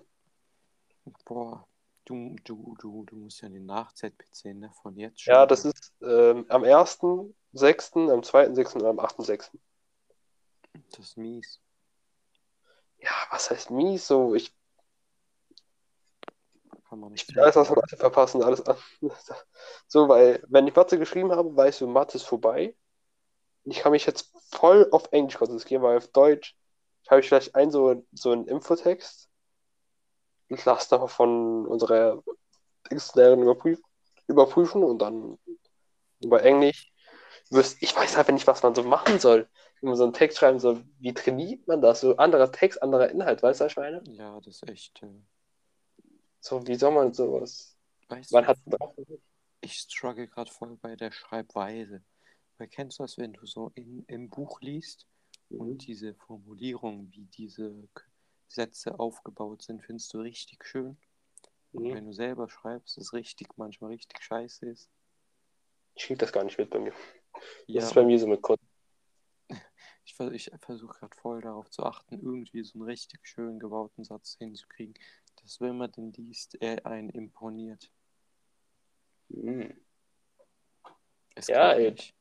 Boah, 1.25 1.67
du, 2.05 2.35
du, 2.43 2.75
du, 2.79 3.03
du 3.05 3.15
musst 3.15 3.41
ja 3.41 3.49
den 3.49 3.65
Nach-ZP10, 3.65 4.53
ne? 4.55 4.71
Von 4.81 4.97
jetzt 4.97 5.21
schon. 5.21 5.33
Ja, 5.33 5.45
das 5.45 5.65
ist 5.65 5.93
ähm, 6.01 6.45
am 6.49 6.63
1.6., 6.63 8.11
am 8.11 8.21
2.6. 8.21 8.75
und 8.75 8.85
am 8.85 8.99
8.6. 8.99 9.51
Das 10.91 10.99
ist 10.99 11.17
mies. 11.17 11.61
Ja, 12.99 13.11
was 13.31 13.49
heißt 13.49 13.71
mies? 13.71 14.07
So, 14.07 14.35
ich, 14.35 14.53
Kann 16.89 16.99
man 16.99 17.13
ich 17.13 17.27
nicht 17.27 17.35
will 17.35 17.43
alles 17.43 17.57
aus 17.57 17.69
Mathe 17.69 17.97
verpassen, 17.97 18.43
alles 18.43 18.65
an. 18.65 18.77
So, 19.87 20.07
weil, 20.07 20.43
wenn 20.47 20.67
ich 20.67 20.75
Mathe 20.75 20.99
geschrieben 20.99 21.31
habe, 21.31 21.55
weiß 21.55 21.81
ich, 21.81 21.87
Mathe 21.87 22.17
ist 22.17 22.25
vorbei. 22.25 22.75
Ich 23.69 23.79
kann 23.79 23.91
mich 23.91 24.05
jetzt 24.05 24.31
voll 24.51 24.87
auf 24.91 25.09
Englisch 25.11 25.37
konzentrieren, 25.37 25.81
weil 25.83 25.97
auf 25.97 26.07
Deutsch 26.09 26.57
habe 27.09 27.21
ich 27.21 27.27
vielleicht 27.27 27.55
einen 27.55 27.71
so, 27.71 28.05
so 28.13 28.31
einen 28.31 28.47
Infotext. 28.47 29.29
Ich 30.47 30.65
lasse 30.65 30.89
dann 30.91 31.07
von 31.07 31.65
unserer 31.67 32.23
Textlehrerin 32.83 33.41
überprüfen, 33.43 33.83
überprüfen 34.27 34.83
und 34.83 34.99
dann 34.99 35.37
über 36.23 36.43
Englisch. 36.43 36.91
Ich 37.79 37.95
weiß 37.95 38.17
einfach 38.17 38.33
nicht, 38.33 38.47
was 38.47 38.63
man 38.63 38.75
so 38.75 38.83
machen 38.83 39.19
soll. 39.19 39.47
Wenn 39.81 39.89
man 39.89 39.97
so 39.97 40.03
einen 40.03 40.13
Text 40.13 40.37
schreiben 40.37 40.59
soll, 40.59 40.83
wie 40.99 41.13
trainiert 41.13 41.67
man 41.67 41.81
das? 41.81 42.01
So 42.01 42.17
anderer 42.17 42.51
Text, 42.51 42.81
anderer 42.83 43.09
Inhalt, 43.09 43.41
weißt 43.41 43.61
du, 43.61 43.65
was 43.65 43.71
ich 43.71 43.77
meine? 43.77 44.03
Ja, 44.03 44.39
das 44.41 44.55
ist 44.61 44.69
echt. 44.69 45.01
Äh, 45.03 45.21
So, 46.41 46.65
wie 46.67 46.75
soll 46.75 46.91
man 46.91 47.13
sowas? 47.13 47.75
weißt 48.09 48.33
Man 48.33 48.43
du, 48.43 48.49
hat 48.49 48.57
ich 49.61 49.73
struggle 49.79 50.27
gerade 50.27 50.51
voll 50.51 50.77
bei 50.77 50.95
der 50.95 51.11
Schreibweise. 51.11 52.03
Weil 52.59 52.67
kennst 52.67 52.99
du 52.99 53.03
das, 53.03 53.17
wenn 53.17 53.31
du 53.33 53.45
so 53.45 53.71
in, 53.75 54.03
im 54.07 54.29
Buch 54.29 54.59
liest 54.61 55.07
und 55.49 55.87
diese 55.87 56.13
Formulierungen, 56.13 57.09
wie 57.13 57.25
diese 57.25 57.87
Sätze 58.49 58.99
aufgebaut 58.99 59.61
sind, 59.63 59.81
findest 59.81 60.13
du 60.13 60.19
richtig 60.19 60.65
schön. 60.65 60.97
Und 61.73 61.85
Mhm. 61.85 61.93
wenn 61.95 62.05
du 62.05 62.13
selber 62.13 62.49
schreibst, 62.49 62.97
ist 62.97 63.13
richtig 63.13 63.57
manchmal 63.57 63.91
richtig 63.91 64.21
scheiße 64.21 64.65
ist. 64.67 64.89
Ich 65.95 66.03
krieg 66.03 66.19
das 66.19 66.33
gar 66.33 66.43
nicht 66.43 66.57
mit 66.57 66.69
bei 66.69 66.79
mir. 66.79 66.93
Das 67.33 67.67
Ja, 67.67 67.83
ist 67.85 67.95
bei 67.95 68.03
mir 68.03 68.19
so 68.19 68.27
mit 68.27 68.41
Code. 68.41 68.61
ich, 70.03 70.19
ich 70.19 70.51
versuche 70.59 70.99
gerade 70.99 71.15
voll 71.15 71.41
darauf 71.41 71.69
zu 71.69 71.83
achten, 71.83 72.19
irgendwie 72.19 72.63
so 72.63 72.79
einen 72.79 72.89
richtig 72.89 73.25
schön 73.25 73.59
gebauten 73.59 74.03
Satz 74.03 74.35
hinzukriegen, 74.37 74.95
dass 75.41 75.61
wenn 75.61 75.77
man 75.77 75.91
den 75.93 76.11
liest, 76.11 76.61
er 76.61 76.85
einen 76.85 77.09
imponiert. 77.09 77.89
Mhm. 79.29 79.79
Es 81.35 81.47
Ja, 81.47 81.71
ey. 81.73 81.91
nicht. 81.91 82.18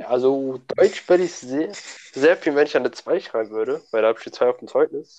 Also 0.00 0.58
Deutsch 0.76 1.06
würde 1.08 1.24
ich 1.24 1.34
sehr, 1.34 1.72
sehr 2.12 2.36
viel, 2.36 2.54
wenn 2.54 2.66
ich 2.66 2.76
eine 2.76 2.90
2 2.90 3.20
schreiben 3.20 3.50
würde, 3.50 3.82
weil 3.90 4.02
da 4.02 4.08
habe 4.08 4.18
ich 4.18 4.24
die 4.24 4.30
2 4.32 4.48
auf 4.48 4.58
dem 4.58 4.68
Zeugnis. 4.68 5.18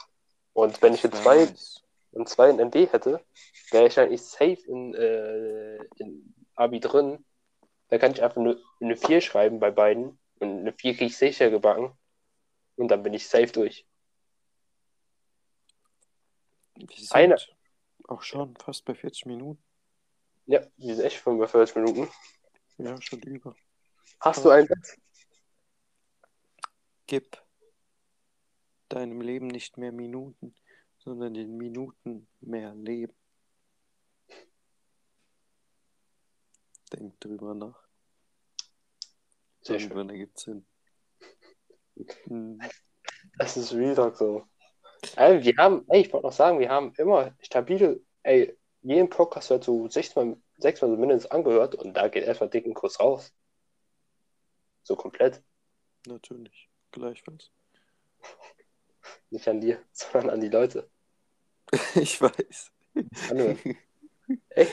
Und 0.54 0.82
wenn 0.82 0.94
ich 0.94 1.04
eine 1.04 1.14
2 1.14 1.48
weiß. 1.48 1.84
und 2.12 2.28
2 2.30 2.50
in 2.50 2.60
ND 2.60 2.92
hätte, 2.92 3.24
wäre 3.72 3.88
ich 3.88 4.00
eigentlich 4.00 4.22
safe 4.24 4.60
in, 4.68 4.94
äh, 4.96 5.78
in 5.98 6.34
Abi 6.56 6.80
drin. 6.80 7.24
Da 7.90 7.98
kann 8.00 8.12
ich 8.14 8.24
einfach 8.24 8.38
eine, 8.38 8.60
eine 8.82 8.96
4 8.98 9.22
schreiben 9.22 9.60
bei 9.60 9.72
beiden. 9.72 10.20
Und 10.40 10.60
eine 10.60 10.74
4 10.74 10.94
kriege 10.94 11.06
ich 11.06 11.18
sicher 11.18 11.50
gebacken. 11.50 11.92
Und 12.76 12.88
dann 12.90 13.04
bin 13.04 13.14
ich 13.14 13.28
safe 13.28 13.48
durch. 13.52 13.86
Wir 16.76 16.88
Eine- 17.12 17.38
auch 18.08 18.22
schon 18.24 18.56
fast 18.58 18.84
bei 18.86 18.96
40 18.96 19.28
Minuten. 19.28 19.64
Ja, 20.46 20.62
die 20.78 20.94
sind 20.94 21.06
echt 21.06 21.18
45 21.18 21.76
Minuten. 21.76 22.10
Ja, 22.78 23.00
schon 23.02 23.22
über. 23.22 23.56
Hast 24.20 24.46
du 24.46 24.50
einen 24.50 24.68
Satz? 24.68 24.98
Gib 27.08 27.42
deinem 28.90 29.22
Leben 29.22 29.48
nicht 29.48 29.78
mehr 29.78 29.92
Minuten, 29.92 30.56
sondern 31.00 31.34
den 31.34 31.58
Minuten 31.58 32.28
mehr 32.40 32.74
Leben. 32.76 33.14
Denk 36.94 37.20
drüber 37.20 37.56
nach. 37.56 37.84
Sehr 39.62 39.80
schön. 39.80 39.90
Irgendwann 39.90 40.10
ergibt 40.10 40.40
Sinn. 40.40 40.66
Hm, 42.26 42.60
Das 43.38 43.58
ist 43.58 43.70
Talk 43.96 44.18
so. 44.18 44.46
Ey, 45.16 45.44
wir 45.44 45.54
haben, 45.58 45.86
ey, 45.90 46.02
ich 46.02 46.14
wollte 46.14 46.28
noch 46.28 46.34
sagen, 46.34 46.60
wir 46.60 46.70
haben 46.70 46.94
immer 46.98 47.36
stabile, 47.42 48.00
ey, 48.24 48.58
jeden 48.82 49.10
Podcast 49.10 49.50
wird 49.50 49.64
so 49.64 49.88
sechsmal, 49.90 50.38
sechsmal 50.58 50.92
so 50.92 50.98
mindestens 50.98 51.32
angehört 51.32 51.76
und 51.76 51.94
da 51.94 52.08
geht 52.08 52.24
erstmal 52.24 52.50
dicken 52.50 52.74
Kurs 52.74 53.00
raus. 53.00 53.34
So 54.84 54.96
komplett. 54.96 55.42
natürlich. 56.08 56.70
Gleichfalls. 56.92 57.52
Nicht 59.30 59.48
an 59.48 59.62
dir, 59.62 59.82
sondern 59.92 60.32
an 60.32 60.42
die 60.42 60.50
Leute. 60.50 60.90
ich 61.96 62.22
weiß. 62.22 62.72
Anhören. 63.30 63.78
Ey, 64.50 64.68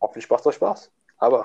hoffentlich 0.00 0.30
macht 0.30 0.46
euch 0.46 0.54
Spaß. 0.54 0.90
Aber 1.18 1.44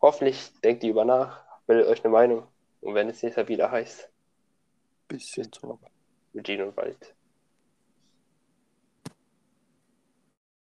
hoffentlich 0.00 0.52
denkt 0.62 0.82
ihr 0.84 0.90
über 0.90 1.04
nach, 1.04 1.44
bildet 1.66 1.86
euch 1.86 2.04
eine 2.04 2.12
Meinung. 2.12 2.46
Und 2.80 2.94
wenn 2.94 3.08
es 3.08 3.22
nächstes 3.22 3.44
Mal 3.44 3.48
wieder 3.48 3.70
heißt, 3.70 4.10
Bisschen 5.08 5.50
Talk. 5.50 5.80
mit 6.32 6.46
Gino 6.46 6.64
und 6.64 6.76
Wald. 6.76 7.14